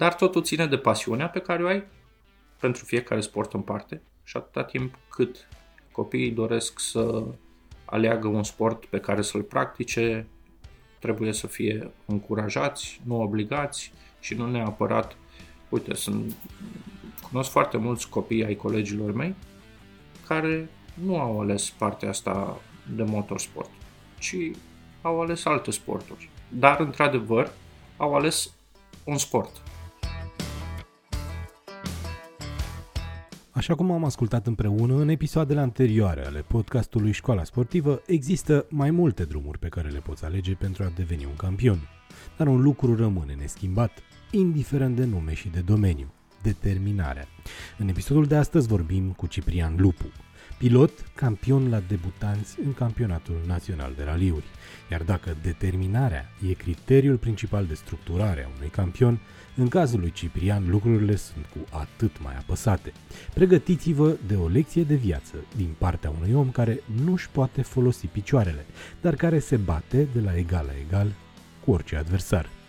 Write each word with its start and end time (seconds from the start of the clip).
Dar 0.00 0.14
totul 0.14 0.42
ține 0.42 0.66
de 0.66 0.78
pasiunea 0.78 1.28
pe 1.28 1.38
care 1.38 1.62
o 1.62 1.66
ai 1.66 1.84
pentru 2.60 2.84
fiecare 2.84 3.20
sport 3.20 3.52
în 3.52 3.60
parte 3.60 4.02
și 4.24 4.36
atâta 4.36 4.64
timp 4.64 4.98
cât 5.08 5.48
copiii 5.92 6.30
doresc 6.30 6.78
să 6.78 7.24
aleagă 7.84 8.28
un 8.28 8.42
sport 8.42 8.84
pe 8.84 8.98
care 8.98 9.22
să-l 9.22 9.42
practice, 9.42 10.26
trebuie 10.98 11.32
să 11.32 11.46
fie 11.46 11.90
încurajați, 12.06 13.00
nu 13.04 13.20
obligați 13.20 13.92
și 14.20 14.34
nu 14.34 14.50
neapărat, 14.50 15.16
uite, 15.68 15.94
sunt, 15.94 16.34
cunosc 17.30 17.50
foarte 17.50 17.76
mulți 17.76 18.08
copii 18.08 18.44
ai 18.44 18.54
colegilor 18.54 19.12
mei 19.12 19.34
care 20.26 20.68
nu 20.94 21.18
au 21.18 21.40
ales 21.40 21.70
partea 21.70 22.08
asta 22.08 22.60
de 22.96 23.02
motorsport, 23.02 23.70
ci 24.18 24.36
au 25.02 25.20
ales 25.20 25.44
alte 25.44 25.70
sporturi. 25.70 26.30
Dar, 26.48 26.80
într-adevăr, 26.80 27.52
au 27.96 28.14
ales 28.14 28.54
un 29.04 29.18
sport. 29.18 29.62
Așa 33.60 33.74
cum 33.74 33.90
am 33.90 34.04
ascultat 34.04 34.46
împreună 34.46 34.94
în 34.94 35.08
episoadele 35.08 35.60
anterioare 35.60 36.26
ale 36.26 36.40
podcastului 36.40 37.12
Școala 37.12 37.44
Sportivă, 37.44 38.02
există 38.06 38.66
mai 38.70 38.90
multe 38.90 39.24
drumuri 39.24 39.58
pe 39.58 39.68
care 39.68 39.88
le 39.88 39.98
poți 39.98 40.24
alege 40.24 40.54
pentru 40.54 40.82
a 40.82 40.92
deveni 40.94 41.24
un 41.24 41.36
campion. 41.36 41.88
Dar 42.36 42.46
un 42.46 42.62
lucru 42.62 42.96
rămâne 42.96 43.34
neschimbat, 43.34 43.98
indiferent 44.30 44.96
de 44.96 45.04
nume 45.04 45.34
și 45.34 45.48
de 45.48 45.60
domeniu, 45.60 46.12
determinarea. 46.42 47.26
În 47.78 47.88
episodul 47.88 48.24
de 48.24 48.36
astăzi 48.36 48.68
vorbim 48.68 49.10
cu 49.10 49.26
Ciprian 49.26 49.74
Lupu, 49.78 50.12
pilot 50.60 50.90
campion 51.14 51.70
la 51.70 51.82
debutanți 51.88 52.56
în 52.64 52.74
campionatul 52.74 53.40
național 53.46 53.92
de 53.96 54.02
raliuri. 54.04 54.44
Iar 54.90 55.02
dacă 55.02 55.36
determinarea 55.42 56.28
e 56.48 56.52
criteriul 56.52 57.16
principal 57.16 57.66
de 57.66 57.74
structurare 57.74 58.44
a 58.44 58.48
unui 58.56 58.68
campion, 58.68 59.20
în 59.56 59.68
cazul 59.68 60.00
lui 60.00 60.10
Ciprian 60.12 60.70
lucrurile 60.70 61.16
sunt 61.16 61.44
cu 61.44 61.76
atât 61.76 62.22
mai 62.22 62.36
apăsate. 62.36 62.92
Pregătiți-vă 63.34 64.16
de 64.26 64.36
o 64.36 64.48
lecție 64.48 64.82
de 64.82 64.94
viață 64.94 65.34
din 65.56 65.74
partea 65.78 66.10
unui 66.10 66.32
om 66.32 66.50
care 66.50 66.80
nu 67.04 67.12
își 67.12 67.30
poate 67.30 67.62
folosi 67.62 68.06
picioarele, 68.06 68.66
dar 69.00 69.14
care 69.14 69.38
se 69.38 69.56
bate 69.56 70.08
de 70.12 70.20
la 70.20 70.36
egal 70.36 70.64
la 70.66 70.72
egal 70.86 71.12
cu 71.64 71.70
orice 71.70 71.96
adversar. 71.96 72.59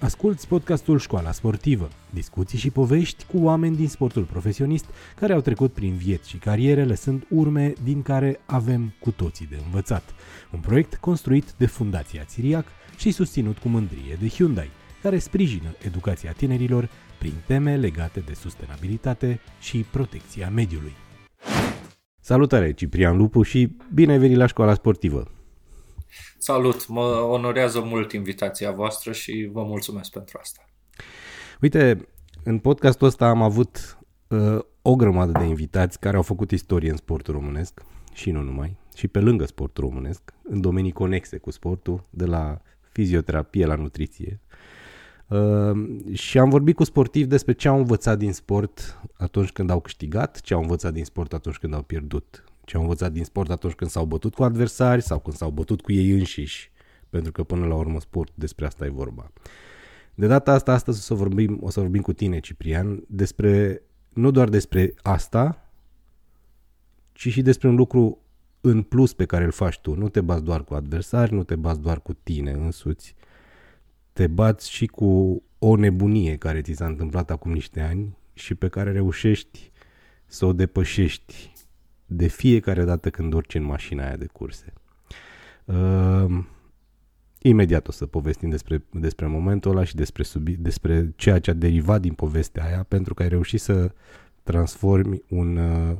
Asculți 0.00 0.48
podcastul 0.48 0.98
Școala 0.98 1.32
Sportivă, 1.32 1.88
discuții 2.10 2.58
și 2.58 2.70
povești 2.70 3.24
cu 3.24 3.38
oameni 3.38 3.76
din 3.76 3.88
sportul 3.88 4.22
profesionist 4.22 4.84
care 5.16 5.32
au 5.32 5.40
trecut 5.40 5.72
prin 5.72 5.96
vieți 5.96 6.28
și 6.28 6.36
cariere 6.36 6.84
lăsând 6.84 7.26
urme 7.30 7.72
din 7.82 8.02
care 8.02 8.40
avem 8.46 8.92
cu 9.00 9.10
toții 9.10 9.46
de 9.46 9.58
învățat. 9.64 10.14
Un 10.52 10.60
proiect 10.60 10.94
construit 10.94 11.52
de 11.56 11.66
Fundația 11.66 12.24
Țiriac 12.24 12.66
și 12.96 13.10
susținut 13.10 13.58
cu 13.58 13.68
mândrie 13.68 14.16
de 14.20 14.28
Hyundai, 14.28 14.70
care 15.02 15.18
sprijină 15.18 15.74
educația 15.86 16.32
tinerilor 16.32 16.88
prin 17.18 17.34
teme 17.46 17.76
legate 17.76 18.20
de 18.20 18.34
sustenabilitate 18.34 19.40
și 19.60 19.84
protecția 19.90 20.50
mediului. 20.54 20.92
Salutare, 22.20 22.72
Ciprian 22.72 23.16
Lupu 23.16 23.42
și 23.42 23.76
bine 23.94 24.12
ai 24.12 24.18
venit 24.18 24.36
la 24.36 24.46
Școala 24.46 24.74
Sportivă! 24.74 25.37
Salut! 26.38 26.86
Mă 26.86 27.00
onorează 27.30 27.80
mult 27.80 28.12
invitația 28.12 28.70
voastră 28.70 29.12
și 29.12 29.48
vă 29.52 29.62
mulțumesc 29.62 30.10
pentru 30.10 30.38
asta. 30.40 30.64
Uite, 31.60 32.08
în 32.44 32.58
podcastul 32.58 33.06
ăsta 33.06 33.26
am 33.26 33.42
avut 33.42 33.98
uh, 34.28 34.58
o 34.82 34.96
grămadă 34.96 35.32
de 35.38 35.44
invitați 35.44 36.00
care 36.00 36.16
au 36.16 36.22
făcut 36.22 36.50
istorie 36.50 36.90
în 36.90 36.96
sportul 36.96 37.34
românesc 37.34 37.82
și 38.12 38.30
nu 38.30 38.42
numai, 38.42 38.76
și 38.94 39.08
pe 39.08 39.20
lângă 39.20 39.44
sportul 39.44 39.84
românesc, 39.84 40.22
în 40.42 40.60
domenii 40.60 40.92
conexe 40.92 41.36
cu 41.38 41.50
sportul, 41.50 42.04
de 42.10 42.24
la 42.24 42.60
fizioterapie 42.92 43.66
la 43.66 43.74
nutriție. 43.74 44.40
Uh, 45.26 45.70
și 46.12 46.38
am 46.38 46.48
vorbit 46.48 46.74
cu 46.74 46.84
sportivi 46.84 47.28
despre 47.28 47.52
ce 47.52 47.68
au 47.68 47.76
învățat 47.76 48.18
din 48.18 48.32
sport 48.32 49.00
atunci 49.16 49.52
când 49.52 49.70
au 49.70 49.80
câștigat, 49.80 50.40
ce 50.40 50.54
au 50.54 50.60
învățat 50.60 50.92
din 50.92 51.04
sport 51.04 51.32
atunci 51.32 51.56
când 51.56 51.74
au 51.74 51.82
pierdut 51.82 52.44
ce 52.68 52.76
au 52.76 52.82
învățat 52.82 53.12
din 53.12 53.24
sport 53.24 53.50
atunci 53.50 53.72
când 53.72 53.90
s-au 53.90 54.04
bătut 54.04 54.34
cu 54.34 54.42
adversari 54.42 55.02
sau 55.02 55.18
când 55.18 55.36
s-au 55.36 55.50
bătut 55.50 55.80
cu 55.80 55.92
ei 55.92 56.10
înșiși, 56.10 56.70
pentru 57.10 57.32
că 57.32 57.42
până 57.42 57.66
la 57.66 57.74
urmă 57.74 58.00
sport 58.00 58.32
despre 58.34 58.66
asta 58.66 58.84
e 58.84 58.88
vorba. 58.88 59.32
De 60.14 60.26
data 60.26 60.52
asta, 60.52 60.72
astăzi 60.72 60.98
o 60.98 61.00
să 61.00 61.14
vorbim, 61.14 61.58
o 61.62 61.70
să 61.70 61.80
vorbim 61.80 62.02
cu 62.02 62.12
tine, 62.12 62.40
Ciprian, 62.40 63.04
despre, 63.06 63.82
nu 64.08 64.30
doar 64.30 64.48
despre 64.48 64.94
asta, 65.02 65.70
ci 67.12 67.28
și 67.28 67.42
despre 67.42 67.68
un 67.68 67.74
lucru 67.74 68.18
în 68.60 68.82
plus 68.82 69.12
pe 69.12 69.24
care 69.24 69.44
îl 69.44 69.50
faci 69.50 69.78
tu. 69.78 69.94
Nu 69.94 70.08
te 70.08 70.20
bați 70.20 70.44
doar 70.44 70.64
cu 70.64 70.74
adversari, 70.74 71.34
nu 71.34 71.42
te 71.42 71.56
bați 71.56 71.80
doar 71.80 72.00
cu 72.00 72.12
tine 72.12 72.50
însuți. 72.50 73.14
Te 74.12 74.26
bați 74.26 74.70
și 74.70 74.86
cu 74.86 75.42
o 75.58 75.76
nebunie 75.76 76.36
care 76.36 76.60
ți 76.60 76.72
s-a 76.72 76.86
întâmplat 76.86 77.30
acum 77.30 77.52
niște 77.52 77.80
ani 77.80 78.16
și 78.32 78.54
pe 78.54 78.68
care 78.68 78.92
reușești 78.92 79.70
să 80.26 80.46
o 80.46 80.52
depășești 80.52 81.52
de 82.10 82.26
fiecare 82.26 82.84
dată 82.84 83.10
când 83.10 83.32
urci 83.32 83.54
în 83.54 83.62
mașina 83.62 84.04
aia 84.06 84.16
de 84.16 84.26
curse. 84.32 84.72
Uh, 85.64 86.44
imediat 87.38 87.88
o 87.88 87.92
să 87.92 88.06
povestim 88.06 88.50
despre, 88.50 88.84
despre 88.90 89.26
momentul 89.26 89.70
ăla 89.70 89.84
și 89.84 89.94
despre, 89.94 90.22
subi, 90.22 90.56
despre 90.56 91.12
ceea 91.16 91.38
ce 91.38 91.50
a 91.50 91.54
derivat 91.54 92.00
din 92.00 92.12
povestea 92.12 92.64
aia, 92.64 92.82
pentru 92.88 93.14
că 93.14 93.22
ai 93.22 93.28
reușit 93.28 93.60
să 93.60 93.92
transformi 94.42 95.22
un, 95.28 95.56
uh, 95.56 95.96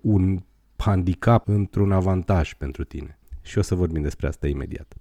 un 0.00 0.42
handicap 0.76 1.48
într-un 1.48 1.92
avantaj 1.92 2.54
pentru 2.54 2.84
tine. 2.84 3.18
Și 3.42 3.58
o 3.58 3.62
să 3.62 3.74
vorbim 3.74 4.02
despre 4.02 4.26
asta 4.26 4.46
imediat. 4.46 4.94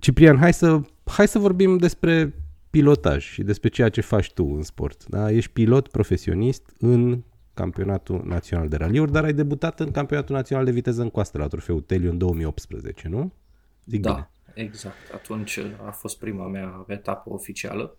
Ciprian, 0.00 0.36
hai 0.36 0.52
să, 0.52 0.80
hai 1.04 1.28
să 1.28 1.38
vorbim 1.38 1.76
despre 1.76 2.34
pilotaj 2.70 3.24
și 3.24 3.42
despre 3.42 3.68
ceea 3.68 3.88
ce 3.88 4.00
faci 4.00 4.32
tu 4.32 4.44
în 4.44 4.62
sport. 4.62 5.06
Da? 5.08 5.30
Ești 5.30 5.50
pilot 5.50 5.88
profesionist 5.88 6.74
în 6.78 7.22
campionatul 7.54 8.22
național 8.24 8.68
de 8.68 8.76
raliuri, 8.76 9.12
dar 9.12 9.24
ai 9.24 9.32
debutat 9.32 9.80
în 9.80 9.90
campionatul 9.90 10.34
național 10.34 10.64
de 10.64 10.70
viteză 10.70 11.02
în 11.02 11.10
coastă 11.10 11.38
la 11.38 11.46
trofeul 11.46 11.80
Teliu 11.80 12.10
în 12.10 12.18
2018, 12.18 13.08
nu? 13.08 13.32
Zic 13.86 14.00
da, 14.00 14.12
bine. 14.12 14.66
exact. 14.66 15.12
Atunci 15.14 15.58
a 15.86 15.90
fost 15.90 16.18
prima 16.18 16.46
mea 16.46 16.84
etapă 16.86 17.30
oficială. 17.30 17.96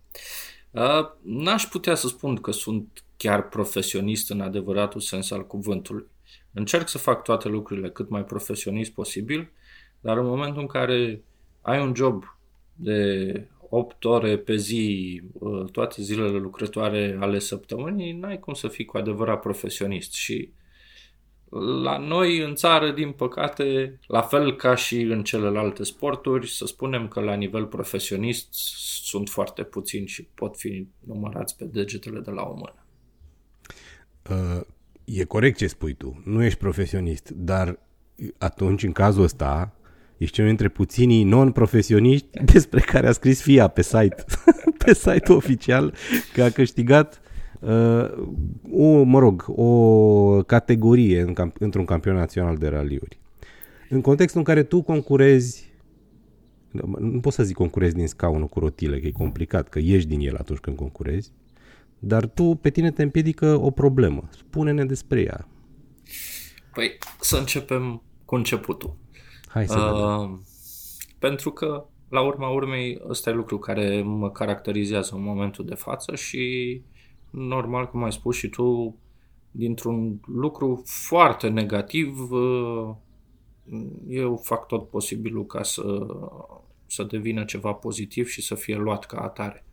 Uh, 0.72 1.10
n-aș 1.22 1.66
putea 1.66 1.96
să 1.96 2.08
spun 2.08 2.36
că 2.36 2.52
sunt 2.52 3.04
chiar 3.18 3.50
profesionist 3.50 4.30
în 4.30 4.42
adevăratul 4.42 5.02
sens 5.02 5.32
al 5.32 5.48
cuvântului. 5.48 6.06
Încerc 6.54 6.88
să 6.88 6.98
fac 6.98 7.24
toate 7.24 7.48
lucrurile 7.48 7.90
cât 7.90 8.10
mai 8.10 8.24
profesionist 8.26 8.92
posibil, 8.92 9.52
dar 10.00 10.18
în 10.18 10.26
momentul 10.26 10.62
în 10.62 10.68
care 10.68 11.22
ai 11.62 11.82
un 11.82 11.96
job 11.96 12.38
de 12.76 13.48
8 13.76 14.06
ore 14.06 14.38
pe 14.38 14.56
zi, 14.56 15.22
uh, 15.34 15.72
toate 15.72 16.02
zilele 16.02 16.38
lucrătoare 16.38 17.18
ale 17.20 17.40
săptămânii, 17.40 18.12
n-ai 18.12 18.40
cum 18.40 18.54
să 18.54 18.68
fii 18.68 18.86
cu 18.86 18.98
adevărat 18.98 19.42
profesionist. 19.42 20.14
Și 20.14 20.52
la 21.84 21.98
noi 21.98 22.40
în 22.42 22.56
țară, 22.56 22.92
din 22.92 23.12
păcate, 23.12 24.00
la 24.08 24.22
fel 24.22 24.56
ca 24.56 24.76
și 24.76 25.02
în 25.02 25.24
celelalte 25.24 25.84
sporturi, 25.84 26.50
să 26.50 26.66
spunem 26.66 27.08
că 27.08 27.20
la 27.20 27.34
nivel 27.34 27.66
profesionist 27.66 28.48
sunt 29.04 29.30
foarte 29.30 29.64
puțini 29.64 30.08
și 30.08 30.28
pot 30.34 30.58
fi 30.58 30.88
numărați 31.00 31.58
pe 31.58 31.66
degetele 31.66 32.20
de 32.20 32.32
la 32.32 32.42
o 32.42 32.54
mână. 32.54 32.86
Uh, 34.30 34.62
e 35.06 35.24
corect 35.24 35.58
ce 35.58 35.68
spui 35.68 35.94
tu, 35.94 36.22
nu 36.26 36.44
ești 36.44 36.60
profesionist, 36.60 37.30
dar 37.30 37.80
atunci, 38.38 38.84
în 38.84 38.92
cazul 38.92 39.24
ăsta, 39.24 39.74
Ești 40.18 40.40
unul 40.40 40.52
dintre 40.56 40.70
puținii 40.70 41.24
non-profesioniști 41.24 42.28
despre 42.54 42.80
care 42.80 43.08
a 43.08 43.12
scris 43.12 43.42
FIA 43.42 43.68
pe 43.68 43.82
site, 43.82 44.24
pe 44.86 44.94
site 44.94 45.34
oficial, 45.34 45.94
că 46.34 46.44
a 46.44 46.50
câștigat 46.50 47.22
uh, 47.60 48.26
o, 48.72 49.04
mă 49.04 49.20
rog, 49.20 49.46
o 49.48 50.44
categorie 50.44 51.22
în 51.22 51.34
camp- 51.34 51.58
într-un 51.60 51.86
campionat 51.86 52.20
național 52.20 52.58
de 52.58 52.68
raliuri. 52.68 53.20
În 53.90 54.02
contextul 54.02 54.40
în 54.40 54.46
care 54.46 54.64
tu 54.64 54.82
concurezi 54.82 55.72
nu 57.00 57.20
pot 57.20 57.34
să 57.34 57.44
zic 57.44 57.56
concurezi 57.56 57.96
din 57.96 58.08
scaunul 58.08 58.48
cu 58.48 58.60
rotile, 58.60 59.00
că 59.00 59.08
e 59.08 59.12
complicat, 59.12 59.70
că 59.70 59.80
ieși 59.80 60.08
din 60.08 60.20
el 60.20 60.36
atunci 60.36 60.60
când 60.60 60.76
concurezi, 60.76 61.32
dar 62.00 62.26
tu, 62.26 62.44
pe 62.44 62.70
tine 62.70 62.92
te 62.92 63.04
împiedică 63.04 63.60
o 63.62 63.72
problemă. 63.72 64.30
Spune-ne 64.38 64.86
despre 64.86 65.22
ea. 65.22 65.48
Păi, 66.74 66.98
să 67.20 67.38
începem 67.38 68.02
cu 68.26 68.36
începutul. 68.36 68.96
Hai 69.54 69.68
să 69.68 69.80
uh, 69.80 70.40
Pentru 71.20 71.52
că, 71.52 71.86
la 72.10 72.22
urma 72.22 72.50
urmei, 72.50 73.02
ăsta 73.08 73.30
e 73.30 73.34
lucru 73.34 73.60
care 73.60 74.02
mă 74.02 74.32
caracterizează 74.32 75.16
în 75.16 75.24
momentul 75.24 75.66
de 75.66 75.76
față 75.76 76.16
și, 76.16 76.82
normal, 77.30 77.90
cum 77.90 78.04
ai 78.04 78.12
spus 78.12 78.36
și 78.36 78.50
tu, 78.50 78.98
dintr-un 79.52 80.20
lucru 80.26 80.84
foarte 80.86 81.48
negativ, 81.48 82.32
uh, 82.32 82.96
eu 84.08 84.38
fac 84.38 84.68
tot 84.68 84.90
posibilul 84.90 85.46
ca 85.46 85.64
să, 85.64 86.06
să 86.86 87.04
devină 87.04 87.44
ceva 87.44 87.72
pozitiv 87.74 88.28
și 88.28 88.42
să 88.42 88.56
fie 88.56 88.76
luat 88.76 89.06
ca 89.06 89.18
atare. 89.18 89.66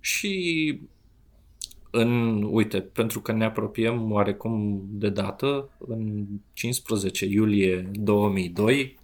Și 0.00 0.80
în, 1.98 2.42
uite, 2.42 2.80
pentru 2.80 3.20
că 3.20 3.32
ne 3.32 3.44
apropiem 3.44 4.12
oarecum 4.12 4.82
de 4.88 5.08
dată, 5.08 5.68
în 5.78 6.26
15 6.52 7.26
iulie 7.26 7.90
2002, 7.92 8.98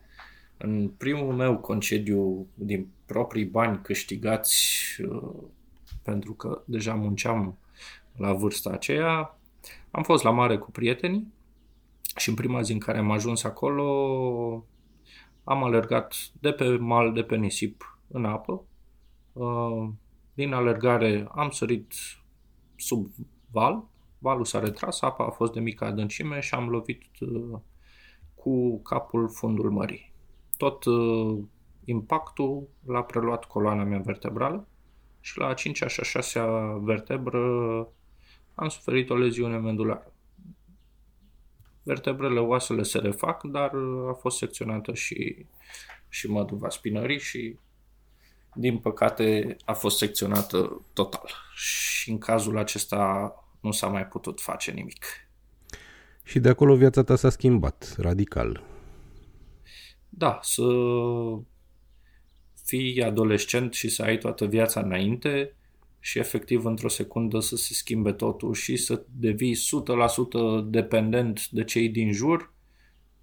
în 0.56 0.89
primul 0.89 1.35
meu 1.35 1.59
concediu 1.59 2.47
din 2.55 2.87
proprii 3.06 3.44
bani 3.44 3.81
câștigați 3.83 4.56
uh, 5.09 5.33
pentru 6.03 6.33
că 6.33 6.62
deja 6.65 6.94
munceam 6.94 7.59
la 8.17 8.33
vârsta 8.33 8.71
aceea. 8.71 9.39
Am 9.91 10.03
fost 10.03 10.25
la 10.25 10.31
mare 10.31 10.56
cu 10.59 10.71
prietenii 10.71 11.33
și 12.17 12.29
în 12.29 12.35
prima 12.35 12.62
zi 12.62 12.73
în 12.73 12.79
care 12.79 12.99
am 12.99 13.11
ajuns 13.11 13.44
acolo 13.44 14.65
am 15.44 15.65
alergat 15.65 16.15
de 16.41 16.53
pe 16.53 16.77
mal, 16.77 17.12
de 17.12 17.23
pe 17.23 17.37
nisip 17.37 17.99
în 18.09 18.25
apă. 18.25 18.65
Uh, 19.33 19.89
din 20.35 20.53
alergare 20.53 21.29
am 21.35 21.50
sărit 21.50 21.93
sub 22.82 23.11
val, 23.50 23.84
valul 24.19 24.44
s-a 24.44 24.58
retras, 24.58 25.00
apa 25.00 25.25
a 25.25 25.31
fost 25.31 25.52
de 25.52 25.61
mică 25.61 25.84
adâncime 25.84 26.40
și 26.40 26.55
am 26.55 26.69
lovit 26.69 27.02
uh, 27.20 27.58
cu 28.34 28.82
capul 28.82 29.29
fundul 29.29 29.70
mării. 29.70 30.12
Tot 30.56 30.84
uh, 30.84 31.38
impactul 31.84 32.69
l-a 32.87 33.02
preluat 33.02 33.44
coloana 33.44 33.84
mea 33.84 33.99
vertebrală 33.99 34.67
și 35.20 35.38
la 35.38 35.46
a 35.46 35.55
5-a 35.55 35.87
și 35.87 36.00
a 36.17 36.20
6-a 36.20 36.79
vertebră 36.81 37.43
am 38.55 38.69
suferit 38.69 39.11
o 39.11 39.14
leziune 39.14 39.58
medulară. 39.58 40.12
Vertebrele, 41.82 42.40
oasele 42.40 42.82
se 42.82 42.99
refac, 42.99 43.43
dar 43.43 43.73
a 44.08 44.12
fost 44.12 44.37
secționată 44.37 44.94
și, 44.94 45.46
și 46.08 46.31
măduva 46.31 46.69
spinării 46.69 47.19
și 47.19 47.58
din 48.54 48.78
păcate 48.78 49.56
a 49.64 49.72
fost 49.72 49.96
secționată 49.96 50.82
total. 50.93 51.31
Și 51.54 52.10
în 52.10 52.19
cazul 52.19 52.58
acesta 52.58 53.34
nu 53.60 53.70
s-a 53.70 53.87
mai 53.87 54.06
putut 54.06 54.40
face 54.40 54.70
nimic. 54.70 55.04
Și 56.25 56.38
de 56.38 56.49
acolo 56.49 56.76
viața 56.76 57.02
ta 57.02 57.16
s-a 57.16 57.31
schimbat 57.31 57.94
radical. 57.99 58.62
Da, 60.08 60.38
să 60.43 60.62
fii 62.64 63.02
adolescent 63.02 63.72
și 63.72 63.88
să 63.88 64.02
ai 64.02 64.19
toată 64.19 64.46
viața 64.46 64.81
înainte 64.81 65.56
și 66.00 66.19
efectiv 66.19 66.64
într-o 66.64 66.88
secundă 66.88 67.40
să 67.40 67.56
se 67.56 67.75
schimbe 67.75 68.12
totul 68.12 68.55
și 68.55 68.76
să 68.76 69.05
devii 69.10 69.56
100% 69.56 70.64
dependent 70.64 71.48
de 71.48 71.64
cei 71.64 71.88
din 71.88 72.12
jur, 72.12 72.52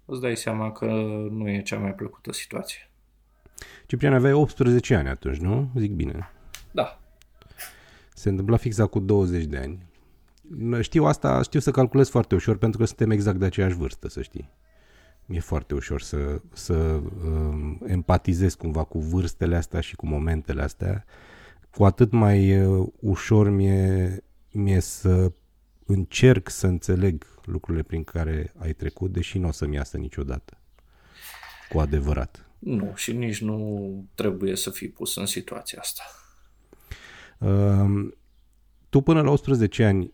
îți 0.04 0.20
dai 0.20 0.36
seama 0.36 0.72
că 0.72 0.86
nu 1.30 1.48
e 1.48 1.62
cea 1.62 1.78
mai 1.78 1.94
plăcută 1.94 2.32
situație. 2.32 2.89
Ciprian, 3.90 4.14
aveai 4.14 4.32
18 4.32 4.94
ani 4.94 5.08
atunci, 5.08 5.36
nu? 5.36 5.70
Zic 5.76 5.92
bine. 5.92 6.30
Da. 6.70 7.00
Se 8.14 8.28
întâmpla 8.28 8.56
fix 8.56 8.76
cu 8.90 8.98
20 8.98 9.44
de 9.44 9.56
ani. 9.56 9.86
Știu 10.80 11.04
asta, 11.04 11.42
știu 11.42 11.60
să 11.60 11.70
calculez 11.70 12.08
foarte 12.08 12.34
ușor 12.34 12.56
pentru 12.56 12.78
că 12.78 12.84
suntem 12.84 13.10
exact 13.10 13.38
de 13.38 13.44
aceeași 13.44 13.74
vârstă, 13.74 14.08
să 14.08 14.22
știi. 14.22 14.50
Mi-e 15.26 15.40
foarte 15.40 15.74
ușor 15.74 16.00
să, 16.00 16.40
să 16.52 16.74
um, 16.74 17.80
empatizez 17.86 18.54
cumva 18.54 18.84
cu 18.84 18.98
vârstele 18.98 19.56
astea 19.56 19.80
și 19.80 19.96
cu 19.96 20.06
momentele 20.06 20.62
astea. 20.62 21.04
Cu 21.70 21.84
atât 21.84 22.12
mai 22.12 22.62
uh, 22.62 22.86
ușor 23.00 23.48
mi-e, 23.48 24.22
mi-e 24.50 24.80
să 24.80 25.32
încerc 25.86 26.48
să 26.48 26.66
înțeleg 26.66 27.26
lucrurile 27.44 27.82
prin 27.82 28.04
care 28.04 28.52
ai 28.58 28.72
trecut, 28.72 29.12
deși 29.12 29.38
nu 29.38 29.48
o 29.48 29.52
să-mi 29.52 29.74
iasă 29.74 29.96
niciodată. 29.96 30.58
Cu 31.68 31.78
adevărat. 31.78 32.49
Nu, 32.60 32.92
și 32.94 33.12
nici 33.12 33.40
nu 33.40 34.04
trebuie 34.14 34.56
să 34.56 34.70
fii 34.70 34.88
pus 34.88 35.16
în 35.16 35.26
situația 35.26 35.78
asta. 35.80 36.02
Uh, 37.38 38.12
tu 38.88 39.00
până 39.00 39.22
la 39.22 39.30
18 39.30 39.84
ani 39.84 40.12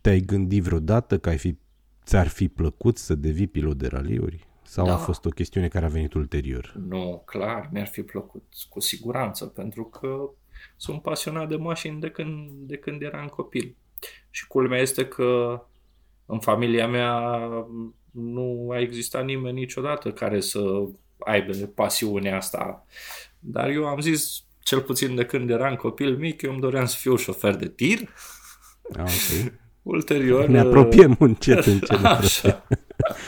te-ai 0.00 0.20
gândit 0.20 0.62
vreodată 0.62 1.18
că 1.18 1.28
ai 1.28 1.38
fi, 1.38 1.56
ți-ar 2.04 2.28
fi 2.28 2.48
plăcut 2.48 2.98
să 2.98 3.14
devii 3.14 3.46
pilot 3.46 3.76
de 3.76 3.86
raliuri? 3.86 4.46
Sau 4.62 4.86
da. 4.86 4.92
a 4.92 4.96
fost 4.96 5.24
o 5.24 5.28
chestiune 5.28 5.68
care 5.68 5.84
a 5.84 5.88
venit 5.88 6.12
ulterior? 6.14 6.74
Nu, 6.88 7.22
clar, 7.26 7.68
mi-ar 7.72 7.86
fi 7.86 8.02
plăcut, 8.02 8.44
cu 8.68 8.80
siguranță, 8.80 9.46
pentru 9.46 9.84
că 9.84 10.30
sunt 10.76 11.02
pasionat 11.02 11.48
de 11.48 11.56
mașini 11.56 12.00
de 12.00 12.10
când, 12.10 12.50
de 12.50 12.76
când 12.76 13.02
eram 13.02 13.26
copil. 13.26 13.76
Și 14.30 14.46
culmea 14.46 14.78
este 14.80 15.06
că 15.06 15.62
în 16.26 16.40
familia 16.40 16.88
mea 16.88 17.38
nu 18.10 18.68
a 18.70 18.80
existat 18.80 19.24
nimeni 19.24 19.58
niciodată 19.58 20.12
care 20.12 20.40
să 20.40 20.88
aibă 21.24 21.52
pasiunea 21.52 22.36
asta. 22.36 22.86
Dar 23.38 23.68
eu 23.68 23.86
am 23.86 24.00
zis, 24.00 24.44
cel 24.62 24.80
puțin 24.80 25.14
de 25.14 25.24
când 25.24 25.50
eram 25.50 25.76
copil 25.76 26.16
mic, 26.16 26.42
eu 26.42 26.50
îmi 26.50 26.60
doream 26.60 26.86
să 26.86 26.96
fiu 26.98 27.16
șofer 27.16 27.54
de 27.54 27.68
tir. 27.68 27.98
Ah, 28.92 29.00
okay. 29.00 29.52
Ulterior... 29.82 30.46
Ne 30.46 30.58
apropiem 30.58 31.16
încet, 31.18 31.64
încet. 31.64 32.04
Așa. 32.18 32.66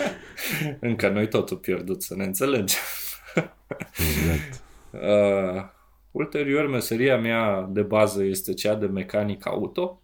Încă 0.80 1.08
noi 1.08 1.28
totul 1.28 1.56
pierdut, 1.56 2.02
să 2.02 2.14
ne 2.14 2.24
înțelegem. 2.24 2.78
exact. 3.98 4.62
Uh, 4.90 5.64
ulterior, 6.10 6.66
meseria 6.66 7.18
mea 7.18 7.68
de 7.70 7.82
bază 7.82 8.24
este 8.24 8.54
cea 8.54 8.74
de 8.74 8.86
mecanic 8.86 9.46
auto 9.46 10.02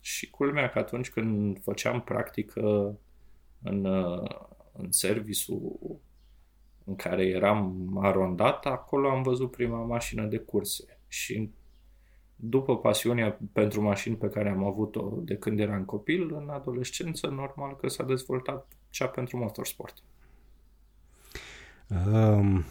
și 0.00 0.30
culmea 0.30 0.70
că 0.70 0.78
atunci 0.78 1.10
când 1.10 1.62
făceam 1.62 2.00
practică 2.00 2.98
în, 3.62 3.84
uh, 3.84 4.30
în 4.72 4.90
serviciul 4.90 6.00
în 6.84 6.96
care 6.96 7.26
eram 7.26 7.90
arondat, 8.02 8.66
acolo 8.66 9.10
am 9.10 9.22
văzut 9.22 9.50
prima 9.50 9.84
mașină 9.84 10.26
de 10.26 10.38
curse 10.38 10.98
și 11.08 11.50
după 12.36 12.78
pasiunea 12.78 13.38
pentru 13.52 13.82
mașini 13.82 14.16
pe 14.16 14.28
care 14.28 14.48
am 14.48 14.64
avut-o 14.64 15.12
de 15.16 15.36
când 15.36 15.60
eram 15.60 15.84
copil, 15.84 16.34
în 16.34 16.48
adolescență, 16.48 17.26
normal 17.26 17.76
că 17.76 17.88
s-a 17.88 18.04
dezvoltat 18.04 18.66
cea 18.90 19.06
pentru 19.06 19.36
motorsport. 19.36 19.94
Um, 22.06 22.64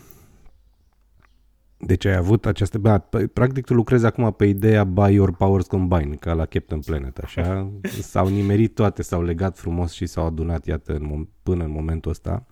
deci 1.86 2.06
ai 2.06 2.16
avut 2.16 2.46
această... 2.46 2.78
Bă, 2.78 3.02
practic 3.34 3.66
tu 3.66 3.74
lucrezi 3.74 4.06
acum 4.06 4.34
pe 4.34 4.46
ideea 4.46 4.84
Buy 4.84 5.14
Your 5.14 5.36
Powers 5.36 5.68
Combine, 5.68 6.16
ca 6.16 6.34
la 6.34 6.46
Captain 6.46 6.80
Planet, 6.80 7.18
așa? 7.18 7.72
S-au 8.12 8.28
nimerit 8.28 8.76
toate, 8.76 9.02
s-au 9.02 9.24
legat 9.24 9.58
frumos 9.58 9.92
și 9.92 10.06
s-au 10.06 10.26
adunat, 10.26 10.66
iată, 10.66 10.94
în, 10.94 11.28
până 11.44 11.64
în 11.64 11.72
momentul 11.72 12.12
ăsta. 12.12 12.46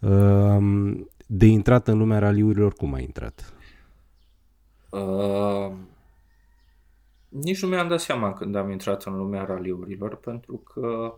Um, 0.00 1.08
de 1.26 1.46
intrat 1.46 1.88
în 1.88 1.98
lumea 1.98 2.18
raliurilor, 2.18 2.72
cum 2.72 2.94
ai 2.94 3.02
intrat? 3.02 3.52
Uh, 4.90 5.72
nici 7.28 7.62
nu 7.62 7.68
mi-am 7.68 7.88
dat 7.88 8.00
seama 8.00 8.32
când 8.32 8.54
am 8.54 8.70
intrat 8.70 9.02
în 9.02 9.16
lumea 9.16 9.44
raliurilor, 9.44 10.16
pentru 10.16 10.56
că 10.56 11.14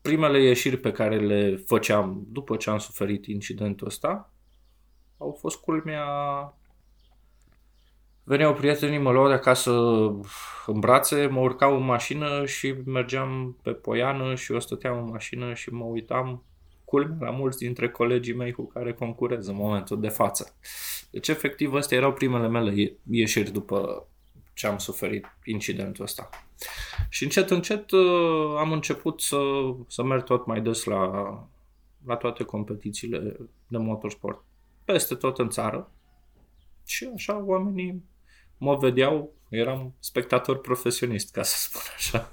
primele 0.00 0.42
ieșiri 0.42 0.76
pe 0.76 0.92
care 0.92 1.18
le 1.18 1.56
făceam 1.56 2.26
după 2.28 2.56
ce 2.56 2.70
am 2.70 2.78
suferit 2.78 3.26
incidentul 3.26 3.86
ăsta 3.86 4.30
au 5.18 5.36
fost 5.40 5.56
culmea 5.56 6.04
veneau 8.22 8.54
prietenii, 8.54 8.98
mă 8.98 9.12
luau 9.12 9.28
de 9.28 9.32
acasă 9.32 9.70
în 10.66 10.80
brațe, 10.80 11.26
mă 11.26 11.40
urcau 11.40 11.76
în 11.76 11.84
mașină 11.84 12.46
și 12.46 12.74
mergeam 12.84 13.56
pe 13.62 13.70
poiană 13.70 14.34
și 14.34 14.52
eu 14.52 14.60
stăteam 14.60 14.98
în 14.98 15.10
mașină 15.10 15.54
și 15.54 15.72
mă 15.72 15.84
uitam 15.84 16.42
culmea 16.84 17.16
la 17.20 17.30
mulți 17.30 17.58
dintre 17.58 17.90
colegii 17.90 18.34
mei 18.34 18.52
cu 18.52 18.66
care 18.66 18.92
concurez 18.92 19.46
în 19.46 19.54
momentul 19.54 20.00
de 20.00 20.08
față. 20.08 20.56
Deci, 21.10 21.28
efectiv, 21.28 21.74
astea 21.74 21.96
erau 21.96 22.12
primele 22.12 22.48
mele 22.48 22.92
ieșiri 23.10 23.50
după 23.50 24.06
ce 24.54 24.66
am 24.66 24.78
suferit 24.78 25.26
incidentul 25.44 26.04
ăsta. 26.04 26.28
Și 27.08 27.22
încet, 27.22 27.50
încet 27.50 27.90
uh, 27.90 28.54
am 28.58 28.72
început 28.72 29.20
să, 29.20 29.38
să 29.88 30.02
merg 30.02 30.24
tot 30.24 30.46
mai 30.46 30.60
des 30.60 30.84
la, 30.84 31.10
la 32.06 32.16
toate 32.16 32.44
competițiile 32.44 33.36
de 33.66 33.78
motorsport, 33.78 34.44
peste 34.86 35.14
tot 35.14 35.38
în 35.38 35.48
țară. 35.48 35.90
Și 36.84 37.10
așa 37.14 37.44
oamenii 37.44 38.04
mă 38.58 38.76
vedeau, 38.76 39.34
eram 39.48 39.94
spectator 39.98 40.60
profesionist, 40.60 41.32
ca 41.32 41.42
să 41.42 41.56
spun 41.58 41.80
așa. 41.96 42.30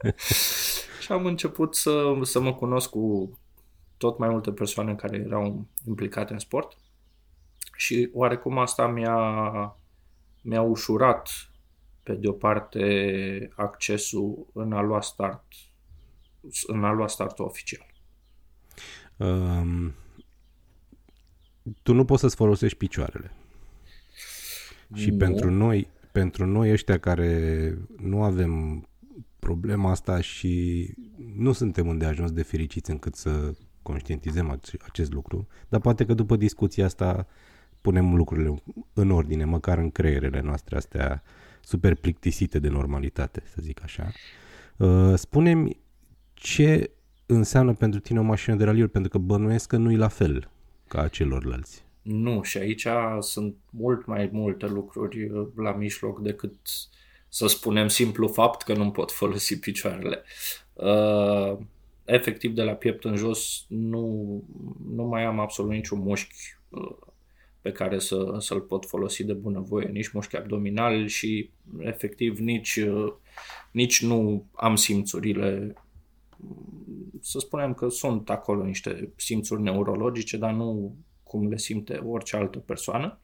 și 1.02 1.12
am 1.12 1.26
început 1.26 1.74
să, 1.74 2.18
să 2.22 2.40
mă 2.40 2.54
cunosc 2.54 2.90
cu 2.90 3.38
tot 3.96 4.18
mai 4.18 4.28
multe 4.28 4.52
persoane 4.52 4.94
care 4.94 5.16
erau 5.16 5.66
implicate 5.86 6.32
în 6.32 6.38
sport 6.38 6.76
și 7.76 8.10
oarecum 8.12 8.58
asta 8.58 8.86
mi-a, 8.86 9.76
mi-a 10.42 10.62
ușurat 10.62 11.30
pe 12.02 12.12
de 12.12 12.28
o 12.28 12.32
parte, 12.32 13.48
accesul 13.56 14.46
în 14.52 14.72
a 14.72 14.80
lua 14.80 15.00
start, 15.00 15.44
în 16.66 16.84
a 16.84 16.92
lua 16.92 17.06
startul 17.06 17.44
oficial. 17.44 17.86
Um, 19.16 19.94
tu 21.82 21.92
nu 21.92 22.04
poți 22.04 22.20
să-ți 22.20 22.36
folosești 22.36 22.76
picioarele. 22.76 23.32
Și 24.94 25.10
nu. 25.10 25.16
pentru 25.16 25.50
noi, 25.50 25.88
pentru 26.12 26.46
noi 26.46 26.70
ăștia 26.70 26.98
care 26.98 27.74
nu 27.96 28.22
avem 28.22 28.84
problema 29.38 29.90
asta 29.90 30.20
și 30.20 30.86
nu 31.36 31.52
suntem 31.52 31.86
unde 31.86 32.04
ajuns 32.04 32.32
de 32.32 32.42
fericiți 32.42 32.90
încât 32.90 33.14
să 33.14 33.54
conștientizăm 33.82 34.60
acest 34.86 35.12
lucru, 35.12 35.46
dar 35.68 35.80
poate 35.80 36.04
că 36.04 36.14
după 36.14 36.36
discuția 36.36 36.84
asta 36.84 37.26
punem 37.80 38.14
lucrurile 38.14 38.62
în 38.92 39.10
ordine, 39.10 39.44
măcar 39.44 39.78
în 39.78 39.90
creierele 39.90 40.40
noastre 40.40 40.76
astea 40.76 41.22
super 41.60 41.94
plictisite 41.94 42.58
de 42.58 42.68
normalitate, 42.68 43.42
să 43.46 43.56
zic 43.60 43.82
așa. 43.82 44.12
Uh, 44.76 45.14
spune-mi 45.14 45.80
ce 46.34 46.90
înseamnă 47.26 47.72
pentru 47.72 48.00
tine 48.00 48.18
o 48.18 48.22
mașină 48.22 48.56
de 48.56 48.64
raliuri, 48.64 48.90
pentru 48.90 49.10
că 49.10 49.18
bănuiesc 49.18 49.68
că 49.68 49.76
nu 49.76 49.90
e 49.90 49.96
la 49.96 50.08
fel 50.08 50.50
ca 50.90 51.08
celorlalți. 51.08 51.82
Nu, 52.02 52.42
și 52.42 52.58
aici 52.58 52.86
sunt 53.20 53.56
mult 53.70 54.06
mai 54.06 54.28
multe 54.32 54.66
lucruri 54.66 55.24
uh, 55.24 55.46
la 55.56 55.72
mijloc 55.72 56.20
decât 56.20 56.56
să 57.28 57.46
spunem 57.46 57.88
simplu 57.88 58.28
fapt 58.28 58.62
că 58.62 58.74
nu 58.74 58.90
pot 58.90 59.10
folosi 59.10 59.58
picioarele. 59.58 60.22
Uh, 60.72 61.58
efectiv, 62.04 62.54
de 62.54 62.62
la 62.62 62.72
piept 62.72 63.04
în 63.04 63.16
jos 63.16 63.64
nu, 63.68 64.42
nu 64.94 65.04
mai 65.04 65.24
am 65.24 65.38
absolut 65.38 65.70
niciun 65.70 65.98
mușchi 65.98 66.56
uh, 66.68 66.96
pe 67.60 67.72
care 67.72 67.98
să, 67.98 68.36
să-l 68.38 68.60
pot 68.60 68.86
folosi 68.86 69.24
de 69.24 69.32
bunăvoie, 69.32 69.86
nici 69.86 70.12
mușchi 70.12 70.36
abdominali 70.36 71.08
și 71.08 71.50
efectiv 71.78 72.38
nici, 72.38 72.76
uh, 72.76 73.12
nici 73.70 74.02
nu 74.02 74.46
am 74.52 74.76
simțurile 74.76 75.74
să 77.20 77.38
spunem 77.38 77.74
că 77.74 77.88
sunt 77.88 78.30
acolo 78.30 78.64
niște 78.64 79.12
simțuri 79.16 79.62
neurologice, 79.62 80.36
dar 80.36 80.52
nu 80.52 80.96
cum 81.22 81.48
le 81.48 81.56
simte 81.56 81.96
orice 81.96 82.36
altă 82.36 82.58
persoană. 82.58 83.18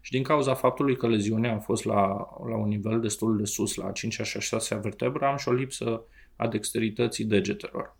Și 0.00 0.10
din 0.10 0.22
cauza 0.22 0.54
faptului 0.54 0.96
că 0.96 1.08
leziunea 1.08 1.54
a 1.54 1.58
fost 1.58 1.84
la, 1.84 2.06
la 2.48 2.56
un 2.56 2.68
nivel 2.68 3.00
destul 3.00 3.36
de 3.36 3.44
sus, 3.44 3.74
la 3.74 3.92
5 3.92 4.20
și 4.22 4.40
6 4.40 4.74
vertebră, 4.74 5.26
am 5.26 5.36
și 5.36 5.48
o 5.48 5.52
lipsă 5.52 6.02
a 6.36 6.48
dexterității 6.48 7.24
degetelor. 7.24 7.96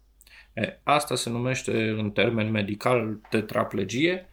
E, 0.53 0.81
asta 0.83 1.15
se 1.15 1.31
numește 1.31 1.89
în 1.89 2.11
termen 2.11 2.51
medical 2.51 3.21
tetraplegie, 3.31 4.29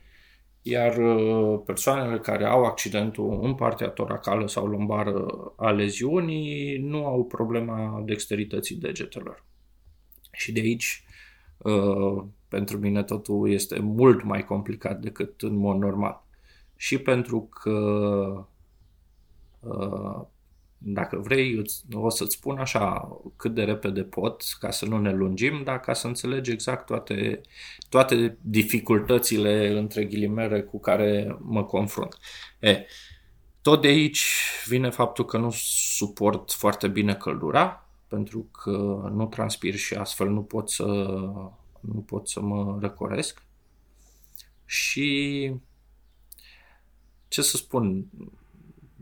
iar 0.62 0.98
uh, 0.98 1.62
persoanele 1.66 2.20
care 2.20 2.46
au 2.46 2.64
accidentul 2.64 3.40
în 3.42 3.56
partea 3.56 3.88
toracală 3.88 4.48
sau 4.48 4.68
lombară 4.68 5.26
a 5.58 5.70
leziunii 5.70 6.78
nu 6.78 7.06
au 7.06 7.26
problema 7.26 8.02
dexterității 8.06 8.76
degetelor. 8.76 9.46
Și 10.32 10.52
de 10.52 10.60
aici, 10.60 11.04
uh, 11.58 12.24
pentru 12.48 12.78
mine 12.78 13.04
totul 13.04 13.52
este 13.52 13.80
mult 13.80 14.24
mai 14.24 14.46
complicat 14.46 15.00
decât 15.00 15.42
în 15.42 15.56
mod 15.56 15.78
normal. 15.78 16.24
Și 16.76 16.98
pentru 16.98 17.50
că 17.62 18.46
uh, 19.60 20.26
dacă 20.84 21.18
vrei, 21.18 21.62
o 21.94 22.10
să-ți 22.10 22.36
spun 22.36 22.58
așa 22.58 23.18
cât 23.36 23.54
de 23.54 23.64
repede 23.64 24.04
pot, 24.04 24.44
ca 24.60 24.72
să 24.72 24.86
nu 24.86 25.00
ne 25.00 25.14
lungim, 25.14 25.62
dar 25.64 25.80
ca 25.80 25.94
să 25.94 26.08
înțelegi 26.08 26.52
exact 26.52 26.86
toate, 26.86 27.42
toate 27.90 28.38
dificultățile, 28.42 29.78
între 29.78 30.06
ghilimere, 30.06 30.62
cu 30.62 30.80
care 30.80 31.38
mă 31.40 31.64
confrunt. 31.64 32.18
E, 32.60 32.86
tot 33.62 33.82
de 33.82 33.88
aici 33.88 34.26
vine 34.66 34.90
faptul 34.90 35.26
că 35.26 35.38
nu 35.38 35.52
suport 35.98 36.52
foarte 36.52 36.88
bine 36.88 37.16
căldura, 37.16 37.90
pentru 38.12 38.48
că 38.51 39.10
nu 39.13 39.25
transpir 39.25 39.75
și 39.75 39.94
astfel 39.94 40.30
nu 40.30 40.41
pot 40.41 40.70
să, 40.70 40.86
nu 41.80 42.00
pot 42.06 42.27
să 42.27 42.41
mă 42.41 42.77
răcoresc. 42.82 43.44
Și 44.65 45.51
ce 47.27 47.41
să 47.41 47.58
spun, 47.58 48.06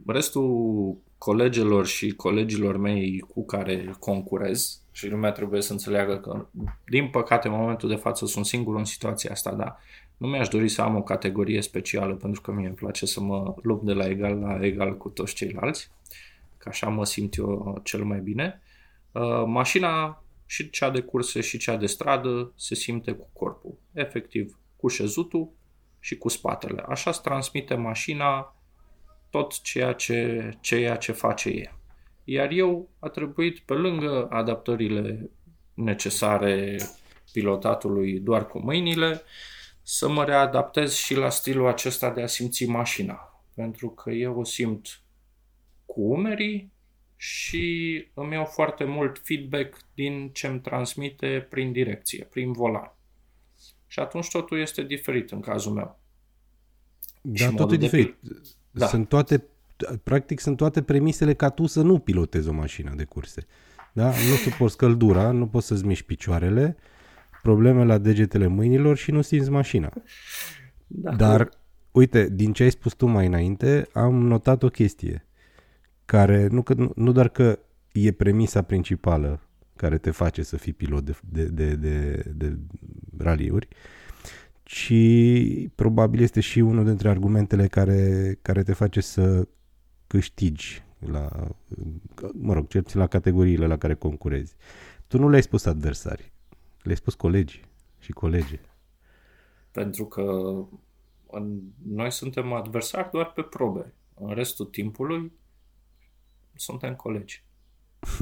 restul 0.05 0.97
colegilor 1.17 1.85
și 1.85 2.09
colegilor 2.11 2.77
mei 2.77 3.19
cu 3.19 3.45
care 3.45 3.95
concurez 3.99 4.81
și 4.91 5.07
lumea 5.07 5.31
trebuie 5.31 5.61
să 5.61 5.71
înțeleagă 5.71 6.17
că, 6.17 6.45
din 6.85 7.09
păcate, 7.09 7.47
în 7.47 7.53
momentul 7.53 7.89
de 7.89 7.95
față 7.95 8.25
sunt 8.25 8.45
singur 8.45 8.75
în 8.75 8.85
situația 8.85 9.31
asta, 9.31 9.53
dar 9.53 9.79
nu 10.17 10.27
mi-aș 10.27 10.47
dori 10.47 10.69
să 10.69 10.81
am 10.81 10.95
o 10.95 11.03
categorie 11.03 11.61
specială 11.61 12.15
pentru 12.15 12.41
că 12.41 12.51
mie 12.51 12.67
îmi 12.67 12.75
place 12.75 13.05
să 13.05 13.21
mă 13.21 13.55
lupt 13.61 13.85
de 13.85 13.93
la 13.93 14.05
egal 14.07 14.39
la 14.39 14.65
egal 14.65 14.97
cu 14.97 15.09
toți 15.09 15.33
ceilalți, 15.33 15.91
că 16.57 16.69
așa 16.69 16.87
mă 16.87 17.05
simt 17.05 17.35
eu 17.35 17.79
cel 17.83 18.03
mai 18.03 18.19
bine. 18.19 18.61
Uh, 19.11 19.43
mașina 19.45 20.23
și 20.45 20.69
cea 20.69 20.89
de 20.89 21.01
curse 21.01 21.41
și 21.41 21.57
cea 21.57 21.75
de 21.75 21.85
stradă 21.85 22.53
se 22.55 22.75
simte 22.75 23.11
cu 23.11 23.29
corpul, 23.33 23.77
efectiv 23.93 24.59
cu 24.75 24.87
șezutul 24.87 25.49
și 25.99 26.17
cu 26.17 26.29
spatele. 26.29 26.83
Așa 26.87 27.11
se 27.11 27.19
transmite 27.23 27.75
mașina 27.75 28.55
tot 29.29 29.61
ceea 29.61 29.93
ce, 29.93 30.49
ceea 30.61 30.95
ce 30.95 31.11
face 31.11 31.49
ea. 31.49 31.79
Iar 32.23 32.51
eu 32.51 32.89
a 32.99 33.07
trebuit, 33.07 33.59
pe 33.59 33.73
lângă 33.73 34.27
adaptările 34.29 35.29
necesare 35.73 36.77
pilotatului 37.31 38.19
doar 38.19 38.47
cu 38.47 38.59
mâinile, 38.59 39.21
să 39.81 40.09
mă 40.09 40.23
readaptez 40.23 40.93
și 40.93 41.15
la 41.15 41.29
stilul 41.29 41.67
acesta 41.67 42.09
de 42.09 42.21
a 42.21 42.27
simți 42.27 42.65
mașina. 42.65 43.43
Pentru 43.55 43.89
că 43.89 44.11
eu 44.11 44.39
o 44.39 44.43
simt 44.43 45.01
cu 45.85 46.01
umerii 46.01 46.71
și 47.21 48.07
îmi 48.13 48.33
iau 48.33 48.45
foarte 48.45 48.83
mult 48.83 49.21
feedback 49.23 49.77
din 49.93 50.29
ce 50.33 50.47
îmi 50.47 50.59
transmite 50.59 51.47
prin 51.49 51.71
direcție, 51.71 52.23
prin 52.23 52.51
volan. 52.51 52.95
Și 53.88 53.99
atunci 53.99 54.29
totul 54.29 54.59
este 54.59 54.83
diferit 54.83 55.31
în 55.31 55.39
cazul 55.39 55.73
meu. 55.73 55.99
Da, 57.21 57.49
totul 57.49 57.73
e 57.73 57.77
diferit. 57.77 58.15
Da. 58.71 58.88
Sunt 58.88 59.07
toate, 59.07 59.43
practic 60.03 60.39
sunt 60.39 60.57
toate 60.57 60.81
premisele 60.81 61.33
ca 61.33 61.49
tu 61.49 61.65
să 61.65 61.81
nu 61.81 61.99
pilotezi 61.99 62.49
o 62.49 62.53
mașină 62.53 62.93
de 62.95 63.03
curse. 63.03 63.45
Da? 63.93 64.05
Nu 64.05 64.35
suporți 64.43 64.77
căldura, 64.77 65.31
nu 65.31 65.47
poți 65.47 65.67
să-ți 65.67 65.85
miști 65.85 66.05
picioarele, 66.05 66.77
probleme 67.41 67.85
la 67.85 67.97
degetele 67.97 68.47
mâinilor 68.47 68.97
și 68.97 69.11
nu 69.11 69.21
simți 69.21 69.49
mașina. 69.49 69.93
Da. 70.88 71.15
Dar, 71.15 71.49
uite, 71.91 72.29
din 72.29 72.53
ce 72.53 72.63
ai 72.63 72.71
spus 72.71 72.93
tu 72.93 73.05
mai 73.05 73.25
înainte, 73.25 73.88
am 73.93 74.15
notat 74.15 74.63
o 74.63 74.69
chestie 74.69 75.23
care 76.09 76.47
nu, 76.47 76.61
că, 76.61 76.73
nu, 76.73 76.91
nu 76.95 77.11
doar 77.11 77.29
că 77.29 77.59
e 77.91 78.11
premisa 78.11 78.61
principală 78.61 79.39
care 79.75 79.97
te 79.97 80.11
face 80.11 80.43
să 80.43 80.57
fii 80.57 80.73
pilot 80.73 81.03
de, 81.03 81.15
de, 81.21 81.45
de, 81.45 81.75
de, 81.75 82.25
de 82.33 82.57
raliuri, 83.17 83.67
ci 84.63 84.93
probabil 85.75 86.21
este 86.21 86.39
și 86.39 86.59
unul 86.59 86.85
dintre 86.85 87.09
argumentele 87.09 87.67
care, 87.67 88.37
care 88.41 88.63
te 88.63 88.73
face 88.73 89.01
să 89.01 89.47
câștigi 90.07 90.83
la, 91.11 91.47
mă 92.33 92.53
rog, 92.53 92.67
cel 92.67 92.83
la 92.93 93.07
categoriile 93.07 93.67
la 93.67 93.77
care 93.77 93.93
concurezi. 93.93 94.55
Tu 95.07 95.17
nu 95.17 95.29
le-ai 95.29 95.41
spus 95.43 95.65
adversari, 95.65 96.31
le-ai 96.81 96.97
spus 96.97 97.13
colegi 97.13 97.63
și 97.99 98.11
colege. 98.11 98.59
Pentru 99.71 100.05
că 100.05 100.23
noi 101.83 102.11
suntem 102.11 102.53
adversari 102.53 103.11
doar 103.11 103.31
pe 103.31 103.41
probe. 103.41 103.93
În 104.13 104.33
restul 104.33 104.65
timpului 104.65 105.31
suntem 106.59 106.95
colegi. 106.95 107.43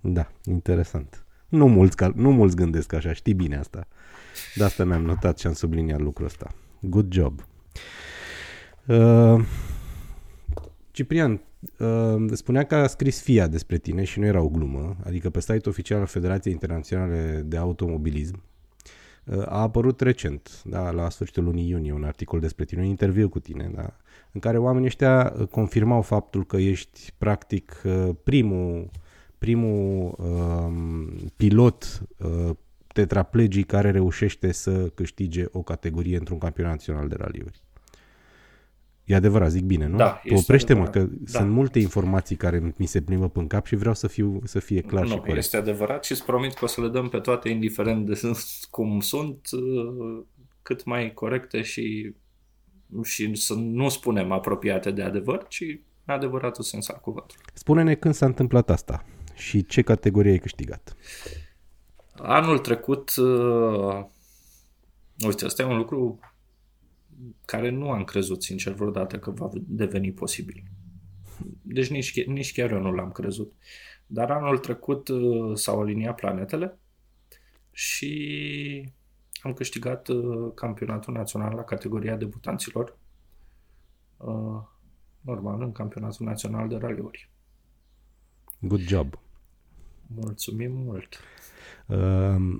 da, 0.00 0.30
interesant. 0.44 1.26
Nu 1.48 1.68
mulți, 1.68 1.96
nu 2.14 2.32
mulți 2.32 2.56
gândesc 2.56 2.92
așa, 2.92 3.12
știi 3.12 3.34
bine 3.34 3.56
asta. 3.56 3.88
De 4.54 4.64
asta 4.64 4.84
mi-am 4.84 5.02
notat 5.02 5.38
și 5.38 5.46
am 5.46 5.52
subliniat 5.52 6.00
lucrul 6.00 6.26
ăsta. 6.26 6.54
Good 6.80 7.12
job. 7.12 7.44
Uh, 8.86 9.44
Ciprian, 10.90 11.40
uh, 11.78 12.30
spunea 12.32 12.64
că 12.64 12.74
a 12.74 12.86
scris 12.86 13.22
FIA 13.22 13.46
despre 13.46 13.78
tine 13.78 14.04
și 14.04 14.18
nu 14.18 14.26
era 14.26 14.40
o 14.40 14.48
glumă, 14.48 14.96
adică 15.04 15.30
pe 15.30 15.40
site 15.40 15.68
oficial 15.68 16.00
al 16.00 16.06
Federației 16.06 16.52
Internaționale 16.52 17.42
de 17.46 17.56
Automobilism 17.56 18.34
uh, 18.34 18.57
a 19.44 19.60
apărut 19.60 20.00
recent, 20.00 20.62
da, 20.64 20.90
la 20.90 21.10
sfârșitul 21.10 21.44
lunii 21.44 21.68
iunie, 21.68 21.92
un 21.92 22.04
articol 22.04 22.40
despre 22.40 22.64
tine, 22.64 22.80
un 22.80 22.86
interviu 22.86 23.28
cu 23.28 23.38
tine, 23.38 23.70
da, 23.74 23.96
în 24.32 24.40
care 24.40 24.58
oamenii 24.58 24.86
ăștia 24.86 25.34
uh, 25.38 25.46
confirmau 25.46 26.02
faptul 26.02 26.46
că 26.46 26.56
ești 26.56 27.12
practic 27.18 27.82
uh, 27.84 28.08
primul, 28.24 28.90
primul 29.38 30.14
uh, 30.18 31.28
pilot 31.36 32.02
uh, 32.18 32.50
tetraplegii 32.92 33.62
care 33.62 33.90
reușește 33.90 34.52
să 34.52 34.88
câștige 34.94 35.44
o 35.52 35.62
categorie 35.62 36.16
într-un 36.16 36.38
campionat 36.38 36.72
național 36.72 37.08
de 37.08 37.14
raliuri. 37.18 37.60
E 39.08 39.14
adevărat, 39.14 39.50
zic 39.50 39.64
bine, 39.64 39.86
nu? 39.86 39.96
Da, 39.96 40.22
Oprește-mă, 40.30 40.86
că 40.86 40.98
da. 40.98 41.38
sunt 41.38 41.50
multe 41.50 41.78
informații 41.78 42.36
care 42.36 42.74
mi 42.76 42.86
se 42.86 43.00
plimbă 43.00 43.30
în 43.34 43.46
cap 43.46 43.66
și 43.66 43.76
vreau 43.76 43.94
să, 43.94 44.06
fiu, 44.06 44.40
să 44.44 44.58
fie 44.58 44.80
clar 44.80 45.02
nu, 45.02 45.08
și 45.08 45.16
corect. 45.16 45.36
Este 45.36 45.56
adevărat 45.56 46.04
și 46.04 46.12
îți 46.12 46.24
promit 46.24 46.52
că 46.52 46.64
o 46.64 46.66
să 46.66 46.80
le 46.80 46.88
dăm 46.88 47.08
pe 47.08 47.18
toate, 47.18 47.48
indiferent 47.48 48.06
de 48.06 48.20
cum 48.70 49.00
sunt, 49.00 49.48
uh, 49.52 50.24
cât 50.62 50.84
mai 50.84 51.12
corecte 51.14 51.62
și, 51.62 52.14
și 53.02 53.34
să 53.34 53.54
nu 53.54 53.88
spunem 53.88 54.32
apropiate 54.32 54.90
de 54.90 55.02
adevăr, 55.02 55.46
ci 55.48 55.80
adevăratul 56.04 56.64
sens 56.64 56.88
al 56.88 56.98
cuvântului. 57.02 57.44
Spune-ne 57.52 57.94
când 57.94 58.14
s-a 58.14 58.26
întâmplat 58.26 58.70
asta 58.70 59.04
și 59.34 59.66
ce 59.66 59.82
categorie 59.82 60.30
ai 60.30 60.38
câștigat. 60.38 60.96
Anul 62.16 62.58
trecut, 62.58 63.16
uh, 63.16 64.04
uite, 65.26 65.44
ăsta 65.44 65.62
e 65.62 65.66
un 65.66 65.76
lucru 65.76 66.18
care 67.44 67.70
nu 67.70 67.90
am 67.90 68.04
crezut 68.04 68.42
sincer 68.42 68.72
vreodată 68.72 69.18
că 69.18 69.30
va 69.30 69.48
deveni 69.54 70.12
posibil. 70.12 70.62
Deci 71.62 71.88
nici, 71.88 72.24
nici 72.26 72.52
chiar 72.52 72.70
eu 72.70 72.80
nu 72.80 72.92
l-am 72.92 73.10
crezut. 73.10 73.52
Dar 74.06 74.30
anul 74.30 74.58
trecut 74.58 75.08
uh, 75.08 75.56
s-au 75.56 75.80
aliniat 75.80 76.14
planetele 76.14 76.78
și 77.70 78.92
am 79.42 79.52
câștigat 79.52 80.08
uh, 80.08 80.52
campionatul 80.54 81.14
național 81.14 81.54
la 81.54 81.64
categoria 81.64 82.16
debutanților. 82.16 82.98
Uh, 84.16 84.62
normal, 85.20 85.62
în 85.62 85.72
campionatul 85.72 86.26
național 86.26 86.68
de 86.68 86.76
raliuri. 86.76 87.30
Good 88.60 88.80
job! 88.80 89.18
Mulțumim 90.06 90.72
mult! 90.72 91.20
Uh, 91.86 92.58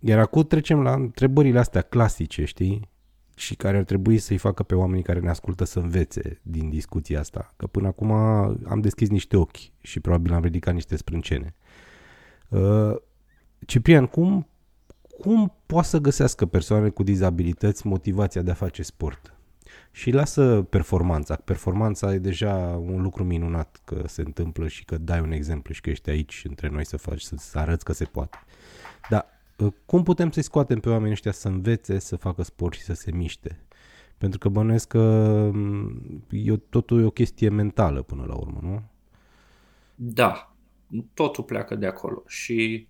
iar 0.00 0.18
acum 0.18 0.42
trecem 0.42 0.82
la 0.82 0.92
întrebările 0.92 1.58
astea 1.58 1.82
clasice, 1.82 2.44
știi? 2.44 2.88
Și 3.34 3.54
care 3.54 3.76
ar 3.76 3.84
trebui 3.84 4.18
să-i 4.18 4.36
facă 4.36 4.62
pe 4.62 4.74
oamenii 4.74 5.02
care 5.02 5.20
ne 5.20 5.28
ascultă 5.28 5.64
să 5.64 5.78
învețe 5.78 6.40
din 6.42 6.68
discuția 6.68 7.20
asta. 7.20 7.54
Că 7.56 7.66
până 7.66 7.86
acum 7.86 8.10
am 8.68 8.80
deschis 8.80 9.08
niște 9.08 9.36
ochi 9.36 9.56
și 9.80 10.00
probabil 10.00 10.32
am 10.32 10.42
ridicat 10.42 10.74
niște 10.74 10.96
sprâncene. 10.96 11.54
Uh, 12.48 12.94
Ciprian, 13.66 14.06
cum, 14.06 14.48
cum 15.20 15.54
poate 15.66 15.86
să 15.86 15.98
găsească 15.98 16.46
persoane 16.46 16.88
cu 16.88 17.02
dizabilități 17.02 17.86
motivația 17.86 18.42
de 18.42 18.50
a 18.50 18.54
face 18.54 18.82
sport? 18.82 19.34
Și 19.90 20.10
lasă 20.10 20.66
performanța. 20.70 21.34
Performanța 21.34 22.14
e 22.14 22.18
deja 22.18 22.54
un 22.86 23.02
lucru 23.02 23.24
minunat 23.24 23.80
că 23.84 24.02
se 24.06 24.22
întâmplă 24.22 24.68
și 24.68 24.84
că 24.84 24.98
dai 24.98 25.20
un 25.20 25.32
exemplu 25.32 25.74
și 25.74 25.80
că 25.80 25.90
ești 25.90 26.10
aici 26.10 26.44
între 26.48 26.68
noi 26.68 26.86
să 26.86 26.96
faci, 26.96 27.22
să 27.22 27.58
arăți 27.58 27.84
că 27.84 27.92
se 27.92 28.04
poate. 28.04 28.38
Dar 29.10 29.26
uh, 29.26 29.33
cum 29.86 30.02
putem 30.02 30.30
să-i 30.30 30.42
scoatem 30.42 30.80
pe 30.80 30.88
oamenii 30.88 31.12
ăștia 31.12 31.32
să 31.32 31.48
învețe, 31.48 31.98
să 31.98 32.16
facă 32.16 32.42
sport 32.42 32.74
și 32.74 32.82
să 32.82 32.92
se 32.92 33.12
miște? 33.12 33.66
Pentru 34.18 34.38
că 34.38 34.48
bănuiesc 34.48 34.88
că 34.88 35.02
mm, 35.52 36.24
e, 36.30 36.56
totul 36.56 37.00
e 37.00 37.04
o 37.04 37.10
chestie 37.10 37.48
mentală 37.48 38.02
până 38.02 38.24
la 38.26 38.34
urmă, 38.34 38.58
nu? 38.62 38.82
Da, 39.94 40.54
totul 41.14 41.44
pleacă 41.44 41.74
de 41.74 41.86
acolo 41.86 42.22
și 42.26 42.86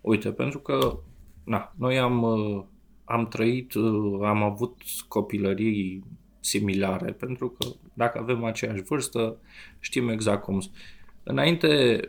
uite, 0.00 0.32
pentru 0.32 0.58
că 0.58 0.98
na, 1.44 1.74
noi 1.78 1.98
am, 1.98 2.22
uh, 2.22 2.64
am 3.04 3.28
trăit, 3.28 3.74
uh, 3.74 4.20
am 4.22 4.42
avut 4.42 4.82
copilării 5.08 6.04
similare, 6.40 7.12
pentru 7.12 7.48
că 7.48 7.66
dacă 7.92 8.18
avem 8.18 8.44
aceeași 8.44 8.82
vârstă, 8.82 9.36
știm 9.78 10.08
exact 10.08 10.42
cum. 10.42 10.62
Înainte, 11.22 12.00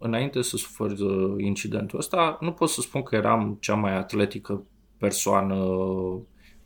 înainte 0.00 0.42
să 0.42 0.56
sufăr 0.56 0.90
uh, 0.90 1.34
incidentul 1.38 1.98
ăsta, 1.98 2.38
nu 2.40 2.52
pot 2.52 2.68
să 2.68 2.80
spun 2.80 3.02
că 3.02 3.16
eram 3.16 3.56
cea 3.60 3.74
mai 3.74 3.96
atletică 3.96 4.64
persoană, 4.98 5.56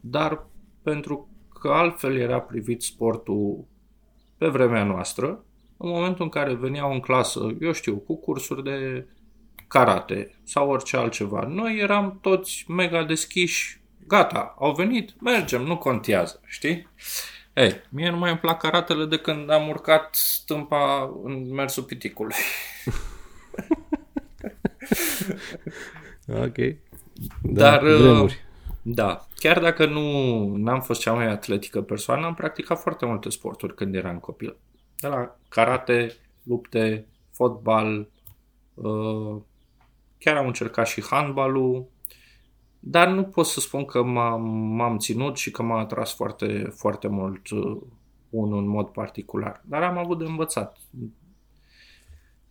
dar 0.01 0.47
pentru 0.83 1.29
că 1.61 1.69
altfel 1.69 2.17
era 2.17 2.41
privit 2.41 2.83
sportul 2.83 3.65
pe 4.39 4.49
vremea 4.49 4.85
noastră, 4.85 5.45
în 5.77 5.89
momentul 5.89 6.25
în 6.25 6.31
care 6.31 6.55
veneau 6.55 6.93
în 6.93 7.01
clasă, 7.01 7.57
eu 7.61 7.73
știu, 7.73 7.97
cu 7.97 8.17
cursuri 8.17 8.63
de 8.63 9.07
karate 9.69 10.41
sau 10.43 10.71
orice 10.71 10.97
altceva, 10.97 11.47
noi 11.49 11.79
eram 11.79 12.19
toți 12.21 12.65
mega 12.69 13.05
deschiși, 13.05 13.81
gata, 14.07 14.55
au 14.59 14.73
venit, 14.73 15.21
mergem, 15.21 15.63
nu 15.63 15.77
contează, 15.77 16.41
știi? 16.47 16.89
Ei, 17.55 17.73
mie 17.89 18.11
nu 18.11 18.17
mai 18.17 18.31
îmi 18.31 18.39
plac 18.39 18.59
karatele 18.59 19.05
de 19.05 19.17
când 19.17 19.51
am 19.51 19.69
urcat 19.69 20.15
stâmpa 20.15 21.11
în 21.25 21.55
mersul 21.55 21.83
piticului. 21.83 22.37
ok. 26.47 26.57
Da, 27.43 27.71
Dar, 27.71 27.81
vremuri. 27.83 28.39
da, 28.83 29.27
chiar 29.37 29.61
dacă 29.61 29.87
nu 29.87 30.71
am 30.71 30.81
fost 30.81 31.01
cea 31.01 31.13
mai 31.13 31.27
atletică 31.27 31.83
persoană, 31.83 32.27
am 32.27 32.35
practicat 32.35 32.81
foarte 32.81 33.07
multe 33.07 33.29
sporturi 33.29 33.75
când 33.75 33.95
eram 33.95 34.19
copil. 34.19 34.57
De 35.01 35.09
la 35.09 35.37
karate, 35.49 36.17
lupte, 36.43 37.07
fotbal, 37.31 38.09
uh, 38.75 39.37
chiar 40.19 40.37
am 40.37 40.47
încercat 40.47 40.87
și 40.87 41.03
handbalul, 41.03 41.89
dar 42.81 43.09
nu 43.09 43.25
pot 43.25 43.47
să 43.47 43.61
spun 43.61 43.85
că 43.85 44.03
m-am, 44.03 44.43
m-am 44.51 44.99
ținut 44.99 45.37
și 45.37 45.51
că 45.51 45.63
m-a 45.63 45.79
atras 45.79 46.15
foarte, 46.15 46.73
foarte 46.77 47.09
mult 47.09 47.51
uh, 47.51 47.81
unul 48.31 48.59
în 48.59 48.69
mod 48.69 48.89
particular. 48.89 49.63
Dar 49.65 49.83
am 49.83 49.99
avut 49.99 50.19
de 50.19 50.25
învățat. 50.25 50.79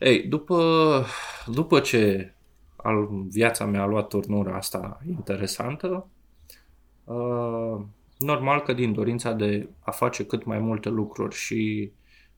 Ei, 0.04 0.24
după, 0.24 1.06
după 1.46 1.80
ce 1.80 2.34
al, 2.76 3.08
viața 3.30 3.66
mea 3.66 3.82
a 3.82 3.86
luat 3.86 4.08
turnura 4.08 4.56
asta 4.56 5.02
interesantă, 5.08 6.08
uh, 7.04 7.82
normal 8.18 8.62
că 8.62 8.74
din 8.74 8.94
dorința 8.94 9.32
de 9.32 9.70
a 9.80 9.92
face 9.92 10.26
cât 10.26 10.44
mai 10.44 10.60
multe 10.60 10.90
lucruri 10.90 11.36
și 11.36 11.92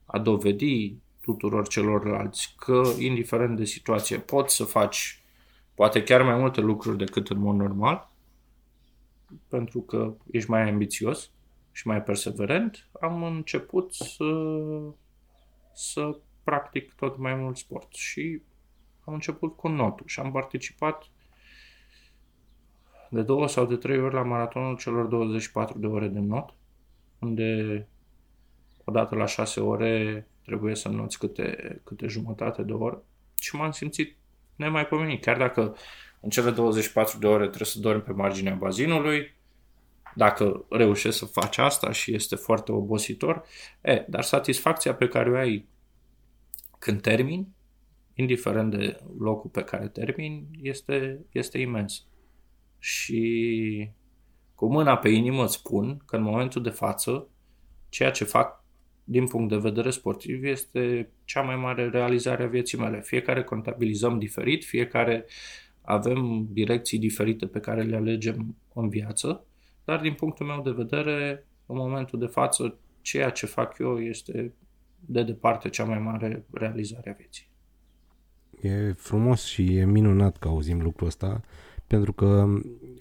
a 0.04 0.18
dovedi 0.18 0.94
tuturor 1.20 1.68
celorlalți 1.68 2.54
că, 2.58 2.82
indiferent 2.98 3.56
de 3.56 3.64
situație, 3.64 4.18
poți 4.18 4.56
să 4.56 4.64
faci 4.64 5.22
poate 5.74 6.02
chiar 6.02 6.22
mai 6.22 6.36
multe 6.36 6.60
lucruri 6.60 6.98
decât 6.98 7.28
în 7.28 7.38
mod 7.38 7.56
normal, 7.56 8.10
pentru 9.48 9.80
că 9.80 10.14
ești 10.30 10.50
mai 10.50 10.68
ambițios 10.68 11.30
și 11.72 11.86
mai 11.86 12.02
perseverent, 12.02 12.88
am 13.00 13.22
început 13.22 13.92
să, 13.92 14.24
să 15.74 16.18
practic 16.46 16.92
tot 16.92 17.18
mai 17.18 17.34
mult 17.34 17.56
sport 17.56 17.94
și 17.94 18.42
am 19.04 19.14
început 19.14 19.56
cu 19.56 19.68
notul 19.68 20.06
și 20.06 20.20
am 20.20 20.32
participat 20.32 21.04
de 23.10 23.22
două 23.22 23.48
sau 23.48 23.66
de 23.66 23.76
trei 23.76 24.00
ori 24.00 24.14
la 24.14 24.22
maratonul 24.22 24.76
celor 24.76 25.06
24 25.06 25.78
de 25.78 25.86
ore 25.86 26.08
de 26.08 26.18
not, 26.18 26.54
unde 27.18 27.88
odată 28.84 29.14
la 29.14 29.26
șase 29.26 29.60
ore 29.60 30.26
trebuie 30.44 30.74
să 30.74 30.88
noți 30.88 31.18
câte, 31.18 31.80
câte 31.84 32.06
jumătate 32.06 32.62
de 32.62 32.72
oră 32.72 33.02
și 33.34 33.56
m-am 33.56 33.70
simțit 33.70 34.16
nemaipomenit. 34.56 35.22
Chiar 35.22 35.36
dacă 35.36 35.76
în 36.20 36.30
cele 36.30 36.50
24 36.50 37.18
de 37.18 37.26
ore 37.26 37.46
trebuie 37.46 37.68
să 37.68 37.78
dormi 37.78 38.02
pe 38.02 38.12
marginea 38.12 38.54
bazinului, 38.54 39.34
dacă 40.14 40.64
reușești 40.70 41.18
să 41.18 41.24
faci 41.24 41.58
asta 41.58 41.92
și 41.92 42.14
este 42.14 42.36
foarte 42.36 42.72
obositor, 42.72 43.44
e, 43.80 44.04
dar 44.08 44.22
satisfacția 44.22 44.94
pe 44.94 45.08
care 45.08 45.30
o 45.30 45.36
ai 45.36 45.66
când 46.78 47.00
termin, 47.00 47.48
indiferent 48.14 48.70
de 48.70 49.00
locul 49.18 49.50
pe 49.50 49.62
care 49.62 49.88
termin, 49.88 50.48
este, 50.62 51.26
este 51.32 51.58
imens. 51.58 52.06
Și 52.78 53.90
cu 54.54 54.66
mâna 54.66 54.96
pe 54.96 55.08
inimă 55.08 55.44
îți 55.44 55.54
spun 55.54 56.02
că 56.06 56.16
în 56.16 56.22
momentul 56.22 56.62
de 56.62 56.70
față, 56.70 57.28
ceea 57.88 58.10
ce 58.10 58.24
fac 58.24 58.64
din 59.04 59.26
punct 59.26 59.48
de 59.48 59.56
vedere 59.56 59.90
sportiv, 59.90 60.44
este 60.44 61.10
cea 61.24 61.40
mai 61.40 61.56
mare 61.56 61.88
realizare 61.88 62.42
a 62.42 62.46
vieții 62.46 62.78
mele. 62.78 63.00
Fiecare 63.00 63.44
contabilizăm 63.44 64.18
diferit, 64.18 64.64
fiecare 64.64 65.26
avem 65.82 66.46
direcții 66.50 66.98
diferite 66.98 67.46
pe 67.46 67.60
care 67.60 67.82
le 67.82 67.96
alegem 67.96 68.56
în 68.74 68.88
viață, 68.88 69.44
dar 69.84 70.00
din 70.00 70.14
punctul 70.14 70.46
meu 70.46 70.62
de 70.62 70.70
vedere, 70.70 71.46
în 71.66 71.76
momentul 71.76 72.18
de 72.18 72.26
față, 72.26 72.78
ceea 73.00 73.30
ce 73.30 73.46
fac 73.46 73.78
eu 73.78 74.00
este 74.00 74.54
de 75.06 75.22
departe 75.22 75.68
cea 75.68 75.84
mai 75.84 75.98
mare 75.98 76.44
realizare 76.50 77.10
a 77.10 77.12
vieții. 77.12 77.48
E 78.60 78.92
frumos 78.92 79.44
și 79.44 79.76
e 79.76 79.84
minunat 79.84 80.36
că 80.36 80.48
auzim 80.48 80.82
lucrul 80.82 81.06
ăsta, 81.06 81.40
pentru 81.86 82.12
că 82.12 82.26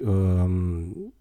um, 0.06 1.14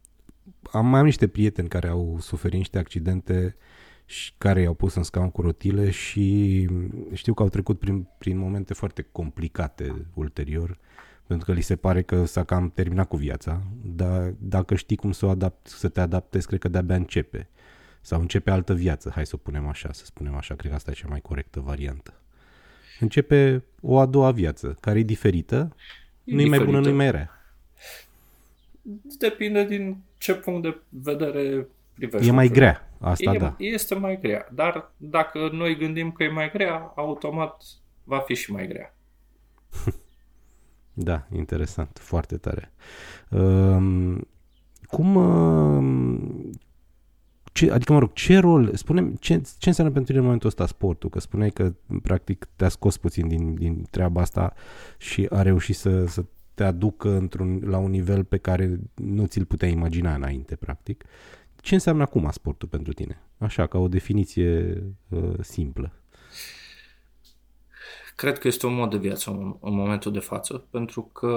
am 0.70 0.86
mai 0.86 0.98
am 1.00 1.04
niște 1.04 1.28
prieteni 1.28 1.68
care 1.68 1.88
au 1.88 2.16
suferit 2.20 2.58
niște 2.58 2.78
accidente 2.78 3.56
și 4.04 4.32
care 4.38 4.60
i-au 4.60 4.74
pus 4.74 4.94
în 4.94 5.02
scaun 5.02 5.30
cu 5.30 5.40
rotile 5.40 5.90
și 5.90 6.68
știu 7.12 7.34
că 7.34 7.42
au 7.42 7.48
trecut 7.48 7.78
prin, 7.78 8.08
prin 8.18 8.38
momente 8.38 8.74
foarte 8.74 9.02
complicate 9.12 10.06
ulterior, 10.14 10.78
pentru 11.26 11.46
că 11.46 11.52
li 11.52 11.60
se 11.60 11.76
pare 11.76 12.02
că 12.02 12.24
s-a 12.24 12.44
cam 12.44 12.70
terminat 12.70 13.08
cu 13.08 13.16
viața, 13.16 13.62
dar 13.82 14.34
dacă 14.38 14.74
știi 14.74 14.96
cum 14.96 15.12
să, 15.12 15.26
o 15.26 15.28
adapt, 15.28 15.66
să 15.66 15.88
te 15.88 16.00
adaptezi, 16.00 16.46
cred 16.46 16.58
că 16.58 16.68
de-abia 16.68 16.96
începe. 16.96 17.48
Sau 18.04 18.20
începe 18.20 18.50
altă 18.50 18.74
viață, 18.74 19.10
hai 19.14 19.26
să 19.26 19.32
o 19.34 19.38
punem 19.38 19.66
așa, 19.66 19.92
să 19.92 20.04
spunem 20.04 20.34
așa, 20.34 20.54
cred 20.54 20.70
că 20.70 20.76
asta 20.76 20.90
e 20.90 20.94
cea 20.94 21.08
mai 21.08 21.20
corectă 21.20 21.60
variantă. 21.60 22.20
Începe 23.00 23.64
o 23.80 23.98
a 23.98 24.06
doua 24.06 24.30
viață, 24.30 24.76
care 24.80 24.98
e 24.98 25.02
diferită, 25.02 25.76
e 26.24 26.34
nu-i 26.34 26.48
mai 26.48 26.64
bună, 26.64 26.80
nu-i 26.80 26.92
mai 26.92 27.10
rea. 27.10 27.30
Depinde 29.18 29.64
din 29.64 29.96
ce 30.18 30.34
punct 30.34 30.62
de 30.62 30.80
vedere 30.88 31.66
privești. 31.94 32.28
E 32.28 32.30
mai 32.30 32.48
grea, 32.48 32.90
asta 33.00 33.32
e, 33.32 33.38
da. 33.38 33.54
Este 33.58 33.94
mai 33.94 34.18
grea, 34.20 34.48
dar 34.52 34.92
dacă 34.96 35.48
noi 35.52 35.76
gândim 35.76 36.12
că 36.12 36.22
e 36.22 36.28
mai 36.28 36.50
grea, 36.50 36.92
automat 36.96 37.62
va 38.04 38.18
fi 38.18 38.34
și 38.34 38.52
mai 38.52 38.66
grea. 38.66 38.94
da, 40.92 41.26
interesant, 41.34 41.98
foarte 42.00 42.36
tare. 42.36 42.72
Um, 43.30 44.28
cum, 44.86 45.16
um, 45.16 46.50
ce, 47.54 47.70
adică, 47.70 47.92
mă 47.92 47.98
rog, 47.98 48.12
ce 48.12 48.38
rol, 48.38 48.74
spune 48.76 49.12
ce, 49.20 49.42
ce 49.58 49.68
înseamnă 49.68 49.92
pentru 49.92 50.04
tine 50.04 50.18
în 50.18 50.24
momentul 50.24 50.48
ăsta 50.48 50.66
sportul? 50.66 51.10
Că 51.10 51.20
spuneai 51.20 51.50
că, 51.50 51.74
practic, 52.02 52.48
te-a 52.56 52.68
scos 52.68 52.96
puțin 52.96 53.28
din, 53.28 53.54
din 53.54 53.86
treaba 53.90 54.20
asta 54.20 54.54
și 54.98 55.26
a 55.30 55.42
reușit 55.42 55.76
să, 55.76 56.06
să 56.06 56.24
te 56.54 56.64
aducă 56.64 57.08
într-un, 57.16 57.60
la 57.64 57.78
un 57.78 57.90
nivel 57.90 58.24
pe 58.24 58.36
care 58.36 58.80
nu 58.94 59.26
ți-l 59.26 59.44
puteai 59.44 59.70
imagina 59.70 60.14
înainte, 60.14 60.56
practic. 60.56 61.04
Ce 61.60 61.74
înseamnă 61.74 62.02
acum 62.02 62.30
sportul 62.30 62.68
pentru 62.68 62.92
tine? 62.92 63.22
Așa, 63.38 63.66
ca 63.66 63.78
o 63.78 63.88
definiție 63.88 64.82
uh, 65.08 65.34
simplă. 65.40 65.92
Cred 68.16 68.38
că 68.38 68.48
este 68.48 68.66
un 68.66 68.74
mod 68.74 68.90
de 68.90 68.96
viață 68.96 69.30
în, 69.30 69.56
în 69.60 69.74
momentul 69.74 70.12
de 70.12 70.18
față, 70.18 70.66
pentru 70.70 71.02
că 71.02 71.36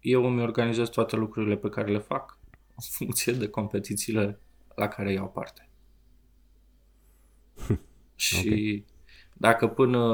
eu 0.00 0.24
îmi 0.24 0.42
organizez 0.42 0.88
toate 0.88 1.16
lucrurile 1.16 1.56
pe 1.56 1.68
care 1.68 1.92
le 1.92 1.98
fac 1.98 2.38
în 2.50 2.84
funcție 2.90 3.32
de 3.32 3.48
competițiile 3.48 4.40
la 4.78 4.88
care 4.88 5.12
iau 5.12 5.28
parte. 5.28 5.68
Și 8.14 8.46
okay. 8.46 8.84
dacă 9.34 9.66
până, 9.66 10.04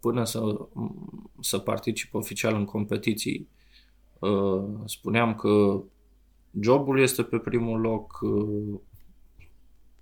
până 0.00 0.24
să, 0.24 0.68
să 1.40 1.58
particip 1.58 2.14
oficial 2.14 2.54
în 2.54 2.64
competiții, 2.64 3.48
uh, 4.18 4.64
spuneam 4.84 5.34
că 5.34 5.82
jobul 6.60 7.00
este 7.00 7.22
pe 7.22 7.38
primul 7.38 7.80
loc, 7.80 8.18
uh, 8.22 8.80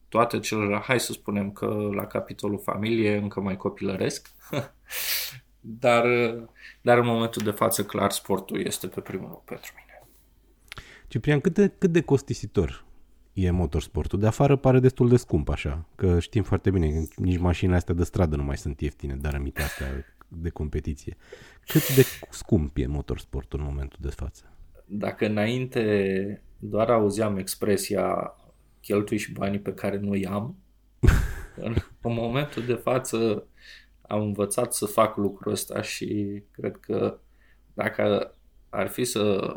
toate 0.08 0.38
celelalte, 0.38 0.84
hai 0.86 1.00
să 1.00 1.12
spunem 1.12 1.50
că 1.50 1.88
la 1.94 2.06
capitolul 2.06 2.58
familie 2.58 3.16
încă 3.16 3.40
mai 3.40 3.56
copilăresc, 3.56 4.34
dar, 5.60 6.04
uh, 6.04 6.42
dar 6.80 6.98
în 6.98 7.06
momentul 7.06 7.42
de 7.42 7.50
față 7.50 7.84
clar 7.84 8.10
sportul 8.10 8.66
este 8.66 8.86
pe 8.86 9.00
primul 9.00 9.28
loc 9.28 9.44
pentru 9.44 9.72
mine. 9.76 10.08
Ciprian, 11.08 11.40
cât 11.40 11.54
de, 11.54 11.68
cât 11.78 11.90
de 11.90 12.02
costisitor 12.02 12.86
e 13.44 13.50
motorsportul? 13.50 14.18
De 14.18 14.26
afară 14.26 14.56
pare 14.56 14.80
destul 14.80 15.08
de 15.08 15.16
scump 15.16 15.48
așa, 15.48 15.84
că 15.94 16.18
știm 16.18 16.42
foarte 16.42 16.70
bine 16.70 16.90
că 16.90 17.04
nici 17.16 17.38
mașinile 17.38 17.76
astea 17.76 17.94
de 17.94 18.04
stradă 18.04 18.36
nu 18.36 18.42
mai 18.42 18.56
sunt 18.56 18.80
ieftine, 18.80 19.14
dar 19.14 19.34
amite 19.34 19.62
astea 19.62 19.86
de 20.28 20.48
competiție. 20.48 21.16
Cât 21.66 21.94
de 21.94 22.02
scump 22.30 22.76
e 22.76 22.86
motorsportul 22.86 23.58
în 23.58 23.64
momentul 23.64 23.98
de 24.00 24.08
față? 24.08 24.52
Dacă 24.84 25.26
înainte 25.26 26.42
doar 26.58 26.90
auzeam 26.90 27.36
expresia 27.36 28.34
cheltui 28.80 29.16
și 29.16 29.32
banii 29.32 29.60
pe 29.60 29.72
care 29.72 29.96
nu 29.98 30.14
i-am, 30.14 30.56
în, 31.66 31.74
în 32.00 32.12
momentul 32.12 32.64
de 32.64 32.74
față 32.74 33.46
am 34.02 34.20
învățat 34.20 34.74
să 34.74 34.86
fac 34.86 35.16
lucrul 35.16 35.52
ăsta 35.52 35.82
și 35.82 36.42
cred 36.50 36.76
că 36.76 37.18
dacă 37.74 38.34
ar 38.68 38.88
fi 38.88 39.04
să 39.04 39.54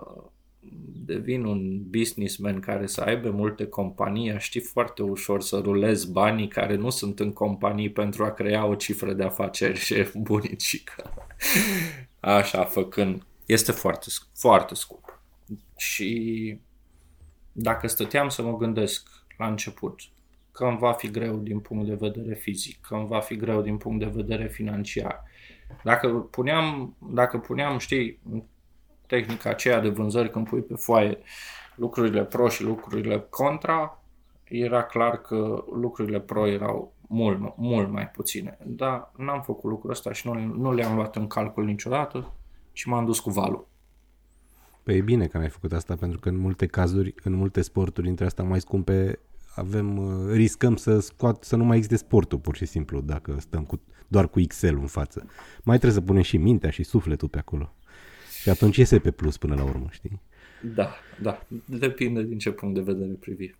devin 1.05 1.43
un 1.43 1.89
businessman 1.89 2.59
care 2.59 2.85
să 2.85 3.01
aibă 3.01 3.29
multe 3.29 3.65
companii, 3.65 4.31
aș 4.31 4.43
ști 4.43 4.59
foarte 4.59 5.03
ușor 5.03 5.41
să 5.41 5.59
rulez 5.59 6.05
banii 6.05 6.47
care 6.47 6.75
nu 6.75 6.89
sunt 6.89 7.19
în 7.19 7.33
companii 7.33 7.91
pentru 7.91 8.23
a 8.23 8.31
crea 8.31 8.65
o 8.65 8.75
cifră 8.75 9.13
de 9.13 9.23
afaceri 9.23 9.79
și 9.85 10.05
bunicică. 10.15 11.13
Așa, 12.19 12.63
făcând. 12.63 13.25
Este 13.45 13.71
foarte, 13.71 14.07
foarte 14.35 14.75
scump. 14.75 15.21
Și 15.77 16.59
dacă 17.51 17.87
stăteam 17.87 18.29
să 18.29 18.41
mă 18.41 18.57
gândesc 18.57 19.09
la 19.37 19.47
început 19.47 20.01
că 20.51 20.65
îmi 20.65 20.77
va 20.77 20.91
fi 20.91 21.09
greu 21.09 21.37
din 21.37 21.59
punct 21.59 21.87
de 21.87 21.95
vedere 21.99 22.33
fizic, 22.35 22.81
că 22.81 22.95
îmi 22.95 23.07
va 23.07 23.19
fi 23.19 23.35
greu 23.35 23.61
din 23.61 23.77
punct 23.77 23.99
de 23.99 24.11
vedere 24.13 24.47
financiar, 24.47 25.23
dacă 25.83 26.07
puneam, 26.07 26.95
dacă 27.11 27.37
puneam, 27.37 27.77
știi, 27.77 28.19
tehnica 29.11 29.49
aceea 29.49 29.79
de 29.79 29.89
vânzări 29.89 30.31
când 30.31 30.47
pui 30.47 30.61
pe 30.61 30.73
foaie 30.75 31.17
lucrurile 31.75 32.23
pro 32.23 32.49
și 32.49 32.63
lucrurile 32.63 33.25
contra, 33.29 34.03
era 34.43 34.83
clar 34.83 35.21
că 35.21 35.63
lucrurile 35.73 36.19
pro 36.19 36.47
erau 36.47 36.93
mult, 37.07 37.53
mult 37.57 37.91
mai 37.91 38.07
puține. 38.07 38.57
Dar 38.65 39.11
n-am 39.17 39.41
făcut 39.41 39.69
lucrul 39.69 39.91
ăsta 39.91 40.11
și 40.11 40.27
nu, 40.27 40.33
nu 40.33 40.73
le-am 40.73 40.95
luat 40.95 41.15
în 41.15 41.27
calcul 41.27 41.65
niciodată 41.65 42.33
și 42.71 42.87
m-am 42.87 43.05
dus 43.05 43.19
cu 43.19 43.29
valul. 43.29 43.67
Păi 44.83 44.97
e 44.97 45.01
bine 45.01 45.27
că 45.27 45.37
n-ai 45.37 45.49
făcut 45.49 45.73
asta, 45.73 45.95
pentru 45.95 46.19
că 46.19 46.29
în 46.29 46.37
multe 46.37 46.65
cazuri, 46.65 47.13
în 47.23 47.33
multe 47.33 47.61
sporturi 47.61 48.05
dintre 48.07 48.25
astea 48.25 48.43
mai 48.43 48.61
scumpe, 48.61 49.19
avem, 49.55 49.97
uh, 49.97 50.33
riscăm 50.33 50.75
să, 50.75 50.99
scoat, 50.99 51.43
să 51.43 51.55
nu 51.55 51.63
mai 51.63 51.77
existe 51.77 51.97
sportul, 52.05 52.39
pur 52.39 52.55
și 52.55 52.65
simplu, 52.65 53.01
dacă 53.01 53.35
stăm 53.39 53.63
cu, 53.63 53.81
doar 54.07 54.27
cu 54.27 54.39
Excel 54.39 54.77
în 54.77 54.87
față. 54.87 55.25
Mai 55.63 55.77
trebuie 55.77 55.99
să 55.99 56.05
punem 56.05 56.21
și 56.21 56.37
mintea 56.37 56.69
și 56.69 56.83
sufletul 56.83 57.27
pe 57.27 57.37
acolo. 57.37 57.73
Și 58.41 58.49
atunci 58.49 58.77
iese 58.77 58.99
pe 58.99 59.11
plus 59.11 59.37
până 59.37 59.55
la 59.55 59.63
urmă, 59.63 59.87
știi? 59.89 60.21
Da, 60.75 60.95
da. 61.21 61.47
Depinde 61.65 62.23
din 62.23 62.37
ce 62.37 62.51
punct 62.51 62.75
de 62.75 62.81
vedere 62.81 63.11
privi. 63.11 63.51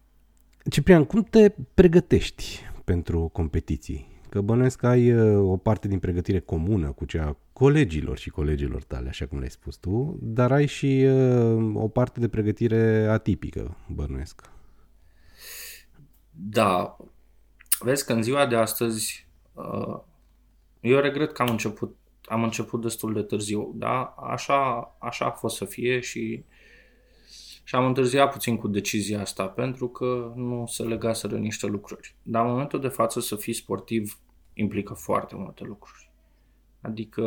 Ciprian, 0.70 1.06
cum 1.06 1.24
te 1.24 1.52
pregătești 1.74 2.60
pentru 2.84 3.30
competiții? 3.34 4.10
Că 4.30 4.42
bănuiesc 4.42 4.78
că 4.78 4.88
ai 4.88 5.14
uh, 5.14 5.52
o 5.52 5.58
parte 5.58 5.88
din 5.88 6.00
pregătire 6.00 6.40
comună 6.40 6.92
cu 6.92 7.06
cea 7.06 7.38
colegilor 7.54 8.18
și 8.18 8.30
colegilor 8.30 8.84
tale, 8.84 9.10
așa 9.10 9.26
cum 9.26 9.38
le-ai 9.38 9.50
spus 9.50 9.76
tu, 9.76 10.18
dar 10.22 10.52
ai 10.52 10.66
și 10.66 11.06
uh, 11.08 11.72
o 11.74 11.88
parte 11.88 12.20
de 12.20 12.28
pregătire 12.28 13.08
atipică, 13.10 13.78
bănuiesc. 13.88 14.50
Da. 16.32 16.98
Vezi 17.80 18.06
că 18.06 18.14
în 18.14 18.24
ziua 18.24 18.48
de 18.48 18.56
astăzi 18.56 19.28
uh, 19.54 20.00
eu 20.80 21.00
regret 21.00 21.32
că 21.32 21.42
am 21.42 21.50
început 21.50 21.96
am 22.32 22.44
început 22.44 22.82
destul 22.82 23.14
de 23.14 23.22
târziu, 23.22 23.72
da? 23.76 24.04
Așa, 24.04 24.96
așa 25.00 25.26
a 25.26 25.32
fost 25.32 25.56
să 25.56 25.66
fie 25.66 26.00
și, 26.00 26.44
și 27.64 27.76
am 27.76 27.86
întârziat 27.86 28.32
puțin 28.32 28.58
cu 28.58 28.68
decizia 28.68 29.22
asta 29.22 29.48
pentru 29.48 29.88
că 29.90 30.34
nu 30.36 30.66
se 30.68 30.84
legaseră 30.84 31.38
niște 31.38 31.68
lucruri. 31.68 32.16
Dar 32.24 32.46
în 32.46 32.52
momentul 32.52 32.80
de 32.80 32.88
față 32.88 33.20
să 33.20 33.36
fii 33.36 33.54
sportiv 33.54 34.20
implică 34.54 34.94
foarte 34.94 35.36
multe 35.36 35.64
lucruri. 35.64 36.12
Adică 36.82 37.26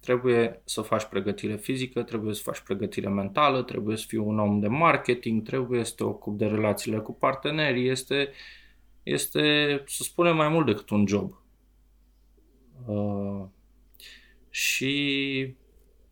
trebuie 0.00 0.62
să 0.64 0.80
faci 0.80 1.04
pregătire 1.04 1.56
fizică, 1.56 2.02
trebuie 2.02 2.34
să 2.34 2.42
faci 2.42 2.60
pregătire 2.60 3.08
mentală, 3.08 3.62
trebuie 3.62 3.96
să 3.96 4.04
fii 4.08 4.18
un 4.18 4.38
om 4.38 4.60
de 4.60 4.68
marketing, 4.68 5.42
trebuie 5.42 5.84
să 5.84 5.92
te 5.96 6.04
ocupi 6.04 6.38
de 6.38 6.46
relațiile 6.46 6.98
cu 6.98 7.12
partenerii, 7.12 7.88
este, 7.88 8.30
este 9.02 9.40
să 9.86 10.02
spunem, 10.02 10.36
mai 10.36 10.48
mult 10.48 10.66
decât 10.66 10.90
un 10.90 11.06
job. 11.06 11.41
Uh, 12.86 13.44
și 14.50 15.54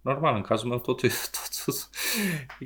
normal, 0.00 0.34
în 0.36 0.42
cazul 0.42 0.68
meu 0.68 0.78
totul, 0.78 1.08
totul 1.64 1.80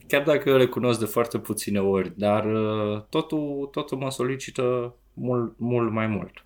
chiar 0.07 0.23
dacă 0.23 0.49
eu 0.49 0.57
recunosc 0.57 0.99
de 0.99 1.05
foarte 1.05 1.39
puține 1.39 1.81
ori, 1.81 2.19
dar 2.19 2.45
uh, 2.45 3.03
totul, 3.09 3.69
totul 3.71 3.99
mă 3.99 4.11
solicită 4.11 4.95
mult, 5.15 5.59
mult 5.59 5.93
mai 5.93 6.07
mult. 6.07 6.45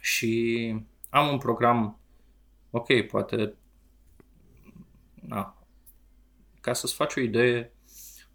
Și 0.00 0.74
am 1.10 1.32
un 1.32 1.38
program, 1.38 1.98
ok, 2.70 3.00
poate, 3.00 3.54
na, 5.14 5.58
ca 6.60 6.72
să-ți 6.72 6.94
faci 6.94 7.16
o 7.16 7.20
idee, 7.20 7.72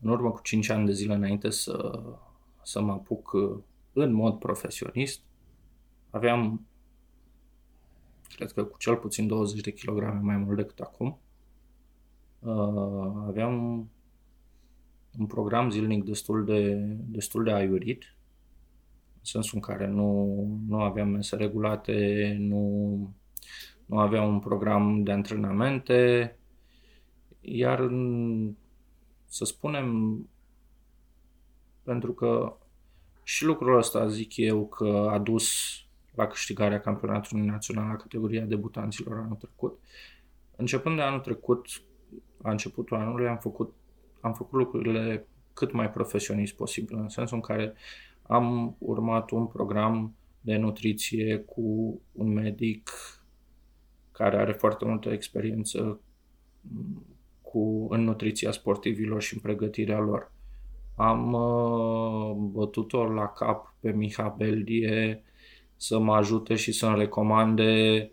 în 0.01 0.09
urmă 0.09 0.31
cu 0.31 0.41
5 0.41 0.69
ani 0.69 0.85
de 0.85 0.91
zile 0.91 1.13
înainte 1.13 1.49
să, 1.49 2.03
să 2.63 2.81
mă 2.81 2.91
apuc 2.91 3.31
uh, 3.31 3.57
în 3.93 4.13
mod 4.13 4.39
profesionist, 4.39 5.21
aveam 6.09 6.67
cred 8.35 8.51
că 8.51 8.63
cu 8.63 8.77
cel 8.77 8.95
puțin 8.95 9.27
20 9.27 9.61
de 9.61 9.71
kilograme 9.71 10.19
mai 10.19 10.37
mult 10.37 10.57
decât 10.57 10.79
acum. 10.79 11.19
Uh, 12.39 13.23
aveam 13.27 13.87
un 15.19 15.25
program 15.25 15.69
zilnic 15.69 16.03
destul 16.03 16.45
de, 16.45 16.73
destul 17.05 17.43
de 17.43 17.51
aiurit, 17.51 18.15
în 19.13 19.23
sensul 19.23 19.55
în 19.55 19.61
care 19.61 19.87
nu, 19.87 20.35
nu 20.67 20.81
aveam 20.81 21.09
mese 21.09 21.35
regulate, 21.35 22.35
nu, 22.39 23.13
nu 23.85 23.99
aveam 23.99 24.33
un 24.33 24.39
program 24.39 25.03
de 25.03 25.11
antrenamente, 25.11 26.35
iar 27.41 27.79
în, 27.79 28.55
să 29.25 29.45
spunem, 29.45 30.17
pentru 31.83 32.13
că 32.13 32.57
și 33.23 33.45
lucrul 33.45 33.77
ăsta 33.77 34.07
zic 34.07 34.37
eu 34.37 34.67
că 34.67 35.07
a 35.11 35.19
dus 35.19 35.51
la 36.15 36.27
câștigarea 36.27 36.79
campionatului 36.79 37.45
național 37.45 37.87
la 37.87 37.95
categoria 37.95 38.45
debutanților 38.45 39.17
anul 39.17 39.35
trecut. 39.35 39.79
Începând 40.55 40.95
de 40.95 41.01
anul 41.01 41.19
trecut, 41.19 41.67
la 42.41 42.51
începutul 42.51 42.97
anului, 42.97 43.27
am 43.27 43.37
făcut, 43.37 43.73
am 44.21 44.33
făcut 44.33 44.59
lucrurile 44.59 45.27
cât 45.53 45.71
mai 45.71 45.91
profesionist 45.91 46.55
posibil, 46.55 46.97
în 46.97 47.09
sensul 47.09 47.35
în 47.35 47.41
care 47.41 47.73
am 48.21 48.75
urmat 48.79 49.29
un 49.29 49.47
program 49.47 50.15
de 50.41 50.55
nutriție 50.55 51.37
cu 51.37 52.01
un 52.11 52.33
medic 52.33 52.89
care 54.11 54.37
are 54.37 54.51
foarte 54.51 54.85
multă 54.85 55.09
experiență 55.09 55.99
cu, 57.41 57.87
în 57.89 58.03
nutriția 58.03 58.51
sportivilor 58.51 59.21
și 59.21 59.33
în 59.33 59.39
pregătirea 59.39 59.99
lor. 59.99 60.31
Am 60.95 61.33
uh, 61.33 62.35
bătut-o 62.35 63.05
la 63.05 63.27
cap 63.27 63.75
pe 63.79 63.91
Miha 63.91 64.35
Beldie, 64.37 65.23
să 65.83 65.99
mă 65.99 66.15
ajute 66.15 66.55
și 66.55 66.71
să-mi 66.71 66.97
recomande 66.97 68.11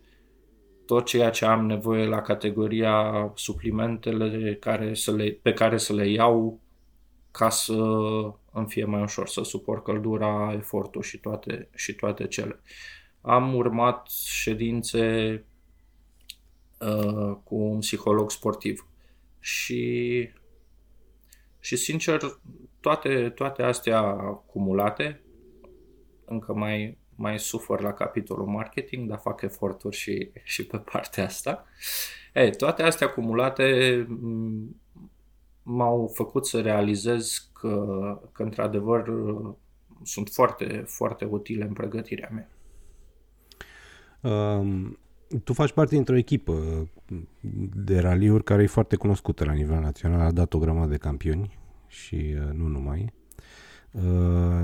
tot 0.87 1.07
ceea 1.07 1.31
ce 1.31 1.45
am 1.45 1.67
nevoie 1.67 2.07
la 2.07 2.21
categoria 2.21 3.33
suplimentele 3.35 4.55
care 4.55 4.95
să 4.95 5.13
le, 5.13 5.39
pe 5.43 5.53
care 5.53 5.77
să 5.77 5.93
le 5.93 6.09
iau 6.09 6.61
ca 7.31 7.49
să 7.49 7.75
îmi 8.53 8.67
fie 8.69 8.85
mai 8.85 9.03
ușor 9.03 9.29
să 9.29 9.43
suport 9.43 9.85
căldura, 9.85 10.53
efortul 10.57 11.03
și 11.03 11.19
toate, 11.19 11.69
și 11.75 11.95
toate 11.95 12.27
cele. 12.27 12.61
Am 13.21 13.55
urmat 13.55 14.09
ședințe 14.27 15.35
uh, 16.79 17.37
cu 17.45 17.55
un 17.55 17.79
psiholog 17.79 18.31
sportiv 18.31 18.87
și 19.39 20.29
și 21.61 21.77
sincer 21.77 22.21
toate, 22.81 23.29
toate 23.35 23.63
astea 23.63 24.01
acumulate 24.01 25.23
încă 26.25 26.55
mai 26.55 27.00
mai 27.21 27.39
sufăr 27.39 27.81
la 27.81 27.93
capitolul 27.93 28.47
marketing, 28.47 29.09
dar 29.09 29.19
fac 29.19 29.43
eforturi 29.43 29.97
și, 29.97 30.31
și 30.53 30.67
pe 30.67 30.77
partea 30.77 31.25
asta. 31.25 31.65
Ei, 32.35 32.57
toate 32.57 32.83
astea 32.83 33.07
acumulate 33.07 34.07
m-au 35.63 36.11
făcut 36.15 36.47
să 36.47 36.61
realizez 36.61 37.51
că, 37.53 38.21
că 38.33 38.43
într-adevăr 38.43 39.13
sunt 40.03 40.29
foarte, 40.29 40.85
foarte 40.87 41.25
utile 41.25 41.65
în 41.65 41.73
pregătirea 41.73 42.31
mea. 42.33 42.49
Um, 44.33 44.99
tu 45.45 45.53
faci 45.53 45.73
parte 45.73 45.95
dintr-o 45.95 46.17
echipă 46.17 46.89
de 47.75 47.99
raliuri 47.99 48.45
care 48.45 48.63
e 48.63 48.67
foarte 48.67 48.97
cunoscută 48.97 49.45
la 49.45 49.53
nivel 49.53 49.81
național, 49.81 50.21
a 50.21 50.31
dat 50.31 50.55
o 50.55 50.59
grămadă 50.59 50.91
de 50.91 50.97
campioni 50.97 51.59
și 51.87 52.15
uh, 52.15 52.53
nu 52.53 52.67
numai. 52.67 53.13
Uh, 53.91 54.03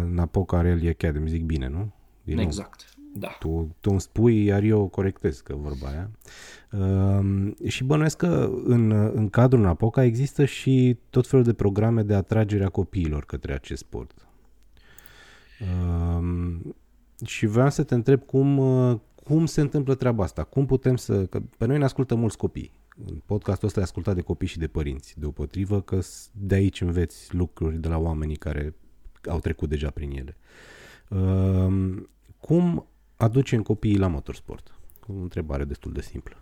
Napoca 0.08 0.62
Rally 0.62 0.88
Academy, 0.88 1.28
zic 1.28 1.44
bine, 1.44 1.68
nu? 1.68 1.92
Din 2.26 2.38
exact. 2.38 2.96
Da. 3.14 3.28
Tu, 3.38 3.76
tu 3.80 3.90
îmi 3.90 4.00
spui, 4.00 4.44
iar 4.44 4.62
eu 4.62 4.88
corectez 4.88 5.40
că 5.40 5.54
vorba 5.54 5.88
aia. 5.88 6.10
Uh, 6.70 7.52
și 7.68 7.84
bănuiesc 7.84 8.16
că 8.16 8.50
în, 8.64 8.90
în 8.90 9.28
cadrul 9.28 9.62
Napoca 9.62 10.04
există 10.04 10.44
și 10.44 10.96
tot 11.10 11.26
felul 11.26 11.44
de 11.44 11.52
programe 11.52 12.02
de 12.02 12.14
atragere 12.14 12.64
a 12.64 12.68
copiilor 12.68 13.24
către 13.24 13.54
acest 13.54 13.80
sport. 13.80 14.26
Uh, 15.60 16.56
și 17.24 17.46
vreau 17.46 17.70
să 17.70 17.82
te 17.82 17.94
întreb 17.94 18.24
cum, 18.24 18.58
uh, 18.58 18.98
cum 19.24 19.46
se 19.46 19.60
întâmplă 19.60 19.94
treaba 19.94 20.24
asta? 20.24 20.44
Cum 20.44 20.66
putem 20.66 20.96
să... 20.96 21.26
Că 21.26 21.40
pe 21.58 21.66
noi 21.66 21.78
ne 21.78 21.84
ascultă 21.84 22.14
mulți 22.14 22.36
copii. 22.36 22.70
Podcastul 23.26 23.68
ăsta 23.68 23.80
e 23.80 23.82
ascultat 23.82 24.14
de 24.14 24.20
copii 24.20 24.48
și 24.48 24.58
de 24.58 24.66
părinți, 24.66 25.14
deopotrivă 25.18 25.80
că 25.80 25.98
de 26.32 26.54
aici 26.54 26.80
înveți 26.80 27.34
lucruri 27.34 27.80
de 27.80 27.88
la 27.88 27.98
oamenii 27.98 28.36
care 28.36 28.74
au 29.28 29.38
trecut 29.38 29.68
deja 29.68 29.90
prin 29.90 30.10
ele. 30.10 30.36
Uh, 31.08 32.02
cum 32.46 32.86
aducem 33.16 33.62
copiii 33.62 33.98
la 33.98 34.06
motorsport? 34.06 34.74
O 35.08 35.12
întrebare 35.12 35.64
destul 35.64 35.92
de 35.92 36.00
simplă. 36.00 36.36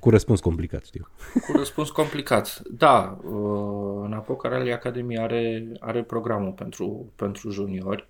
Cu 0.00 0.10
răspuns 0.10 0.40
complicat, 0.40 0.84
știu. 0.84 1.08
Cu 1.46 1.56
răspuns 1.56 1.90
complicat. 1.90 2.62
Da, 2.70 3.18
uh, 3.24 4.08
Napoca 4.08 4.48
Rally 4.48 4.72
Academy 4.72 5.18
are, 5.18 5.72
are 5.80 6.02
programul 6.02 6.52
pentru, 6.52 7.12
pentru 7.16 7.50
juniori, 7.50 8.08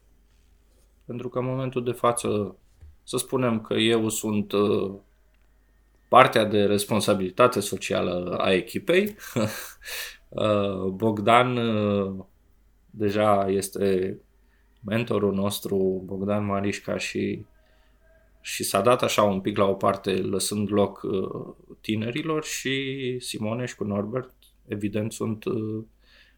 pentru 1.04 1.28
că 1.28 1.38
în 1.38 1.44
momentul 1.44 1.84
de 1.84 1.92
față, 1.92 2.56
să 3.02 3.16
spunem 3.16 3.60
că 3.60 3.74
eu 3.74 4.08
sunt 4.08 4.52
uh, 4.52 4.94
partea 6.08 6.44
de 6.44 6.64
responsabilitate 6.64 7.60
socială 7.60 8.36
a 8.40 8.52
echipei. 8.52 9.16
Uh, 10.34 10.84
Bogdan 10.84 11.58
deja 12.90 13.46
este 13.48 14.18
mentorul 14.84 15.34
nostru, 15.34 16.02
Bogdan 16.06 16.44
Marișca 16.44 16.98
și 16.98 17.44
și 18.44 18.64
s-a 18.64 18.80
dat 18.80 19.02
așa 19.02 19.22
un 19.22 19.40
pic 19.40 19.56
la 19.56 19.64
o 19.64 19.74
parte, 19.74 20.10
lăsând 20.10 20.72
loc 20.72 21.02
uh, 21.02 21.54
tinerilor 21.80 22.44
și 22.44 23.16
Simoneș 23.20 23.70
și 23.70 23.76
cu 23.76 23.84
Norbert, 23.84 24.32
evident, 24.66 25.12
sunt 25.12 25.44
uh, 25.44 25.84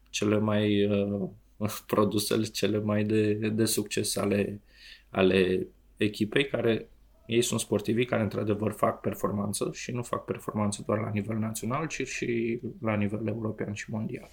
cele 0.09 0.37
mai 0.37 0.85
uh, 0.85 1.29
produsele 1.87 2.43
cele 2.43 2.79
mai 2.79 3.03
de, 3.03 3.33
de 3.33 3.65
succes 3.65 4.15
ale, 4.15 4.61
ale 5.09 5.67
echipei, 5.97 6.47
care 6.47 6.89
ei 7.25 7.41
sunt 7.41 7.59
sportivi 7.59 8.05
care 8.05 8.21
într-adevăr 8.21 8.71
fac 8.71 9.01
performanță 9.01 9.69
și 9.73 9.91
nu 9.91 10.03
fac 10.03 10.25
performanță 10.25 10.83
doar 10.85 10.99
la 10.99 11.09
nivel 11.09 11.37
național, 11.37 11.87
ci 11.87 12.07
și 12.07 12.59
la 12.81 12.95
nivel 12.95 13.27
european 13.27 13.73
și 13.73 13.91
mondial. 13.91 14.29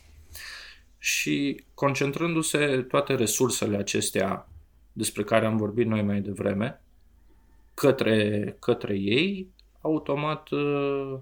Și 1.05 1.64
concentrându-se 1.75 2.83
toate 2.83 3.14
resursele 3.14 3.77
acestea 3.77 4.49
despre 4.93 5.25
care 5.25 5.47
am 5.47 5.57
vorbit 5.57 5.87
noi 5.87 6.03
mai 6.03 6.21
devreme, 6.21 6.83
către, 7.75 8.57
către 8.59 8.97
ei, 8.97 9.49
automat, 9.81 10.51
uh, 10.51 11.19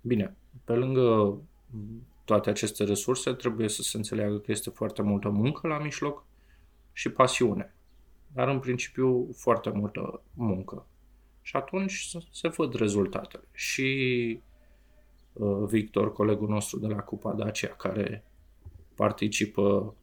bine, 0.00 0.36
pe 0.64 0.72
lângă 0.72 1.38
toate 2.24 2.50
aceste 2.50 2.84
resurse, 2.84 3.32
trebuie 3.32 3.68
să 3.68 3.82
se 3.82 3.96
înțeleagă 3.96 4.38
că 4.38 4.50
este 4.50 4.70
foarte 4.70 5.02
multă 5.02 5.28
muncă 5.28 5.66
la 5.66 5.78
mijloc 5.78 6.24
și 6.92 7.08
pasiune. 7.08 7.74
Dar 8.34 8.48
în 8.48 8.58
principiu 8.58 9.32
foarte 9.36 9.70
multă 9.70 10.22
muncă. 10.34 10.86
Și 11.40 11.56
atunci 11.56 12.10
se 12.30 12.48
văd 12.48 12.74
rezultatele. 12.74 13.44
Și 13.52 14.40
uh, 15.32 15.64
Victor, 15.66 16.12
colegul 16.12 16.48
nostru 16.48 16.78
de 16.78 16.86
la 16.86 17.00
Cupa 17.00 17.32
Dacia, 17.32 17.68
care 17.68 18.24
participă 18.94 19.94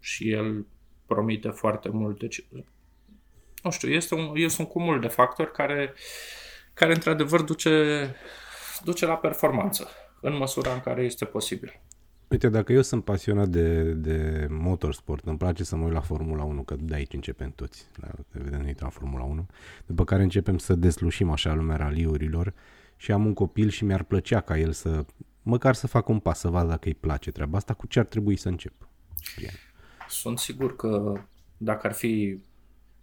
și 0.00 0.30
el 0.30 0.66
promite 1.06 1.48
foarte 1.48 1.88
multe 1.88 2.28
nu 3.62 3.70
știu, 3.70 3.88
este 3.88 4.14
un, 4.14 4.32
este 4.34 4.62
un 4.62 4.68
cumul 4.68 5.00
de 5.00 5.08
factori 5.08 5.52
care, 5.52 5.94
care 6.74 6.92
într-adevăr 6.92 7.42
duce, 7.42 8.14
duce 8.84 9.06
la 9.06 9.16
performanță 9.16 9.88
în 10.20 10.36
măsura 10.36 10.72
în 10.72 10.80
care 10.80 11.02
este 11.02 11.24
posibil. 11.24 11.80
Uite, 12.28 12.48
dacă 12.48 12.72
eu 12.72 12.82
sunt 12.82 13.04
pasionat 13.04 13.48
de, 13.48 13.82
de 13.82 14.46
motorsport, 14.50 15.26
îmi 15.26 15.38
place 15.38 15.64
să 15.64 15.76
mă 15.76 15.84
uit 15.84 15.92
la 15.92 16.00
Formula 16.00 16.44
1, 16.44 16.62
că 16.62 16.76
de 16.80 16.94
aici 16.94 17.12
începem 17.12 17.50
toți, 17.50 17.86
la, 17.96 18.08
vedem 18.30 18.74
la 18.78 18.88
Formula 18.88 19.24
1, 19.24 19.46
după 19.86 20.04
care 20.04 20.22
începem 20.22 20.58
să 20.58 20.74
deslușim 20.74 21.30
așa 21.30 21.54
lumea 21.54 21.76
raliurilor 21.76 22.54
și 22.96 23.12
am 23.12 23.26
un 23.26 23.34
copil 23.34 23.68
și 23.68 23.84
mi-ar 23.84 24.02
plăcea 24.02 24.40
ca 24.40 24.58
el 24.58 24.72
să, 24.72 25.04
măcar 25.42 25.74
să 25.74 25.86
facă 25.86 26.12
un 26.12 26.18
pas, 26.18 26.38
să 26.38 26.48
vadă 26.48 26.68
dacă 26.68 26.88
îi 26.88 26.94
place 26.94 27.30
treaba 27.30 27.56
asta, 27.56 27.74
cu 27.74 27.86
ce 27.86 27.98
ar 27.98 28.06
trebui 28.06 28.36
să 28.36 28.48
încep. 28.48 28.88
Sunt 30.08 30.38
sigur 30.38 30.76
că 30.76 31.12
dacă 31.56 31.86
ar 31.86 31.92
fi 31.92 32.42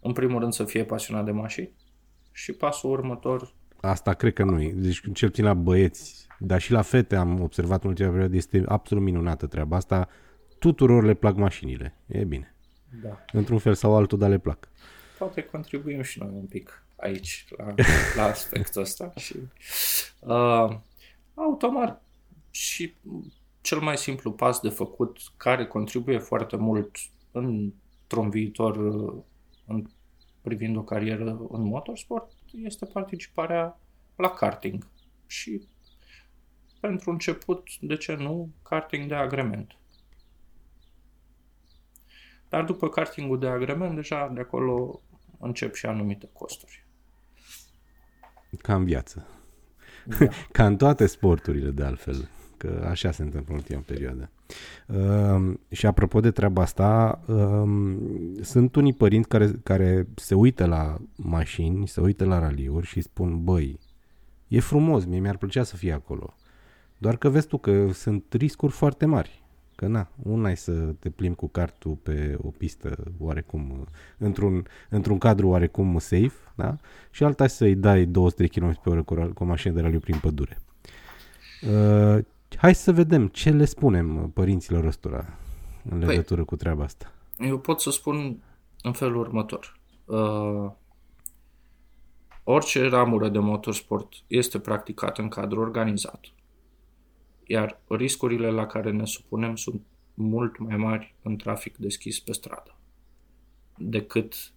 în 0.01 0.13
primul 0.13 0.39
rând 0.39 0.53
să 0.53 0.63
fie 0.63 0.83
pasionat 0.83 1.25
de 1.25 1.31
mașini 1.31 1.71
și 2.31 2.53
pasul 2.53 2.89
următor... 2.89 3.53
Asta 3.81 4.13
cred 4.13 4.33
că 4.33 4.43
nu 4.43 4.61
e. 4.61 4.71
Deci 4.75 5.01
cel 5.13 5.29
puțin 5.29 5.43
la 5.43 5.53
băieți, 5.53 6.27
dar 6.39 6.61
și 6.61 6.71
la 6.71 6.81
fete 6.81 7.15
am 7.15 7.41
observat 7.41 7.83
în 7.83 7.89
ultima 7.89 8.09
perioadă, 8.09 8.35
este 8.35 8.63
absolut 8.67 9.03
minunată 9.03 9.47
treaba 9.47 9.75
asta. 9.75 10.09
Tuturor 10.59 11.03
le 11.03 11.13
plac 11.13 11.35
mașinile. 11.35 11.97
E 12.05 12.23
bine. 12.23 12.55
Da. 13.03 13.25
Într-un 13.31 13.57
fel 13.57 13.73
sau 13.73 13.95
altul, 13.95 14.17
dar 14.17 14.29
le 14.29 14.37
plac. 14.37 14.69
Poate 15.17 15.43
contribuim 15.43 16.01
și 16.01 16.19
noi 16.19 16.29
un 16.33 16.45
pic 16.45 16.83
aici, 16.95 17.45
la, 17.57 17.73
la 18.17 18.23
aspectul 18.23 18.81
ăsta. 18.81 19.13
Și, 19.15 19.35
uh, 20.19 20.77
automat 21.33 22.06
și 22.49 22.95
cel 23.61 23.79
mai 23.79 23.97
simplu 23.97 24.31
pas 24.31 24.59
de 24.59 24.69
făcut, 24.69 25.17
care 25.37 25.67
contribuie 25.67 26.17
foarte 26.17 26.55
mult 26.55 26.97
într-un 27.31 28.29
viitor 28.29 28.77
în, 29.65 29.85
privind 30.41 30.75
o 30.75 30.83
carieră 30.83 31.47
în 31.49 31.63
motorsport 31.63 32.31
este 32.63 32.85
participarea 32.85 33.79
la 34.15 34.29
karting. 34.29 34.87
Și 35.25 35.67
pentru 36.79 37.11
început, 37.11 37.69
de 37.81 37.97
ce 37.97 38.15
nu, 38.15 38.49
karting 38.63 39.07
de 39.07 39.15
agrement. 39.15 39.77
Dar 42.49 42.63
după 42.63 42.89
kartingul 42.89 43.39
de 43.39 43.47
agrement, 43.47 43.95
deja 43.95 44.27
de 44.27 44.39
acolo 44.39 45.01
încep 45.39 45.73
și 45.73 45.85
anumite 45.85 46.29
costuri. 46.33 46.85
Ca 48.61 48.75
în 48.75 48.83
viață. 48.83 49.27
Da. 50.05 50.27
Ca 50.51 50.65
în 50.65 50.77
toate 50.77 51.05
sporturile, 51.05 51.69
de 51.69 51.83
altfel 51.83 52.29
că 52.57 52.87
așa 52.89 53.11
se 53.11 53.23
întâmplă 53.23 53.53
în 53.53 53.59
ultima 53.59 53.83
perioadă. 53.85 54.29
Uh, 54.87 55.53
și 55.71 55.85
apropo 55.85 56.19
de 56.19 56.31
treaba 56.31 56.61
asta, 56.61 57.19
uh, 57.27 57.95
sunt 58.41 58.75
unii 58.75 58.93
părinți 58.93 59.27
care, 59.27 59.51
care 59.63 60.07
se 60.15 60.35
uită 60.35 60.65
la 60.65 60.97
mașini, 61.15 61.87
se 61.87 62.01
uită 62.01 62.25
la 62.25 62.39
raliuri 62.39 62.85
și 62.85 63.01
spun, 63.01 63.43
băi, 63.43 63.79
e 64.47 64.59
frumos, 64.59 65.05
mie 65.05 65.19
mi-ar 65.19 65.37
plăcea 65.37 65.63
să 65.63 65.75
fie 65.75 65.91
acolo. 65.93 66.33
Doar 66.97 67.17
că 67.17 67.29
vezi 67.29 67.47
tu 67.47 67.57
că 67.57 67.91
sunt 67.91 68.23
riscuri 68.29 68.71
foarte 68.71 69.05
mari. 69.05 69.45
Că 69.75 69.87
na, 69.87 70.09
una 70.23 70.49
e 70.49 70.55
să 70.55 70.71
te 70.71 71.09
plimbi 71.09 71.35
cu 71.35 71.47
cartul 71.47 71.97
pe 72.03 72.37
o 72.41 72.49
pistă 72.49 73.03
oarecum, 73.19 73.87
într-un, 74.17 74.65
într-un 74.89 75.17
cadru 75.17 75.47
oarecum 75.47 75.97
safe, 75.99 76.33
da? 76.55 76.75
Și 77.11 77.23
alta 77.23 77.43
e 77.43 77.47
să-i 77.47 77.75
dai 77.75 78.05
200 78.05 78.47
km 78.47 78.81
pe 78.81 78.89
oră 78.89 79.03
cu, 79.03 79.15
cu 79.15 79.43
o 79.43 79.45
mașină 79.45 79.73
de 79.73 79.81
raliu 79.81 79.99
prin 79.99 80.17
pădure. 80.17 80.57
Uh, 82.51 82.57
Hai 82.57 82.75
să 82.75 82.91
vedem 82.91 83.27
ce 83.27 83.49
le 83.49 83.65
spunem 83.65 84.23
uh, 84.23 84.29
părinților 84.33 84.83
ăstora 84.83 85.37
în 85.89 85.99
păi, 85.99 86.07
legătură 86.07 86.35
păi, 86.35 86.45
cu 86.45 86.55
treaba 86.55 86.83
asta. 86.83 87.11
Eu 87.37 87.59
pot 87.59 87.81
să 87.81 87.91
spun 87.91 88.43
în 88.81 88.93
felul 88.93 89.19
următor. 89.19 89.79
Uh, 90.05 90.71
orice 92.43 92.87
ramură 92.87 93.29
de 93.29 93.39
motorsport 93.39 94.13
este 94.27 94.59
practicată 94.59 95.21
în 95.21 95.29
cadru 95.29 95.59
organizat. 95.59 96.19
Iar 97.43 97.79
riscurile 97.87 98.49
la 98.49 98.65
care 98.65 98.91
ne 98.91 99.05
supunem 99.05 99.55
sunt 99.55 99.81
mult 100.13 100.57
mai 100.57 100.77
mari 100.77 101.15
în 101.21 101.35
trafic 101.35 101.77
deschis 101.77 102.19
pe 102.19 102.33
stradă 102.33 102.77
decât 103.77 104.53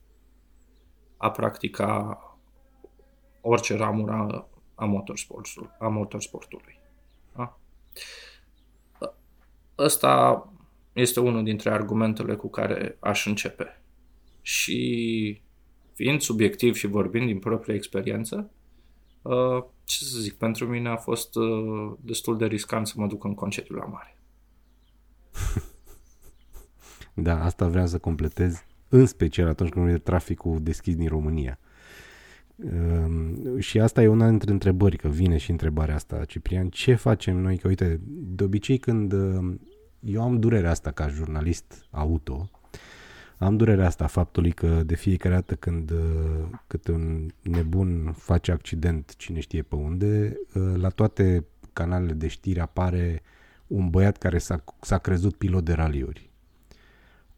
a 1.16 1.31
practica 1.31 2.18
orice 3.40 3.76
ramură 3.76 4.48
a 4.74 4.85
motorsportului. 4.85 5.70
A 5.79 5.88
motorsportului. 5.88 6.80
Da? 8.98 9.14
Ăsta 9.79 10.44
este 10.92 11.20
unul 11.20 11.44
dintre 11.44 11.70
argumentele 11.70 12.35
cu 12.35 12.48
care 12.48 12.96
aș 13.00 13.26
începe. 13.26 13.83
Și 14.42 15.42
fiind 15.94 16.20
subiectiv 16.20 16.74
și 16.74 16.87
vorbind 16.87 17.26
din 17.26 17.38
propria 17.38 17.74
experiență, 17.74 18.50
uh, 19.22 19.64
ce 19.85 20.05
să 20.05 20.18
zic, 20.18 20.35
pentru 20.35 20.66
mine 20.66 20.88
a 20.88 20.96
fost 20.96 21.35
uh, 21.37 21.92
destul 22.00 22.37
de 22.37 22.46
riscant 22.46 22.87
să 22.87 22.94
mă 22.96 23.07
duc 23.07 23.24
în 23.24 23.35
concediu 23.35 23.74
la 23.74 23.85
mare. 23.85 24.18
Da, 27.14 27.44
asta 27.44 27.68
vreau 27.68 27.87
să 27.87 27.98
completez, 27.98 28.64
în 28.88 29.07
special 29.07 29.48
atunci 29.48 29.70
când 29.70 29.88
e 29.88 29.98
traficul 29.98 30.62
deschis 30.62 30.96
din 30.96 31.09
România. 31.09 31.59
Uh, 32.64 33.59
și 33.59 33.81
asta 33.81 34.03
e 34.03 34.09
una 34.09 34.29
dintre 34.29 34.51
întrebări, 34.51 34.96
că 34.96 35.09
vine 35.09 35.37
și 35.37 35.51
întrebarea 35.51 35.94
asta, 35.94 36.25
Ciprian. 36.25 36.68
Ce 36.68 36.94
facem 36.94 37.37
noi? 37.37 37.57
Că 37.57 37.68
uite, 37.68 38.01
de 38.09 38.44
obicei 38.44 38.79
când 38.79 39.12
uh, 39.12 39.55
eu 40.01 40.23
am 40.23 40.38
durerea 40.38 40.70
asta 40.70 40.90
ca 40.90 41.09
jurnalist 41.09 41.87
auto, 41.90 42.51
am 43.38 43.57
durerea 43.57 43.87
asta 43.87 44.07
faptului 44.07 44.53
că 44.53 44.83
de 44.83 44.94
fiecare 44.94 45.35
dată 45.35 45.55
când 45.55 45.90
uh, 45.90 45.99
cât 46.66 46.88
un 46.88 47.27
nebun 47.42 48.12
face 48.16 48.53
accident, 48.53 49.16
cine 49.16 49.40
știe 49.40 49.62
pe 49.62 49.75
unde, 49.75 50.37
uh, 50.55 50.73
la 50.77 50.88
toate 50.88 51.44
canalele 51.73 52.12
de 52.12 52.27
știri 52.29 52.61
apare 52.61 53.23
un 53.66 53.90
băiat 53.90 54.16
care 54.16 54.38
s-a, 54.38 54.64
s-a 54.81 54.99
crezut 54.99 55.35
pilot 55.35 55.64
de 55.64 55.73
raliuri. 55.73 56.31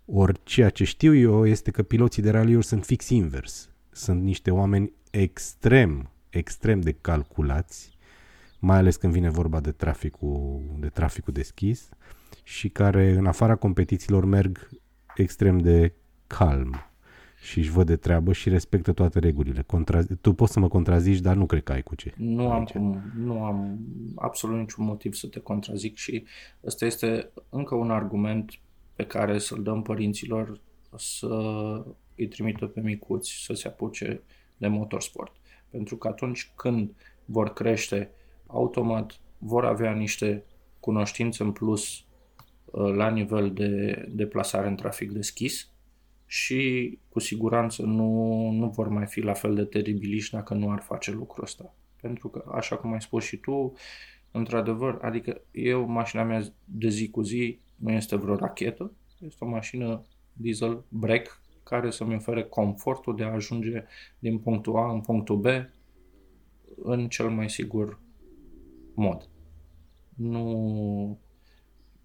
Ori 0.05 0.41
ceea 0.43 0.71
ce 0.71 0.85
știu 0.85 1.15
eu 1.15 1.47
este 1.47 1.71
că 1.71 1.83
piloții 1.83 2.23
de 2.23 2.31
raliuri 2.31 2.65
sunt 2.65 2.85
fix 2.85 3.09
invers. 3.09 3.71
Sunt 3.91 4.23
niște 4.23 4.51
oameni 4.51 4.93
extrem, 5.12 6.11
extrem 6.31 6.81
de 6.81 6.92
calculați, 6.92 7.98
mai 8.59 8.77
ales 8.77 8.96
când 8.96 9.12
vine 9.12 9.31
vorba 9.31 9.61
de 9.61 9.72
traficul, 9.72 10.61
de 10.79 10.88
traficul 10.88 11.33
deschis 11.33 11.88
și 12.42 12.68
care 12.68 13.11
în 13.11 13.27
afara 13.27 13.55
competițiilor 13.55 14.25
merg 14.25 14.68
extrem 15.16 15.59
de 15.59 15.92
calm 16.27 16.77
și 17.42 17.59
își 17.59 17.70
văd 17.70 17.87
de 17.87 17.96
treabă 17.96 18.33
și 18.33 18.48
respectă 18.48 18.92
toate 18.92 19.18
regulile. 19.18 19.62
Contra... 19.62 20.03
Tu 20.20 20.33
poți 20.33 20.53
să 20.53 20.61
mă 20.61 20.68
contrazici, 20.68 21.20
dar 21.20 21.37
nu 21.37 21.46
cred 21.46 21.62
că 21.62 21.72
ai 21.72 21.83
cu 21.83 21.94
ce. 21.94 22.12
Nu 22.16 22.51
am, 22.51 22.64
cum, 22.64 23.03
nu 23.16 23.44
am 23.44 23.79
absolut 24.14 24.59
niciun 24.59 24.85
motiv 24.85 25.14
să 25.14 25.27
te 25.27 25.40
contrazic 25.40 25.96
și 25.96 26.25
ăsta 26.64 26.85
este 26.85 27.31
încă 27.48 27.75
un 27.75 27.90
argument 27.90 28.53
pe 28.94 29.05
care 29.05 29.38
să-l 29.38 29.62
dăm 29.62 29.83
părinților 29.83 30.61
să 30.96 31.29
îi 32.16 32.29
trimită 32.29 32.66
pe 32.66 32.81
micuți 32.81 33.44
să 33.44 33.53
se 33.53 33.68
apuce 33.68 34.22
de 34.62 34.68
motorsport. 34.68 35.33
Pentru 35.70 35.96
că 35.96 36.09
atunci 36.09 36.53
când 36.57 36.94
vor 37.25 37.53
crește, 37.53 38.11
automat 38.46 39.20
vor 39.38 39.64
avea 39.64 39.92
niște 39.92 40.44
cunoștințe 40.81 41.42
în 41.42 41.53
plus 41.53 42.05
uh, 42.64 42.94
la 42.94 43.11
nivel 43.11 43.53
de 43.53 44.05
deplasare 44.11 44.68
în 44.68 44.77
trafic 44.77 45.11
deschis 45.11 45.70
și 46.27 46.98
cu 47.09 47.18
siguranță 47.18 47.83
nu, 47.83 48.51
nu 48.51 48.68
vor 48.68 48.88
mai 48.88 49.07
fi 49.07 49.20
la 49.20 49.33
fel 49.33 49.55
de 49.55 49.64
teribiliști 49.64 50.35
dacă 50.35 50.55
nu 50.55 50.70
ar 50.70 50.81
face 50.81 51.11
lucrul 51.11 51.44
ăsta. 51.44 51.75
Pentru 52.01 52.29
că, 52.29 52.44
așa 52.55 52.77
cum 52.77 52.92
ai 52.92 53.01
spus 53.01 53.25
și 53.25 53.37
tu, 53.37 53.72
într-adevăr, 54.31 54.98
adică 55.03 55.40
eu, 55.51 55.87
mașina 55.87 56.22
mea 56.22 56.42
de 56.64 56.88
zi 56.88 57.11
cu 57.11 57.22
zi 57.22 57.59
nu 57.77 57.92
este 57.92 58.16
vreo 58.16 58.37
rachetă, 58.37 58.92
este 59.18 59.44
o 59.44 59.48
mașină 59.48 60.05
diesel 60.33 60.85
break 60.88 61.42
care 61.62 61.90
să-mi 61.90 62.14
ofere 62.14 62.44
confortul 62.44 63.16
de 63.16 63.25
a 63.25 63.33
ajunge 63.33 63.85
din 64.18 64.38
punctul 64.38 64.77
A 64.77 64.92
în 64.92 65.01
punctul 65.01 65.37
B 65.37 65.46
în 66.83 67.09
cel 67.09 67.31
mai 67.31 67.51
sigur 67.51 68.01
mod. 68.94 69.29
Nu... 70.16 71.18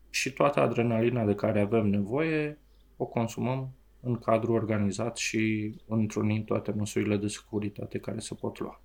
Și 0.10 0.34
toată 0.34 0.60
adrenalina 0.60 1.26
de 1.26 1.36
care 1.36 1.60
avem 1.60 1.88
nevoie 1.88 2.60
o 2.98 3.06
consumăm 3.06 3.72
în 4.02 4.16
cadru 4.16 4.54
organizat 4.54 5.18
și 5.18 5.76
întrunind 5.88 6.46
toate 6.46 6.72
măsurile 6.72 7.18
de 7.18 7.28
securitate 7.28 7.98
care 7.98 8.20
se 8.20 8.34
pot 8.34 8.60
lua. 8.60 8.82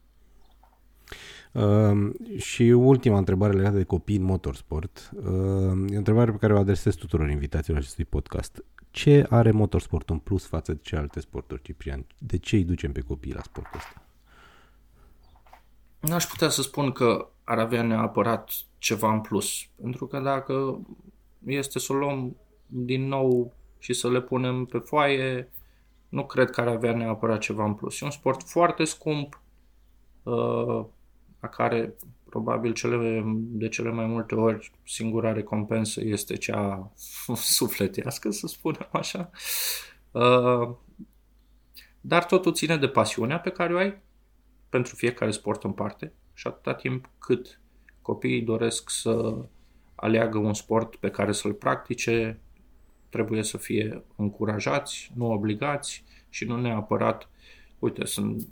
Uh, 1.52 2.10
și 2.36 2.62
ultima 2.62 3.18
întrebare 3.18 3.52
legată 3.52 3.76
de 3.76 3.84
copii 3.84 4.16
în 4.16 4.22
motorsport. 4.22 5.10
Uh, 5.16 5.90
e 5.90 5.94
o 5.94 5.98
întrebare 5.98 6.30
pe 6.30 6.36
care 6.36 6.52
o 6.52 6.58
adresez 6.58 6.94
tuturor 6.94 7.30
invitațiilor 7.30 7.80
acestui 7.80 8.04
podcast. 8.04 8.64
Ce 8.92 9.26
are 9.30 9.50
motorsportul 9.50 10.14
în 10.14 10.20
plus 10.20 10.46
față 10.46 10.72
de 10.72 10.78
celelalte 10.82 11.20
sporturi, 11.20 11.62
Ciprian? 11.62 12.06
De 12.18 12.38
ce 12.38 12.56
îi 12.56 12.64
ducem 12.64 12.92
pe 12.92 13.00
copii 13.00 13.32
la 13.32 13.42
sportul 13.42 13.78
ăsta? 13.78 14.02
N-aș 16.00 16.24
putea 16.24 16.48
să 16.48 16.62
spun 16.62 16.92
că 16.92 17.28
ar 17.44 17.58
avea 17.58 17.82
neapărat 17.82 18.50
ceva 18.78 19.12
în 19.12 19.20
plus. 19.20 19.66
Pentru 19.80 20.06
că 20.06 20.18
dacă 20.18 20.80
este 21.46 21.78
să 21.78 21.92
o 21.92 21.96
luăm 21.96 22.36
din 22.66 23.08
nou 23.08 23.52
și 23.78 23.92
să 23.92 24.10
le 24.10 24.20
punem 24.20 24.64
pe 24.64 24.78
foaie, 24.78 25.50
nu 26.08 26.26
cred 26.26 26.50
că 26.50 26.60
ar 26.60 26.68
avea 26.68 26.96
neapărat 26.96 27.38
ceva 27.38 27.64
în 27.64 27.74
plus. 27.74 28.00
E 28.00 28.04
un 28.04 28.10
sport 28.10 28.42
foarte 28.42 28.84
scump, 28.84 29.40
uh, 30.22 30.84
la 31.40 31.48
care 31.48 31.94
probabil 32.32 32.72
cele, 32.72 33.22
de 33.36 33.68
cele 33.68 33.90
mai 33.90 34.06
multe 34.06 34.34
ori 34.34 34.70
singura 34.84 35.32
recompensă 35.32 36.00
este 36.04 36.36
cea 36.36 36.92
sufletească, 37.58 38.30
să 38.30 38.46
spunem 38.46 38.88
așa. 38.92 39.30
Uh, 40.10 40.74
dar 42.00 42.24
totul 42.24 42.52
ține 42.52 42.76
de 42.76 42.88
pasiunea 42.88 43.40
pe 43.40 43.50
care 43.50 43.74
o 43.74 43.76
ai 43.76 44.02
pentru 44.68 44.94
fiecare 44.94 45.30
sport 45.30 45.64
în 45.64 45.72
parte 45.72 46.12
și 46.34 46.46
atâta 46.46 46.74
timp 46.74 47.10
cât 47.18 47.60
copiii 48.02 48.42
doresc 48.42 48.90
să 48.90 49.36
aleagă 49.94 50.38
un 50.38 50.54
sport 50.54 50.96
pe 50.96 51.10
care 51.10 51.32
să-l 51.32 51.52
practice, 51.52 52.40
trebuie 53.08 53.42
să 53.42 53.56
fie 53.56 54.04
încurajați, 54.16 55.12
nu 55.14 55.30
obligați 55.30 56.04
și 56.28 56.44
nu 56.44 56.60
neapărat, 56.60 57.28
uite, 57.78 58.04
sunt, 58.04 58.48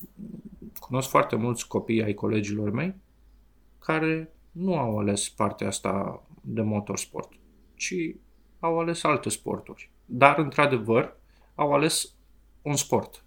cunosc 0.78 1.08
foarte 1.08 1.36
mulți 1.36 1.68
copii 1.68 2.02
ai 2.02 2.14
colegilor 2.14 2.70
mei 2.70 2.94
care 3.80 4.32
nu 4.50 4.76
au 4.76 4.98
ales 4.98 5.28
partea 5.28 5.66
asta 5.66 6.22
de 6.40 6.60
motorsport, 6.60 7.32
ci 7.74 7.94
au 8.58 8.78
ales 8.78 9.02
alte 9.02 9.28
sporturi. 9.28 9.90
Dar, 10.04 10.38
într-adevăr, 10.38 11.16
au 11.54 11.72
ales 11.72 12.14
un 12.62 12.76
sport, 12.76 13.24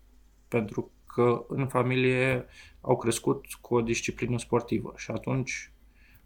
pentru 0.47 0.91
că 1.05 1.45
în 1.47 1.67
familie 1.67 2.45
au 2.81 2.97
crescut 2.97 3.45
cu 3.61 3.75
o 3.75 3.81
disciplină 3.81 4.37
sportivă 4.37 4.93
și 4.97 5.11
atunci 5.11 5.71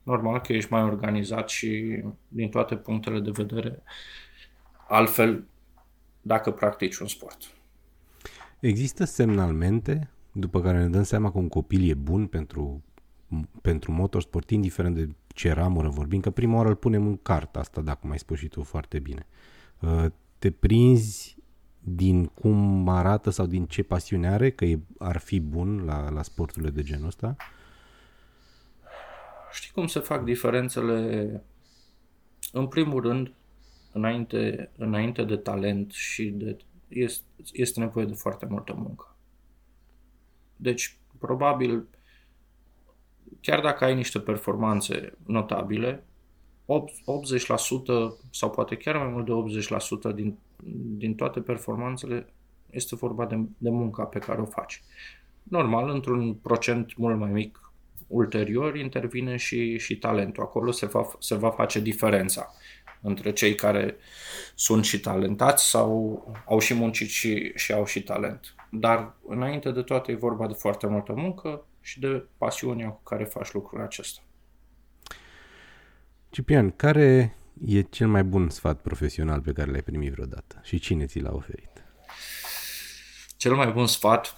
normal 0.04 0.40
că 0.40 0.54
ești 0.54 0.72
mai 0.72 0.84
organizat 0.84 1.50
și 1.50 2.02
din 2.28 2.50
toate 2.50 2.76
punctele 2.76 3.20
de 3.20 3.32
vedere 3.32 3.84
altfel 4.88 5.48
dacă 6.22 6.52
practici 6.52 6.98
un 6.98 7.08
sport. 7.08 7.38
Există 8.60 9.04
semnalmente 9.04 10.10
după 10.32 10.62
care 10.62 10.78
ne 10.78 10.88
dăm 10.88 11.04
seama 11.04 11.32
că 11.32 11.38
un 11.38 11.48
copil 11.48 11.90
e 11.90 11.94
bun 11.94 12.28
pentru, 12.28 12.84
pentru 13.62 13.92
motorsport, 13.92 14.50
indiferent 14.50 14.96
de 14.96 15.10
ce 15.28 15.52
ramură 15.52 15.90
vorbim, 15.90 16.20
că 16.20 16.30
prima 16.30 16.56
oară 16.56 16.70
îl 16.70 16.76
punem 16.76 17.06
în 17.06 17.18
cartă 17.18 17.60
asta, 17.60 17.82
dacă 17.82 18.08
mai 18.08 18.20
spui 18.20 18.38
și 18.38 18.48
tu 18.48 18.64
foarte 18.64 19.00
bine. 19.00 19.26
Uh, 19.80 20.06
te 20.40 20.52
prinzi 20.52 21.38
din 21.80 22.26
cum 22.26 22.88
arată 22.90 23.30
sau 23.30 23.46
din 23.46 23.66
ce 23.66 23.84
pasiune 23.84 24.28
are, 24.28 24.52
că 24.52 24.66
ar 24.98 25.18
fi 25.18 25.40
bun 25.40 25.86
la, 25.86 26.10
la 26.10 26.22
sporturile 26.22 26.72
de 26.72 26.84
genul 26.84 27.08
ăsta? 27.08 27.36
Știi 29.52 29.72
cum 29.72 29.88
se 29.88 30.00
fac 30.00 30.24
diferențele? 30.24 31.44
În 32.52 32.68
primul 32.68 33.02
rând, 33.02 33.32
înainte, 33.92 34.70
înainte 34.78 35.24
de 35.24 35.36
talent 35.36 35.92
și 35.92 36.24
de, 36.24 36.58
este, 36.88 37.26
este 37.54 37.80
nevoie 37.80 38.06
de 38.06 38.14
foarte 38.14 38.46
multă 38.46 38.74
muncă. 38.74 39.16
Deci, 40.56 40.98
probabil, 41.20 41.88
chiar 43.42 43.62
dacă 43.62 43.84
ai 43.84 43.96
niște 43.96 44.20
performanțe 44.20 45.14
notabile, 45.26 46.04
80% 46.66 46.68
sau 48.32 48.50
poate 48.50 48.76
chiar 48.76 48.98
mai 48.98 49.08
mult 49.08 49.26
de 49.26 49.62
80% 50.12 50.16
din, 50.16 50.38
din 50.98 51.16
toate 51.16 51.40
performanțele 51.40 52.34
este 52.70 52.96
vorba 52.96 53.26
de, 53.26 53.40
de 53.58 53.70
munca 53.70 54.04
pe 54.04 54.20
care 54.20 54.42
o 54.42 54.46
faci. 54.46 54.84
Normal, 55.44 55.90
într-un 55.90 56.34
procent 56.34 56.98
mult 56.98 57.18
mai 57.18 57.32
mic 57.32 57.72
ulterior 58.08 58.76
intervine 58.76 59.36
și, 59.36 59.78
și 59.78 59.98
talentul. 59.98 60.44
Acolo 60.44 60.72
se 60.72 60.86
va, 60.86 61.08
se 61.20 61.36
va 61.36 61.50
face 61.50 61.80
diferența 61.80 62.54
între 63.02 63.32
cei 63.32 63.56
care 63.56 63.96
sunt 64.56 64.86
și 64.86 65.00
talentați 65.00 65.70
sau 65.70 66.24
au 66.46 66.60
și 66.60 66.74
muncit 66.74 67.08
și, 67.08 67.52
și 67.56 67.74
au 67.74 67.86
și 67.86 68.04
talent. 68.04 68.56
Dar 68.72 69.16
înainte 69.28 69.72
de 69.72 69.82
toate 69.82 70.12
e 70.12 70.16
vorba 70.16 70.48
de 70.48 70.54
foarte 70.54 70.88
multă 70.88 71.14
muncă 71.14 71.66
și 71.88 72.00
de 72.00 72.26
pasiunea 72.38 72.90
cu 72.90 73.02
care 73.04 73.24
faci 73.24 73.52
lucrul 73.52 73.82
acesta. 73.82 74.22
Ciprian, 76.30 76.72
care 76.72 77.38
e 77.66 77.82
cel 77.82 78.08
mai 78.08 78.24
bun 78.24 78.50
sfat 78.50 78.82
profesional 78.82 79.42
pe 79.42 79.52
care 79.52 79.72
l-ai 79.72 79.82
primit 79.82 80.12
vreodată 80.12 80.60
și 80.64 80.80
cine 80.80 81.06
ți 81.06 81.20
l-a 81.20 81.34
oferit? 81.34 81.70
Cel 83.38 83.56
mai 83.56 83.72
bun 83.72 83.88
sfat 83.88 84.36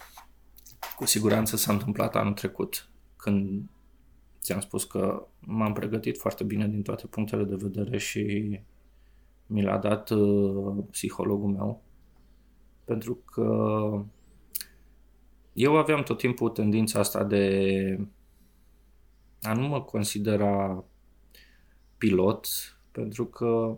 cu 0.96 1.04
siguranță 1.04 1.56
s-a 1.56 1.72
întâmplat 1.72 2.16
anul 2.16 2.32
trecut 2.32 2.88
când 3.16 3.70
ți-am 4.40 4.60
spus 4.60 4.84
că 4.84 5.26
m-am 5.40 5.72
pregătit 5.72 6.18
foarte 6.18 6.44
bine 6.44 6.68
din 6.68 6.82
toate 6.82 7.06
punctele 7.06 7.44
de 7.44 7.56
vedere 7.56 7.98
și 7.98 8.60
mi 9.46 9.62
l-a 9.62 9.78
dat 9.78 10.10
uh, 10.10 10.84
psihologul 10.90 11.50
meu 11.50 11.82
pentru 12.84 13.14
că 13.14 13.46
eu 15.60 15.76
aveam 15.76 16.02
tot 16.02 16.18
timpul 16.18 16.48
tendința 16.48 16.98
asta 16.98 17.24
de 17.24 17.98
a 19.42 19.52
nu 19.52 19.66
mă 19.66 19.82
considera 19.82 20.84
pilot 21.98 22.46
pentru 22.92 23.26
că 23.26 23.76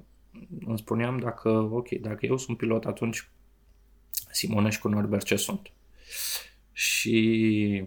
îmi 0.66 0.78
spuneam 0.78 1.18
dacă, 1.18 1.48
ok, 1.48 1.88
dacă 1.88 2.26
eu 2.26 2.36
sunt 2.36 2.56
pilot, 2.56 2.84
atunci 2.84 3.30
Simonești 4.30 4.80
cu 4.80 4.88
Norbert 4.88 5.24
ce 5.24 5.36
sunt. 5.36 5.72
Și 6.72 7.86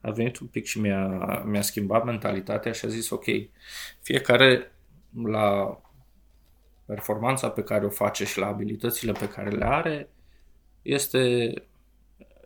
a 0.00 0.10
venit 0.10 0.38
un 0.38 0.46
pic 0.46 0.64
și 0.64 0.80
mi-a, 0.80 1.42
mi-a 1.46 1.62
schimbat 1.62 2.04
mentalitatea 2.04 2.72
și 2.72 2.84
a 2.84 2.88
zis 2.88 3.10
ok, 3.10 3.24
fiecare 4.02 4.72
la 5.24 5.80
performanța 6.84 7.50
pe 7.50 7.62
care 7.62 7.84
o 7.84 7.90
face 7.90 8.24
și 8.24 8.38
la 8.38 8.46
abilitățile 8.46 9.12
pe 9.12 9.28
care 9.28 9.50
le 9.50 9.64
are 9.64 10.08
este, 10.82 11.52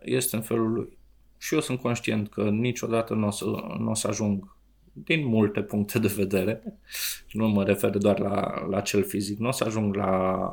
este 0.04 0.36
în 0.36 0.42
felul 0.42 0.72
lui. 0.72 0.98
Și 1.38 1.54
eu 1.54 1.60
sunt 1.60 1.80
conștient 1.80 2.28
că 2.28 2.50
niciodată 2.50 3.14
nu 3.14 3.26
o 3.26 3.30
să, 3.30 3.44
n-o 3.78 3.94
să 3.94 4.08
ajung 4.08 4.56
din 4.92 5.26
multe 5.26 5.62
puncte 5.62 5.98
de 5.98 6.12
vedere, 6.16 6.62
nu 7.32 7.48
mă 7.48 7.64
refer 7.64 7.90
doar 7.90 8.18
la, 8.18 8.66
la 8.66 8.80
cel 8.80 9.04
fizic, 9.04 9.38
nu 9.38 9.48
o 9.48 9.50
să 9.50 9.64
ajung 9.64 9.94
la, 9.94 10.50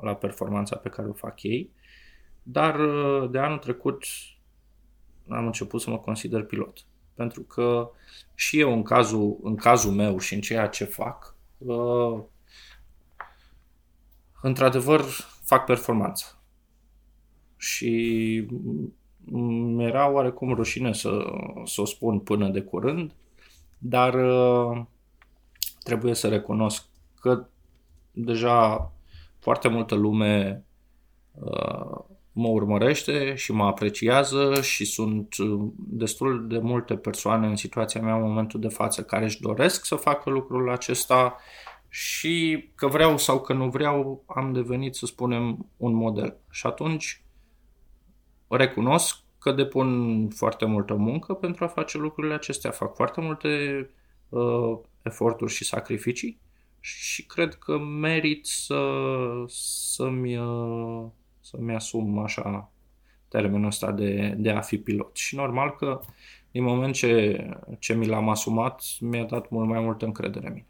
la 0.00 0.14
performanța 0.14 0.76
pe 0.76 0.88
care 0.88 1.08
o 1.08 1.12
fac 1.12 1.42
ei, 1.42 1.70
dar 2.42 2.80
de 3.30 3.38
anul 3.38 3.58
trecut 3.58 4.04
am 5.28 5.46
început 5.46 5.80
să 5.80 5.90
mă 5.90 5.98
consider 5.98 6.42
pilot. 6.42 6.78
Pentru 7.14 7.42
că 7.42 7.90
și 8.34 8.60
eu 8.60 8.72
în 8.72 8.82
cazul, 8.82 9.38
în 9.42 9.56
cazul 9.56 9.92
meu 9.92 10.18
și 10.18 10.34
în 10.34 10.40
ceea 10.40 10.66
ce 10.66 10.84
fac, 10.84 11.36
uh, 11.58 12.22
într-adevăr 14.42 15.00
fac 15.42 15.64
performanță. 15.64 16.41
Și 17.62 18.46
mi-era 19.74 20.10
oarecum 20.10 20.54
rușine 20.54 20.92
să, 20.92 21.24
să 21.64 21.80
o 21.80 21.84
spun 21.84 22.18
până 22.18 22.48
de 22.48 22.60
curând, 22.60 23.12
dar 23.78 24.14
uh, 24.14 24.82
trebuie 25.82 26.14
să 26.14 26.28
recunosc 26.28 26.84
că 27.20 27.46
deja 28.10 28.92
foarte 29.38 29.68
multă 29.68 29.94
lume 29.94 30.64
uh, 31.32 31.98
mă 32.32 32.48
urmărește 32.48 33.34
și 33.34 33.52
mă 33.52 33.64
apreciază 33.64 34.60
și 34.60 34.84
sunt 34.84 35.36
uh, 35.36 35.60
destul 35.76 36.48
de 36.48 36.58
multe 36.58 36.96
persoane 36.96 37.46
în 37.46 37.56
situația 37.56 38.00
mea 38.00 38.14
în 38.14 38.22
momentul 38.22 38.60
de 38.60 38.68
față 38.68 39.02
care 39.02 39.24
își 39.24 39.40
doresc 39.40 39.84
să 39.84 39.94
facă 39.94 40.30
lucrul 40.30 40.70
acesta 40.70 41.36
și 41.88 42.64
că 42.74 42.86
vreau 42.86 43.18
sau 43.18 43.40
că 43.40 43.52
nu 43.52 43.68
vreau 43.68 44.24
am 44.26 44.52
devenit, 44.52 44.94
să 44.94 45.06
spunem, 45.06 45.66
un 45.76 45.94
model. 45.94 46.36
Și 46.50 46.66
atunci 46.66 47.21
recunosc 48.56 49.16
că 49.38 49.52
depun 49.52 50.28
foarte 50.28 50.64
multă 50.64 50.94
muncă 50.94 51.34
pentru 51.34 51.64
a 51.64 51.66
face 51.66 51.98
lucrurile 51.98 52.34
acestea, 52.34 52.70
fac 52.70 52.94
foarte 52.94 53.20
multe 53.20 53.48
uh, 54.28 54.78
eforturi 55.02 55.52
și 55.52 55.64
sacrificii 55.64 56.40
și 56.80 57.26
cred 57.26 57.54
că 57.54 57.78
merit 57.78 58.46
să, 58.46 58.80
să-mi, 59.46 60.36
uh, 60.36 61.04
să-mi 61.40 61.74
asum 61.74 62.18
așa 62.18 62.72
termenul 63.28 63.66
ăsta 63.66 63.92
de, 63.92 64.34
de 64.38 64.50
a 64.50 64.60
fi 64.60 64.78
pilot. 64.78 65.16
Și 65.16 65.34
normal 65.36 65.70
că 65.76 66.00
din 66.50 66.62
moment 66.62 66.94
ce, 66.94 67.44
ce 67.78 67.94
mi 67.94 68.06
l-am 68.06 68.28
asumat, 68.28 68.82
mi-a 69.00 69.24
dat 69.24 69.50
mult 69.50 69.68
mai 69.68 69.80
multă 69.80 70.04
încredere 70.04 70.46
în 70.46 70.52
mine. 70.52 70.66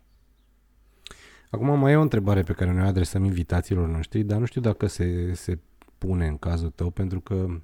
Acum 1.51 1.79
mai 1.79 1.93
e 1.93 1.97
o 1.97 2.01
întrebare 2.01 2.43
pe 2.43 2.53
care 2.53 2.73
noi 2.73 2.87
adresăm 2.87 3.25
invitațiilor 3.25 3.89
noștri, 3.89 4.23
dar 4.23 4.39
nu 4.39 4.45
știu 4.45 4.61
dacă 4.61 4.87
se, 4.87 5.33
se 5.35 5.59
pune 5.99 6.27
în 6.27 6.37
cazul 6.37 6.71
tău, 6.71 6.91
pentru 6.91 7.21
că 7.21 7.35
uh, 7.35 7.57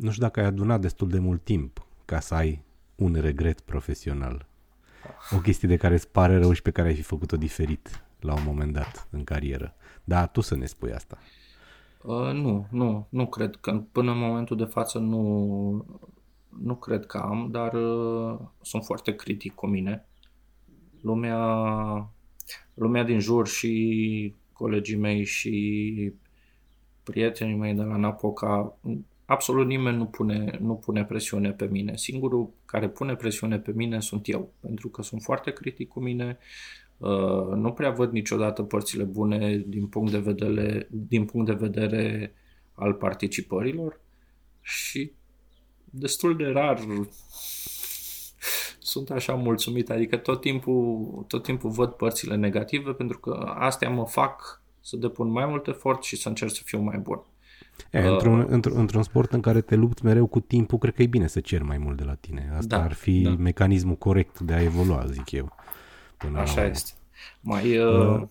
nu 0.00 0.10
știu 0.10 0.22
dacă 0.22 0.40
ai 0.40 0.46
adunat 0.46 0.80
destul 0.80 1.08
de 1.08 1.18
mult 1.18 1.44
timp 1.44 1.86
ca 2.04 2.20
să 2.20 2.34
ai 2.34 2.64
un 2.94 3.14
regret 3.20 3.60
profesional. 3.60 4.46
O 5.30 5.38
chestie 5.38 5.68
de 5.68 5.76
care 5.76 5.94
îți 5.94 6.08
pare 6.08 6.38
rău 6.38 6.52
și 6.52 6.62
pe 6.62 6.70
care 6.70 6.88
ai 6.88 6.94
fi 6.94 7.02
făcut-o 7.02 7.36
diferit 7.36 8.04
la 8.20 8.34
un 8.34 8.42
moment 8.46 8.72
dat 8.72 9.08
în 9.10 9.24
carieră. 9.24 9.74
Dar 10.04 10.28
tu 10.28 10.40
să 10.40 10.56
ne 10.56 10.66
spui 10.66 10.92
asta. 10.92 11.18
Uh, 12.02 12.32
nu, 12.32 12.66
nu, 12.70 13.06
nu 13.08 13.26
cred 13.26 13.56
că 13.56 13.82
până 13.92 14.10
în 14.10 14.18
momentul 14.18 14.56
de 14.56 14.64
față 14.64 14.98
nu, 14.98 16.02
nu 16.48 16.74
cred 16.74 17.06
că 17.06 17.18
am, 17.18 17.48
dar 17.50 17.72
uh, 17.72 18.38
sunt 18.62 18.84
foarte 18.84 19.14
critic 19.14 19.54
cu 19.54 19.66
mine. 19.66 20.06
Lumea 21.00 21.38
lumea 22.74 23.02
din 23.02 23.18
jur 23.18 23.46
și 23.48 24.34
colegii 24.52 24.96
mei 24.96 25.24
și 25.24 26.12
prietenii 27.02 27.56
mei 27.56 27.74
de 27.74 27.82
la 27.82 27.96
Napoca, 27.96 28.76
absolut 29.26 29.66
nimeni 29.66 29.96
nu 29.96 30.06
pune, 30.06 30.58
nu 30.60 30.74
pune 30.74 31.04
presiune 31.04 31.52
pe 31.52 31.66
mine. 31.66 31.96
Singurul 31.96 32.50
care 32.64 32.88
pune 32.88 33.14
presiune 33.14 33.58
pe 33.58 33.72
mine 33.74 34.00
sunt 34.00 34.28
eu, 34.28 34.52
pentru 34.60 34.88
că 34.88 35.02
sunt 35.02 35.22
foarte 35.22 35.50
critic 35.52 35.88
cu 35.88 36.00
mine, 36.00 36.38
uh, 36.96 37.54
nu 37.54 37.72
prea 37.72 37.90
văd 37.90 38.12
niciodată 38.12 38.62
părțile 38.62 39.04
bune 39.04 39.64
din 39.66 39.86
punct 39.86 40.10
de 40.10 40.18
vedere, 40.18 40.88
din 40.90 41.24
punct 41.24 41.46
de 41.46 41.66
vedere 41.66 42.34
al 42.74 42.92
participărilor 42.94 44.00
și 44.60 45.12
destul 45.84 46.36
de 46.36 46.44
rar 46.44 46.78
sunt 48.78 49.10
așa 49.10 49.34
mulțumit, 49.34 49.90
adică 49.90 50.16
tot 50.16 50.40
timpul, 50.40 51.24
tot 51.28 51.42
timpul 51.42 51.70
văd 51.70 51.90
părțile 51.90 52.36
negative 52.36 52.92
pentru 52.92 53.18
că 53.18 53.54
astea 53.58 53.90
mă 53.90 54.06
fac 54.06 54.62
să 54.80 54.96
depun 54.96 55.30
mai 55.30 55.46
mult 55.46 55.66
efort 55.66 56.02
și 56.02 56.16
să 56.16 56.28
încerc 56.28 56.50
să 56.50 56.62
fiu 56.64 56.80
mai 56.80 56.98
bun. 56.98 57.24
E, 57.90 57.98
uh, 57.98 58.10
într-un, 58.10 58.60
într- 58.60 58.74
într-un 58.74 59.02
sport 59.02 59.32
în 59.32 59.40
care 59.40 59.60
te 59.60 59.74
lupți 59.74 60.04
mereu 60.04 60.26
cu 60.26 60.40
timpul, 60.40 60.78
cred 60.78 60.94
că 60.94 61.02
e 61.02 61.06
bine 61.06 61.26
să 61.26 61.40
ceri 61.40 61.64
mai 61.64 61.78
mult 61.78 61.96
de 61.96 62.04
la 62.04 62.14
tine. 62.14 62.50
Asta 62.56 62.76
da, 62.76 62.82
ar 62.82 62.92
fi 62.92 63.20
da. 63.20 63.30
mecanismul 63.30 63.96
corect 63.96 64.40
de 64.40 64.52
a 64.52 64.62
evolua, 64.62 65.04
zic 65.06 65.30
eu. 65.30 65.52
Până 66.16 66.38
Așa 66.38 66.60
la 66.60 66.66
este. 66.66 66.92
Mai, 67.40 67.78
uh, 67.78 68.20
uh, 68.20 68.22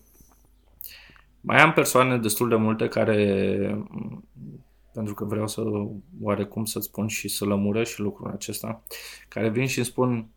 mai 1.40 1.60
am 1.60 1.72
persoane 1.72 2.18
destul 2.18 2.48
de 2.48 2.54
multe 2.54 2.88
care, 2.88 3.86
pentru 4.92 5.14
că 5.14 5.24
vreau 5.24 5.46
să 5.46 5.62
oarecum 6.20 6.64
să 6.64 6.80
spun 6.80 7.06
și 7.06 7.28
să 7.28 7.44
lămuresc 7.44 7.92
și 7.92 8.00
lucrul 8.00 8.30
acesta, 8.30 8.82
care 9.28 9.48
vin 9.48 9.66
și 9.66 9.78
îmi 9.78 9.86
spun 9.86 10.28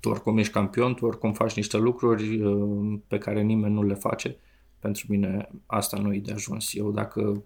tu 0.00 0.08
oricum 0.08 0.38
ești 0.38 0.52
campion, 0.52 0.94
tu 0.94 1.06
oricum 1.06 1.32
faci 1.32 1.54
niște 1.54 1.76
lucruri 1.76 2.42
uh, 2.42 2.98
pe 3.06 3.18
care 3.18 3.42
nimeni 3.42 3.74
nu 3.74 3.82
le 3.82 3.94
face. 3.94 4.36
Pentru 4.78 5.06
mine 5.08 5.48
asta 5.66 5.98
nu 5.98 6.14
e 6.14 6.18
de 6.18 6.32
ajuns. 6.32 6.74
Eu 6.74 6.90
dacă 6.90 7.44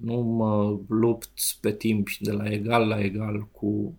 nu 0.00 0.20
mă 0.20 0.78
lupt 0.88 1.30
pe 1.60 1.72
timp 1.72 2.08
de 2.20 2.32
la 2.32 2.52
egal 2.52 2.88
la 2.88 3.00
egal 3.00 3.48
cu 3.52 3.94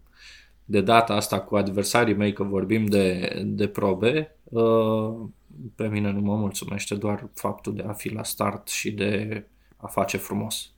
de 0.66 0.82
data 0.82 1.14
asta 1.14 1.40
cu 1.40 1.56
adversarii 1.56 2.16
mei 2.16 2.34
că 2.34 2.44
vorbim 2.44 2.86
de, 2.86 3.42
de 3.46 3.68
probe, 3.68 4.36
uh, 4.44 5.16
pe 5.76 5.88
mine 5.88 6.12
nu 6.12 6.20
mă 6.20 6.36
mulțumește 6.36 6.96
doar 6.96 7.30
faptul 7.34 7.76
de 7.76 7.84
a 7.88 7.94
fi 7.94 8.14
la 8.14 8.24
start 8.24 8.68
și 8.68 8.92
de 8.92 9.44
a 9.78 9.88
face 9.88 10.18
frumos. 10.18 10.72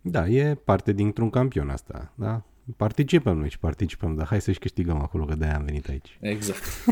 Da, 0.00 0.28
e 0.28 0.54
parte 0.54 0.92
dintr-un 0.92 1.30
campion 1.30 1.68
asta, 1.68 2.12
da? 2.14 2.42
Participăm 2.76 3.38
noi 3.38 3.50
și 3.50 3.58
participăm, 3.58 4.14
dar 4.14 4.26
hai 4.26 4.40
să-și 4.40 4.58
câștigăm 4.58 4.96
acolo, 4.96 5.24
că 5.24 5.34
de-aia 5.34 5.56
am 5.56 5.64
venit 5.64 5.88
aici. 5.88 6.18
Exact. 6.20 6.62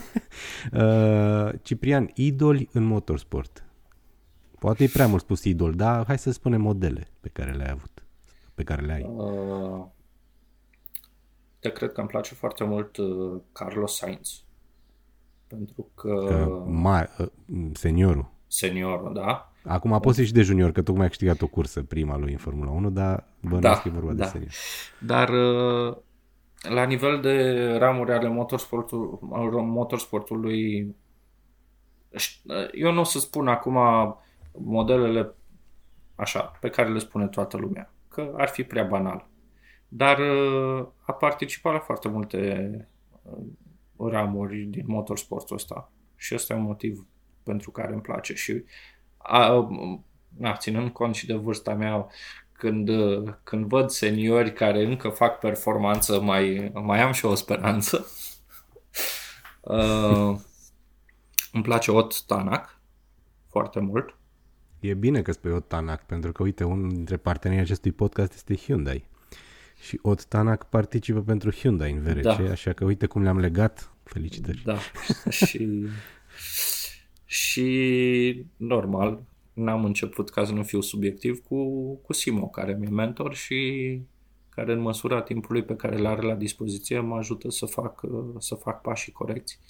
uh, 0.73 1.61
Ciprian, 1.63 2.11
idoli 2.15 2.69
în 2.73 2.85
motorsport. 2.85 3.66
Poate 4.67 4.85
e 4.85 4.89
prea 4.93 5.07
mult 5.07 5.23
spus 5.23 5.45
idol, 5.45 5.75
dar 5.75 6.05
hai 6.07 6.19
să 6.19 6.31
spunem 6.31 6.61
modele 6.61 7.09
pe 7.21 7.29
care 7.29 7.53
le-ai 7.53 7.71
avut, 7.71 8.05
pe 8.55 8.63
care 8.63 8.83
le 8.83 8.93
ai. 8.93 9.03
Uh, 9.03 9.85
te 11.59 11.73
cred 11.73 11.93
că 11.93 12.01
îmi 12.01 12.09
place 12.09 12.35
foarte 12.35 12.65
mult 12.65 12.97
uh, 12.97 13.41
Carlos 13.53 13.97
Sainz. 13.97 14.45
Pentru 15.47 15.91
că... 15.95 16.13
Uh, 16.13 16.65
ma, 16.67 17.09
uh, 17.19 17.27
seniorul. 17.73 18.31
Seniorul, 18.47 19.13
da. 19.15 19.53
Acum 19.65 20.01
poți 20.01 20.23
și 20.23 20.33
de 20.33 20.43
junior, 20.43 20.73
că 20.73 20.83
tocmai 20.83 21.05
a 21.05 21.09
câștigat 21.09 21.43
o 21.43 21.47
cursă 21.47 21.83
prima 21.83 22.17
lui 22.17 22.33
în 22.33 22.39
Formula 22.39 22.71
1, 22.71 22.91
dar 22.91 23.25
bănuiesc 23.41 23.63
da, 23.63 23.81
că 23.81 23.89
e 23.89 23.91
vorba 23.91 24.13
da. 24.13 24.25
de 24.25 24.31
senior. 24.31 24.51
Dar 25.01 25.29
uh, 25.29 25.97
la 26.75 26.85
nivel 26.85 27.21
de 27.21 27.67
ramuri 27.79 28.13
ale 28.13 28.29
motorsportul, 28.29 29.19
motorsportului, 29.63 30.81
uh, 32.43 32.69
eu 32.73 32.93
nu 32.93 33.01
o 33.01 33.05
să 33.05 33.19
spun 33.19 33.49
acum 33.49 33.79
modelele 34.59 35.35
așa, 36.15 36.41
pe 36.41 36.69
care 36.69 36.89
le 36.89 36.99
spune 36.99 37.27
toată 37.29 37.57
lumea, 37.57 37.93
că 38.09 38.33
ar 38.37 38.49
fi 38.49 38.63
prea 38.63 38.85
banal. 38.85 39.29
Dar 39.89 40.19
uh, 40.19 40.87
a 41.01 41.13
participat 41.13 41.73
la 41.73 41.79
foarte 41.79 42.09
multe 42.09 42.89
ramuri 43.99 44.63
din 44.63 44.85
motorsportul 44.87 45.57
ăsta 45.57 45.93
și 46.17 46.35
ăsta 46.35 46.55
e 46.55 46.57
un 46.57 46.63
motiv 46.63 47.07
pentru 47.43 47.71
care 47.71 47.93
îmi 47.93 48.01
place 48.01 48.35
și 48.35 48.65
a, 49.17 49.69
a, 50.43 50.57
ținând 50.57 50.91
cont 50.91 51.15
și 51.15 51.27
de 51.27 51.35
vârsta 51.35 51.75
mea, 51.75 52.07
când, 52.53 52.91
când 53.43 53.65
văd 53.65 53.91
seniori 53.91 54.53
care 54.53 54.85
încă 54.85 55.09
fac 55.09 55.39
performanță, 55.39 56.21
mai, 56.21 56.71
mai 56.75 57.01
am 57.01 57.13
și 57.13 57.25
o 57.25 57.35
speranță. 57.35 58.07
Uh, 59.69 60.37
îmi 61.53 61.63
place 61.63 61.91
Ot 61.91 62.25
Tanak 62.27 62.81
foarte 63.49 63.81
mult. 63.81 64.17
E 64.81 64.95
bine 64.95 65.23
că 65.23 65.33
spui 65.33 65.53
Ot 65.53 65.69
Tanak, 65.69 66.07
pentru 66.07 66.33
că, 66.33 66.43
uite, 66.43 66.65
unul 66.65 66.89
dintre 66.89 67.17
partenerii 67.17 67.63
acestui 67.63 67.93
podcast 67.93 68.33
este 68.35 68.57
Hyundai. 68.57 69.05
Și 69.81 69.99
Ot 70.03 70.25
Tanak 70.25 70.69
participă 70.69 71.21
pentru 71.21 71.51
Hyundai 71.51 71.93
în 71.93 72.03
VRC, 72.03 72.23
da. 72.23 72.51
așa 72.51 72.73
că 72.73 72.85
uite 72.85 73.07
cum 73.07 73.23
le-am 73.23 73.39
legat. 73.39 73.91
Felicitări. 74.03 74.63
Da, 74.65 74.77
și 75.47 75.87
și 77.27 78.45
normal 78.57 79.23
n-am 79.53 79.85
început 79.85 80.31
ca 80.31 80.45
să 80.45 80.53
nu 80.53 80.63
fiu 80.63 80.81
subiectiv 80.81 81.43
cu, 81.49 81.95
cu 81.95 82.13
Simo, 82.13 82.49
care 82.49 82.77
mi-e 82.79 82.89
mentor 82.89 83.35
și 83.35 84.01
care 84.49 84.73
în 84.73 84.81
măsura 84.81 85.23
timpului 85.23 85.63
pe 85.63 85.77
care 85.77 85.99
îl 85.99 86.07
are 86.07 86.23
la 86.23 86.35
dispoziție 86.35 87.01
mă 87.01 87.17
ajută 87.17 87.51
să 87.51 87.67
fac, 87.67 88.01
să 88.39 88.55
fac 88.55 88.81
pașii 88.81 89.13
corecți. 89.13 89.61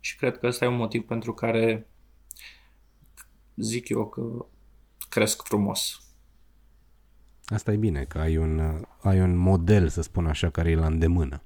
Și 0.00 0.16
cred 0.16 0.38
că 0.38 0.46
ăsta 0.46 0.64
e 0.64 0.68
un 0.68 0.76
motiv 0.76 1.02
pentru 1.02 1.34
care 1.34 1.88
zic 3.56 3.88
eu 3.88 4.08
că 4.08 4.46
cresc 5.08 5.42
frumos. 5.42 6.02
Asta 7.44 7.72
e 7.72 7.76
bine, 7.76 8.04
că 8.04 8.18
ai 8.18 8.36
un, 8.36 8.84
ai 9.00 9.20
un 9.20 9.36
model, 9.36 9.88
să 9.88 10.02
spun 10.02 10.26
așa, 10.26 10.50
care 10.50 10.70
e 10.70 10.74
la 10.74 10.86
îndemână. 10.86 11.42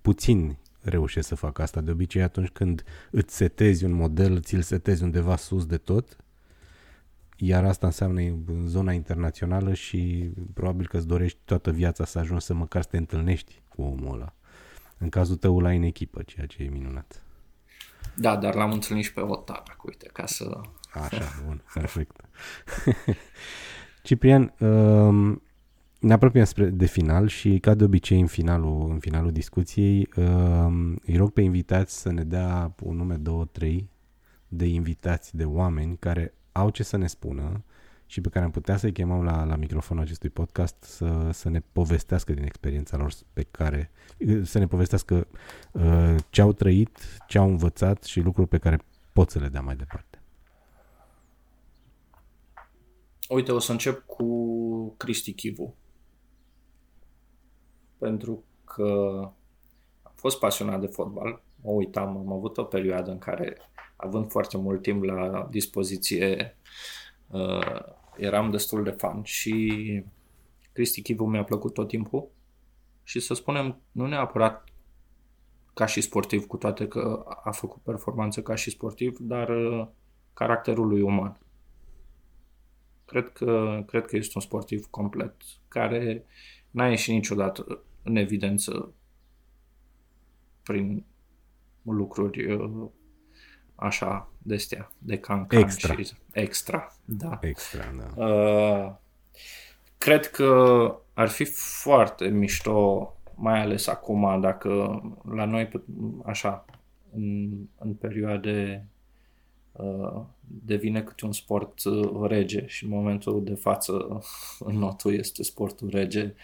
Puțini 0.00 0.58
reușesc 0.80 1.28
să 1.28 1.34
facă 1.34 1.62
asta. 1.62 1.80
De 1.80 1.90
obicei, 1.90 2.22
atunci 2.22 2.48
când 2.48 2.84
îți 3.10 3.36
setezi 3.36 3.84
un 3.84 3.92
model, 3.92 4.40
ți-l 4.40 4.62
setezi 4.62 5.02
undeva 5.02 5.36
sus 5.36 5.66
de 5.66 5.76
tot, 5.76 6.16
iar 7.36 7.64
asta 7.64 7.86
înseamnă 7.86 8.20
în 8.20 8.66
zona 8.66 8.92
internațională 8.92 9.74
și 9.74 10.30
probabil 10.54 10.88
că 10.88 10.96
îți 10.96 11.06
dorești 11.06 11.38
toată 11.44 11.70
viața 11.70 12.04
să 12.04 12.18
ajungi 12.18 12.44
să 12.44 12.54
măcar 12.54 12.82
să 12.82 12.88
te 12.88 12.96
întâlnești 12.96 13.62
cu 13.68 13.82
omul 13.82 14.14
ăla. 14.14 14.32
În 14.98 15.08
cazul 15.08 15.36
tău 15.36 15.60
la 15.60 15.70
în 15.70 15.82
echipă, 15.82 16.22
ceea 16.22 16.46
ce 16.46 16.62
e 16.62 16.68
minunat. 16.68 17.22
Da, 18.14 18.36
dar 18.36 18.54
l-am 18.54 18.72
întâlnit 18.72 19.04
și 19.04 19.12
pe 19.12 19.20
Otara, 19.20 19.76
uite, 19.84 20.06
ca 20.12 20.26
să... 20.26 20.60
Așa, 21.00 21.42
bun, 21.46 21.62
perfect. 21.74 22.20
Ciprian, 24.02 24.54
um, 24.58 25.42
ne 25.98 26.12
apropiem 26.12 26.44
spre 26.44 26.66
de 26.66 26.86
final 26.86 27.26
și 27.26 27.58
ca 27.58 27.74
de 27.74 27.84
obicei 27.84 28.20
în 28.20 28.26
finalul, 28.26 28.90
în 28.90 28.98
finalul 28.98 29.32
discuției 29.32 30.08
um, 30.16 31.00
îi 31.06 31.16
rog 31.16 31.30
pe 31.30 31.40
invitați 31.40 32.00
să 32.00 32.12
ne 32.12 32.24
dea 32.24 32.74
un 32.82 32.96
nume, 32.96 33.14
două, 33.14 33.44
trei 33.44 33.90
de 34.48 34.66
invitați, 34.66 35.36
de 35.36 35.44
oameni 35.44 35.96
care 35.96 36.34
au 36.52 36.70
ce 36.70 36.82
să 36.82 36.96
ne 36.96 37.06
spună 37.06 37.62
și 38.06 38.20
pe 38.20 38.28
care 38.28 38.44
am 38.44 38.50
putea 38.50 38.76
să-i 38.76 38.92
chemăm 38.92 39.22
la, 39.22 39.44
la 39.44 39.56
microfonul 39.56 40.02
acestui 40.02 40.28
podcast 40.28 40.76
să, 40.80 41.30
să 41.32 41.48
ne 41.48 41.60
povestească 41.72 42.32
din 42.32 42.44
experiența 42.44 42.96
lor 42.96 43.12
pe 43.32 43.46
care, 43.50 43.90
să 44.42 44.58
ne 44.58 44.66
povestească 44.66 45.26
uh, 45.72 46.14
ce 46.30 46.40
au 46.40 46.52
trăit, 46.52 46.98
ce 47.26 47.38
au 47.38 47.48
învățat 47.48 48.04
și 48.04 48.20
lucruri 48.20 48.48
pe 48.48 48.58
care 48.58 48.78
pot 49.12 49.30
să 49.30 49.38
le 49.38 49.48
dea 49.48 49.60
mai 49.60 49.76
departe. 49.76 50.07
Uite, 53.28 53.52
o 53.52 53.58
să 53.58 53.72
încep 53.72 54.06
cu 54.06 54.94
Cristi 54.96 55.32
Chivu. 55.32 55.76
Pentru 57.98 58.44
că 58.64 59.18
am 60.02 60.12
fost 60.14 60.38
pasionat 60.38 60.80
de 60.80 60.86
fotbal, 60.86 61.42
mă 61.62 61.70
uitam, 61.70 62.16
am 62.16 62.32
avut 62.32 62.58
o 62.58 62.64
perioadă 62.64 63.10
în 63.10 63.18
care, 63.18 63.56
având 63.96 64.30
foarte 64.30 64.56
mult 64.56 64.82
timp 64.82 65.02
la 65.02 65.48
dispoziție, 65.50 66.56
uh, 67.30 67.80
eram 68.16 68.50
destul 68.50 68.82
de 68.82 68.90
fan 68.90 69.22
și 69.22 70.04
Cristi 70.72 71.02
Chivu 71.02 71.24
mi-a 71.24 71.44
plăcut 71.44 71.74
tot 71.74 71.88
timpul 71.88 72.28
și 73.02 73.20
să 73.20 73.34
spunem, 73.34 73.80
nu 73.92 74.06
neapărat 74.06 74.64
ca 75.74 75.86
și 75.86 76.00
sportiv, 76.00 76.46
cu 76.46 76.56
toate 76.56 76.88
că 76.88 77.24
a 77.44 77.50
făcut 77.50 77.82
performanță 77.82 78.42
ca 78.42 78.54
și 78.54 78.70
sportiv, 78.70 79.18
dar 79.18 79.48
uh, 79.48 79.88
caracterul 80.34 80.86
lui 80.86 81.00
uman. 81.00 81.38
Cred 83.08 83.28
că, 83.28 83.82
cred 83.86 84.06
că 84.06 84.16
este 84.16 84.32
un 84.34 84.40
sportiv 84.40 84.86
complet, 84.90 85.34
care 85.68 86.24
n-a 86.70 86.88
ieșit 86.88 87.12
niciodată 87.12 87.82
în 88.02 88.16
evidență 88.16 88.92
prin 90.62 91.04
lucruri 91.82 92.52
uh, 92.52 92.88
așa 93.74 94.30
de 94.38 94.56
stea, 94.56 94.92
de 94.98 95.18
cancan 95.18 95.60
extra. 95.60 95.94
și 95.94 96.12
extra, 96.32 96.96
da. 97.04 97.38
Extra, 97.42 97.84
da. 97.98 98.24
Uh, 98.24 98.94
cred 99.98 100.26
că 100.26 100.94
ar 101.14 101.28
fi 101.28 101.44
foarte 101.84 102.28
mișto, 102.28 103.16
mai 103.34 103.60
ales 103.60 103.86
acum, 103.86 104.40
dacă 104.40 105.02
la 105.34 105.44
noi, 105.44 105.70
așa, 106.24 106.64
în, 107.12 107.50
în 107.78 107.94
perioade 107.94 108.86
uh, 108.86 108.97
devine 110.40 111.02
câte 111.02 111.24
un 111.24 111.32
sport 111.32 111.84
uh, 111.84 112.28
rege 112.28 112.66
și 112.66 112.84
în 112.84 112.90
momentul 112.90 113.44
de 113.44 113.54
față 113.54 114.20
notul 114.72 115.14
este 115.14 115.42
sportul 115.42 115.88
rege. 115.90 116.34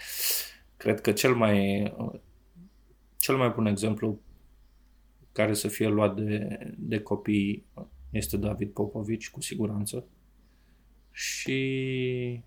Cred 0.77 1.01
că 1.01 1.13
cel 1.13 1.35
mai, 1.35 1.93
cel 3.17 3.37
mai 3.37 3.49
bun 3.49 3.67
exemplu 3.67 4.21
care 5.33 5.53
să 5.53 5.69
fie 5.69 5.89
luat 5.89 6.15
de, 6.15 6.59
de 6.79 7.01
copii 7.01 7.65
este 8.11 8.37
David 8.37 8.71
Popovici, 8.71 9.31
cu 9.31 9.41
siguranță. 9.41 10.07
Și 11.11 12.43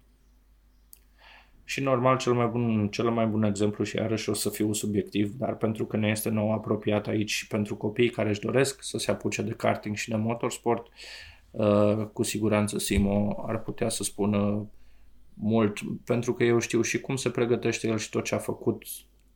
și 1.69 1.83
normal 1.83 2.17
cel 2.17 2.33
mai 2.33 2.47
bun, 2.47 2.87
cel 2.89 3.09
mai 3.09 3.25
bun 3.25 3.43
exemplu 3.43 3.83
și 3.83 3.95
iarăși 3.95 4.29
o 4.29 4.33
să 4.33 4.49
fiu 4.49 4.73
subiectiv, 4.73 5.33
dar 5.37 5.55
pentru 5.55 5.85
că 5.85 5.97
ne 5.97 6.07
este 6.07 6.29
nou 6.29 6.53
apropiat 6.53 7.07
aici 7.07 7.31
și 7.31 7.47
pentru 7.47 7.75
copiii 7.75 8.09
care 8.09 8.29
își 8.29 8.39
doresc 8.39 8.83
să 8.83 8.97
se 8.97 9.11
apuce 9.11 9.41
de 9.41 9.51
karting 9.51 9.95
și 9.95 10.09
de 10.09 10.15
motorsport, 10.15 10.87
uh, 11.51 12.05
cu 12.13 12.23
siguranță 12.23 12.77
Simo 12.77 13.43
ar 13.47 13.61
putea 13.61 13.89
să 13.89 14.03
spună 14.03 14.67
mult, 15.33 15.79
pentru 16.05 16.33
că 16.33 16.43
eu 16.43 16.59
știu 16.59 16.81
și 16.81 17.01
cum 17.01 17.15
se 17.15 17.29
pregătește 17.29 17.87
el 17.87 17.97
și 17.97 18.09
tot 18.09 18.23
ce 18.23 18.35
a 18.35 18.37
făcut 18.37 18.83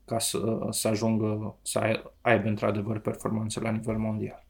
ca 0.06 0.20
să, 0.20 0.68
să 0.70 0.88
ajungă, 0.88 1.56
să 1.62 2.04
aibă 2.22 2.48
într-adevăr 2.48 3.00
performanțe 3.00 3.60
la 3.60 3.72
nivel 3.72 3.98
mondial. 3.98 4.46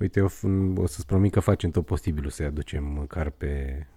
Uite, 0.00 0.18
eu 0.18 0.30
o 0.76 0.86
să-ți 0.86 1.06
promit 1.06 1.32
că 1.32 1.40
facem 1.40 1.70
tot 1.70 1.86
posibilul 1.86 2.30
să-i 2.30 2.46
aducem 2.46 2.84
măcar 2.84 3.30
pe 3.30 3.78
uh, 3.80 3.95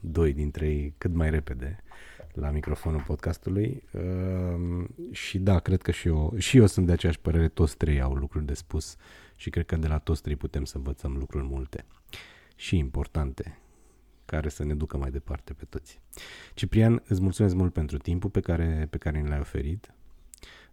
doi 0.00 0.32
dintre 0.32 0.66
ei 0.66 0.94
cât 0.98 1.14
mai 1.14 1.30
repede 1.30 1.82
la 2.32 2.50
microfonul 2.50 3.02
podcastului 3.02 3.82
uh, 3.92 4.84
și 5.10 5.38
da, 5.38 5.58
cred 5.58 5.82
că 5.82 5.90
și 5.90 6.08
eu, 6.08 6.34
și 6.38 6.56
eu 6.56 6.66
sunt 6.66 6.86
de 6.86 6.92
aceeași 6.92 7.20
părere, 7.20 7.48
toți 7.48 7.76
trei 7.76 8.00
au 8.00 8.14
lucruri 8.14 8.46
de 8.46 8.54
spus 8.54 8.96
și 9.36 9.50
cred 9.50 9.66
că 9.66 9.76
de 9.76 9.86
la 9.86 9.98
toți 9.98 10.22
trei 10.22 10.36
putem 10.36 10.64
să 10.64 10.76
învățăm 10.76 11.16
lucruri 11.16 11.44
multe 11.44 11.84
și 12.56 12.76
importante 12.76 13.58
care 14.24 14.48
să 14.48 14.64
ne 14.64 14.74
ducă 14.74 14.96
mai 14.96 15.10
departe 15.10 15.52
pe 15.52 15.64
toți. 15.64 16.00
Ciprian, 16.54 17.02
îți 17.06 17.20
mulțumesc 17.20 17.54
mult 17.54 17.72
pentru 17.72 17.96
timpul 17.96 18.30
pe 18.30 18.40
care, 18.40 18.86
pe 18.90 18.98
care 18.98 19.20
ne 19.20 19.28
l-ai 19.28 19.40
oferit 19.40 19.94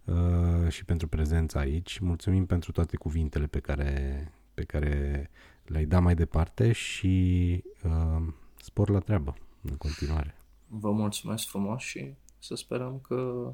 uh, 0.04 0.70
și 0.70 0.86
pentru 0.86 1.08
prezența 1.08 1.60
aici. 1.60 2.00
Mulțumim 2.00 2.46
pentru 2.46 2.72
toate 2.72 2.96
cuvintele 2.96 3.48
pe 3.48 3.60
care, 3.60 4.32
pe 4.54 4.64
care 4.64 5.30
le-ai 5.66 5.86
dat 5.86 6.02
mai 6.02 6.16
departe 6.16 6.72
și 6.72 7.64
uh, 7.84 8.28
spor 8.62 8.90
la 8.90 9.00
treabă 9.00 9.36
în 9.62 9.78
continuare. 9.78 10.36
Vă 10.68 10.92
mulțumesc 10.92 11.48
frumos 11.48 11.82
și 11.82 12.14
să 12.40 12.56
sperăm 12.56 13.00
că 13.00 13.54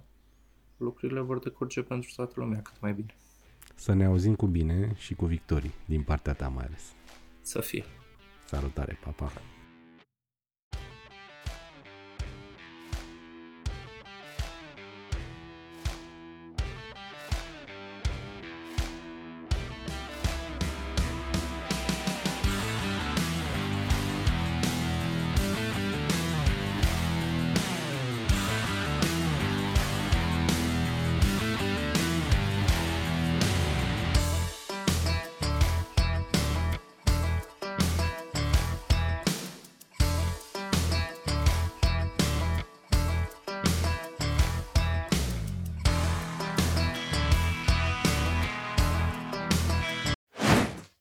lucrurile 0.78 1.20
vor 1.20 1.40
decurge 1.40 1.82
pentru 1.82 2.12
toată 2.16 2.34
lumea 2.36 2.62
cât 2.62 2.80
mai 2.82 2.94
bine. 2.94 3.16
Să 3.76 3.94
ne 3.94 4.06
auzim 4.06 4.36
cu 4.36 4.46
bine 4.46 4.94
și 4.98 5.14
cu 5.16 5.26
victorii, 5.26 5.74
din 5.86 6.04
partea 6.04 6.34
ta 6.34 6.48
mai 6.48 6.66
ales. 6.66 6.94
Să 7.42 7.62
fie. 7.62 7.84
Salutare, 8.46 8.98
pa, 9.04 9.10
pa. 9.10 9.32